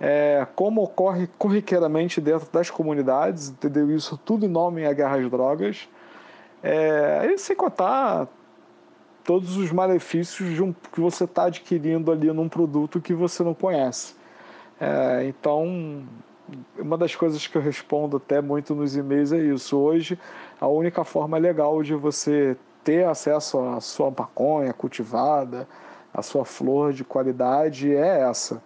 é, 0.00 0.46
como 0.54 0.82
ocorre 0.82 1.28
corriqueiramente 1.38 2.20
dentro 2.20 2.48
das 2.52 2.70
comunidades, 2.70 3.48
entendeu? 3.48 3.90
Isso 3.90 4.18
tudo 4.24 4.46
em 4.46 4.48
nome 4.48 4.86
à 4.86 4.92
guerra 4.92 5.16
às 5.16 5.30
drogas. 5.30 5.88
É, 6.62 7.30
e 7.32 7.38
sem 7.38 7.56
contar 7.56 8.28
todos 9.26 9.56
os 9.56 9.72
malefícios 9.72 10.54
de 10.54 10.62
um, 10.62 10.72
que 10.72 11.00
você 11.00 11.24
está 11.24 11.46
adquirindo 11.46 12.12
ali 12.12 12.32
num 12.32 12.48
produto 12.48 13.00
que 13.00 13.12
você 13.12 13.42
não 13.42 13.52
conhece. 13.52 14.14
É, 14.80 15.24
então, 15.26 16.06
uma 16.78 16.96
das 16.96 17.14
coisas 17.16 17.44
que 17.46 17.56
eu 17.56 17.60
respondo 17.60 18.18
até 18.18 18.40
muito 18.40 18.74
nos 18.74 18.96
e-mails 18.96 19.32
é 19.32 19.38
isso. 19.38 19.76
Hoje, 19.76 20.18
a 20.60 20.68
única 20.68 21.02
forma 21.04 21.36
legal 21.36 21.82
de 21.82 21.94
você 21.94 22.56
ter 22.84 23.04
acesso 23.04 23.58
à 23.58 23.80
sua 23.80 24.12
maconha 24.16 24.72
cultivada, 24.72 25.68
à 26.14 26.22
sua 26.22 26.44
flor 26.44 26.92
de 26.92 27.02
qualidade 27.02 27.92
é 27.92 28.20
essa. 28.20 28.62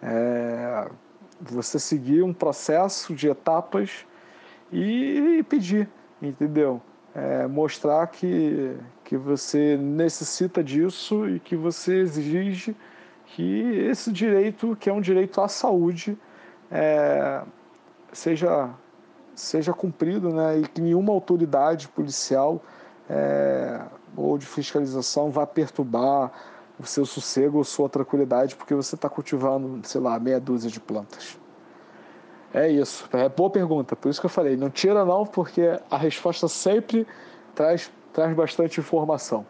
É 0.00 0.88
você 1.40 1.78
seguir 1.78 2.22
um 2.22 2.32
processo 2.32 3.14
de 3.14 3.28
etapas 3.28 4.06
e 4.72 5.44
pedir, 5.48 5.88
entendeu? 6.22 6.80
É 7.18 7.46
mostrar 7.46 8.06
que, 8.08 8.76
que 9.02 9.16
você 9.16 9.74
necessita 9.78 10.62
disso 10.62 11.26
e 11.26 11.40
que 11.40 11.56
você 11.56 12.00
exige 12.00 12.76
que 13.24 13.62
esse 13.88 14.12
direito, 14.12 14.76
que 14.76 14.90
é 14.90 14.92
um 14.92 15.00
direito 15.00 15.40
à 15.40 15.48
saúde, 15.48 16.18
é, 16.70 17.42
seja, 18.12 18.68
seja 19.34 19.72
cumprido 19.72 20.28
né, 20.28 20.58
e 20.58 20.68
que 20.68 20.78
nenhuma 20.78 21.10
autoridade 21.10 21.88
policial 21.88 22.62
é, 23.08 23.80
ou 24.14 24.36
de 24.36 24.44
fiscalização 24.44 25.30
vá 25.30 25.46
perturbar 25.46 26.30
o 26.78 26.84
seu 26.84 27.06
sossego 27.06 27.58
ou 27.58 27.64
sua 27.64 27.88
tranquilidade 27.88 28.54
porque 28.54 28.74
você 28.74 28.94
está 28.94 29.08
cultivando, 29.08 29.80
sei 29.88 30.02
lá, 30.02 30.20
meia 30.20 30.38
dúzia 30.38 30.70
de 30.70 30.80
plantas. 30.80 31.38
É 32.54 32.70
isso. 32.70 33.08
É 33.12 33.28
boa 33.28 33.50
pergunta. 33.50 33.94
Por 33.94 34.08
isso 34.08 34.20
que 34.20 34.26
eu 34.26 34.30
falei, 34.30 34.56
não 34.56 34.70
tira 34.70 35.04
não, 35.04 35.26
porque 35.26 35.78
a 35.90 35.96
resposta 35.96 36.48
sempre 36.48 37.06
traz 37.54 37.90
traz 38.16 38.34
bastante 38.34 38.80
informação. 38.80 39.44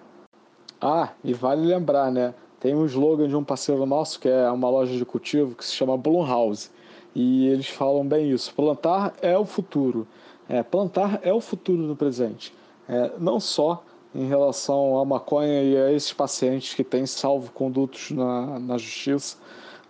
Ah, 0.80 1.10
e 1.22 1.32
vale 1.32 1.64
lembrar, 1.64 2.10
né? 2.10 2.34
Tem 2.58 2.74
um 2.74 2.84
slogan 2.84 3.28
de 3.28 3.36
um 3.36 3.44
parceiro 3.44 3.86
nosso 3.86 4.18
que 4.18 4.28
é 4.28 4.50
uma 4.50 4.68
loja 4.68 4.96
de 4.96 5.04
cultivo 5.04 5.54
que 5.54 5.64
se 5.64 5.72
chama 5.72 5.96
Blumhouse. 5.96 6.68
E 7.14 7.46
eles 7.46 7.68
falam 7.68 8.04
bem 8.04 8.28
isso: 8.32 8.52
plantar 8.52 9.14
é 9.22 9.38
o 9.38 9.44
futuro. 9.44 10.04
É, 10.48 10.64
plantar 10.64 11.20
é 11.22 11.32
o 11.32 11.40
futuro 11.40 11.82
no 11.82 11.94
presente. 11.94 12.52
É, 12.88 13.12
não 13.20 13.38
só 13.38 13.84
em 14.12 14.26
relação 14.26 14.98
à 14.98 15.04
maconha 15.04 15.62
e 15.62 15.76
a 15.76 15.92
esses 15.92 16.12
pacientes 16.12 16.74
que 16.74 16.82
têm 16.82 17.06
salvo-condutos 17.06 18.10
na, 18.10 18.58
na 18.58 18.78
justiça, 18.78 19.36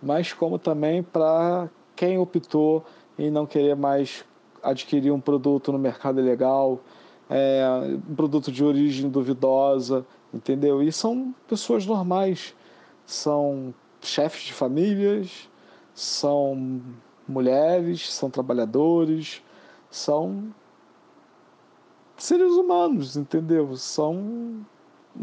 mas 0.01 0.33
como 0.33 0.59
também 0.59 1.01
para 1.01 1.67
quem 1.95 2.19
optou 2.19 2.85
em 3.17 3.31
não 3.31 3.45
querer 3.45 3.75
mais 3.75 4.23
adquirir 4.61 5.11
um 5.11 5.19
produto 5.19 5.71
no 5.71 5.79
mercado 5.79 6.19
ilegal, 6.19 6.79
é, 7.29 7.63
um 8.09 8.15
produto 8.15 8.51
de 8.51 8.63
origem 8.63 9.09
duvidosa, 9.09 10.05
entendeu? 10.33 10.81
E 10.81 10.91
são 10.91 11.33
pessoas 11.47 11.85
normais, 11.85 12.55
são 13.05 13.73
chefes 14.01 14.43
de 14.43 14.53
famílias, 14.53 15.49
são 15.93 16.81
mulheres, 17.27 18.13
são 18.13 18.29
trabalhadores, 18.29 19.41
são 19.89 20.53
seres 22.15 22.53
humanos, 22.53 23.17
entendeu? 23.17 23.75
São 23.75 24.65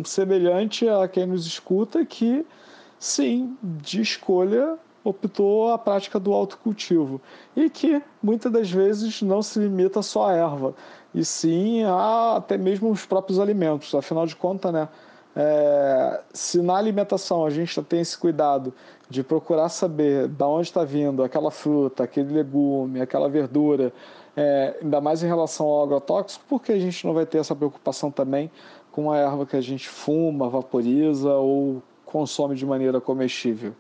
semelhante 0.05 0.89
a 0.89 1.07
quem 1.07 1.27
nos 1.27 1.47
escuta 1.47 2.05
que, 2.05 2.45
sim, 2.99 3.57
de 3.63 4.01
escolha 4.01 4.79
optou 5.05 5.71
a 5.71 5.79
prática 5.79 6.19
do 6.19 6.33
autocultivo 6.33 7.21
e 7.55 7.69
que 7.69 8.03
muitas 8.23 8.51
das 8.51 8.71
vezes 8.71 9.21
não 9.23 9.43
se 9.43 9.59
limita 9.59 10.01
só 10.03 10.31
à 10.31 10.33
erva, 10.33 10.75
e 11.15 11.25
sim 11.25 11.85
a 11.85 12.37
até 12.39 12.57
mesmo 12.57 12.91
os 12.91 13.05
próprios 13.05 13.39
alimentos. 13.39 13.95
Afinal 13.95 14.27
de 14.27 14.35
contas, 14.35 14.73
né, 14.73 14.89
É, 15.37 16.21
se 16.33 16.63
na 16.63 16.77
alimentação 16.77 17.45
a 17.45 17.51
gente 17.51 17.83
tem 17.83 18.01
esse 18.01 18.17
cuidado 18.17 18.73
de 19.11 19.21
procurar 19.25 19.69
saber 19.69 20.29
de 20.29 20.45
onde 20.45 20.69
está 20.69 20.85
vindo 20.85 21.25
aquela 21.25 21.51
fruta, 21.51 22.05
aquele 22.05 22.33
legume, 22.33 23.01
aquela 23.01 23.29
verdura, 23.29 23.93
é, 24.37 24.79
ainda 24.81 25.01
mais 25.01 25.25
em 25.25 25.27
relação 25.27 25.67
ao 25.67 25.83
agrotóxico, 25.83 26.45
porque 26.49 26.71
a 26.71 26.79
gente 26.79 27.05
não 27.05 27.13
vai 27.13 27.27
ter 27.27 27.39
essa 27.39 27.55
preocupação 27.55 28.13
também 28.13 28.49
com 28.93 29.11
a 29.11 29.17
erva 29.19 29.45
que 29.45 29.57
a 29.57 29.61
gente 29.61 29.89
fuma, 29.89 30.49
vaporiza 30.49 31.33
ou 31.35 31.83
consome 32.05 32.55
de 32.55 32.65
maneira 32.65 33.01
comestível. 33.01 33.75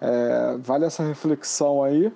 É, 0.00 0.56
vale 0.58 0.84
essa 0.84 1.02
reflexão 1.02 1.82
aí, 1.82 2.12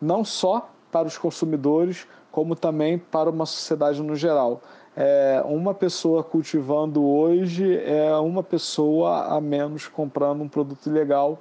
não 0.00 0.24
só 0.24 0.68
para 0.90 1.08
os 1.08 1.16
consumidores, 1.16 2.06
como 2.30 2.54
também 2.54 2.98
para 2.98 3.30
uma 3.30 3.46
sociedade 3.46 4.02
no 4.02 4.14
geral. 4.14 4.60
É, 4.94 5.42
uma 5.46 5.72
pessoa 5.72 6.22
cultivando 6.22 7.02
hoje 7.02 7.78
é 7.78 8.14
uma 8.16 8.42
pessoa 8.42 9.26
a 9.34 9.40
menos 9.40 9.88
comprando 9.88 10.42
um 10.42 10.48
produto 10.48 10.86
ilegal, 10.86 11.38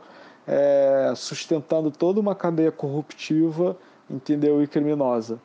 é, 0.47 1.11
sustentando 1.15 1.91
toda 1.91 2.19
uma 2.19 2.33
cadeia 2.33 2.71
corruptiva, 2.71 3.75
entendeu, 4.09 4.63
e 4.63 4.67
criminosa. 4.67 5.39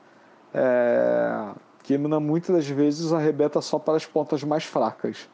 É, 0.54 1.48
que 1.82 1.98
muitas 1.98 2.54
das 2.54 2.68
vezes 2.68 3.12
arrebenta 3.12 3.60
só 3.60 3.78
para 3.78 3.96
as 3.96 4.06
pontas 4.06 4.42
mais 4.42 4.64
fracas, 4.64 5.28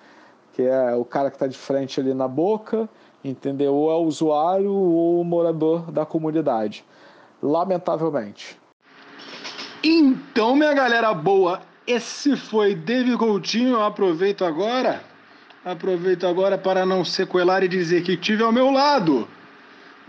que 0.52 0.62
é 0.62 0.94
o 0.94 1.04
cara 1.04 1.30
que 1.30 1.36
está 1.36 1.46
de 1.46 1.56
frente 1.56 1.98
ali 2.00 2.12
na 2.12 2.28
boca, 2.28 2.88
entendeu? 3.24 3.74
Ou 3.74 3.90
é 3.90 3.94
o 3.94 4.06
usuário 4.06 4.72
ou 4.72 5.20
o 5.20 5.24
morador 5.24 5.90
da 5.90 6.04
comunidade. 6.04 6.84
Lamentavelmente. 7.42 8.58
Então, 9.82 10.54
minha 10.54 10.72
galera 10.72 11.12
boa, 11.12 11.60
esse 11.86 12.36
foi 12.36 12.74
David 12.74 13.16
Coutinho. 13.16 13.70
Eu 13.70 13.84
aproveito 13.84 14.44
agora, 14.44 15.02
aproveito 15.64 16.26
agora 16.26 16.56
para 16.56 16.86
não 16.86 17.04
sequelar 17.04 17.64
e 17.64 17.68
dizer 17.68 18.02
que 18.02 18.16
tive 18.16 18.42
ao 18.42 18.52
meu 18.52 18.70
lado 18.70 19.26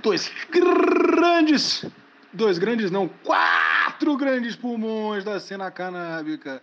dois 0.03 0.31
grandes, 0.51 1.85
dois 2.31 2.59
grandes 2.59 2.91
não, 2.91 3.07
quatro 3.07 4.15
grandes 4.15 4.55
pulmões 4.55 5.23
da 5.23 5.39
cena 5.39 5.71
canábica. 5.71 6.61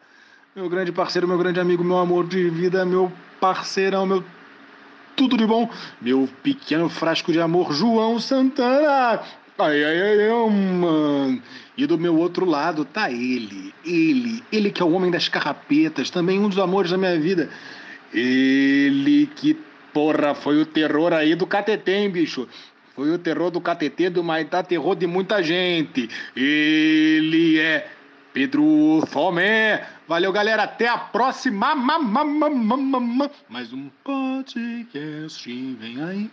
Meu 0.55 0.69
grande 0.69 0.93
parceiro, 0.93 1.27
meu 1.27 1.39
grande 1.39 1.59
amigo, 1.59 1.83
meu 1.83 1.99
amor 1.99 2.27
de 2.27 2.51
vida, 2.51 2.85
meu 2.85 3.11
parceirão, 3.41 4.05
meu 4.05 4.23
tudo 5.17 5.37
de 5.37 5.47
bom, 5.47 5.69
meu 6.01 6.29
pequeno 6.43 6.89
frasco 6.89 7.33
de 7.33 7.41
amor, 7.41 7.73
João 7.73 8.19
Santana. 8.19 9.21
Ai, 9.59 9.85
ai, 9.85 10.03
ai, 10.03 10.31
ai, 10.31 10.51
mano. 10.51 11.43
E 11.77 11.87
do 11.87 11.99
meu 11.99 12.17
outro 12.17 12.45
lado 12.45 12.85
tá 12.85 13.11
ele, 13.11 13.75
ele, 13.85 14.43
ele 14.51 14.71
que 14.71 14.83
é 14.83 14.85
o 14.85 14.93
homem 14.93 15.11
das 15.11 15.29
carrapetas, 15.29 16.11
também 16.11 16.39
um 16.39 16.49
dos 16.49 16.59
amores 16.59 16.91
da 16.91 16.99
minha 16.99 17.19
vida. 17.19 17.51
Ele 18.13 19.29
que, 19.37 19.57
porra, 19.93 20.35
foi 20.35 20.61
o 20.61 20.67
terror 20.67 21.13
aí 21.13 21.35
do 21.35 21.47
Catetem, 21.47 22.11
bicho. 22.11 22.49
Foi 22.95 23.11
o 23.13 23.19
terror 23.19 23.51
do 23.51 23.61
Catetê, 23.61 24.11
do 24.11 24.23
Maitá, 24.23 24.63
terror 24.63 24.95
de 24.95 25.07
muita 25.07 25.43
gente. 25.43 26.09
Ele 26.37 27.59
é 27.59 27.89
Pedro 28.33 29.03
Fomé. 29.09 29.87
Valeu, 30.07 30.33
galera. 30.33 30.63
Até 30.63 30.89
a 30.89 30.99
próxima. 30.99 31.75
Mais 33.49 33.73
um 33.73 33.89
podcast. 34.05 35.75
Vem 35.75 36.03
aí. 36.03 36.31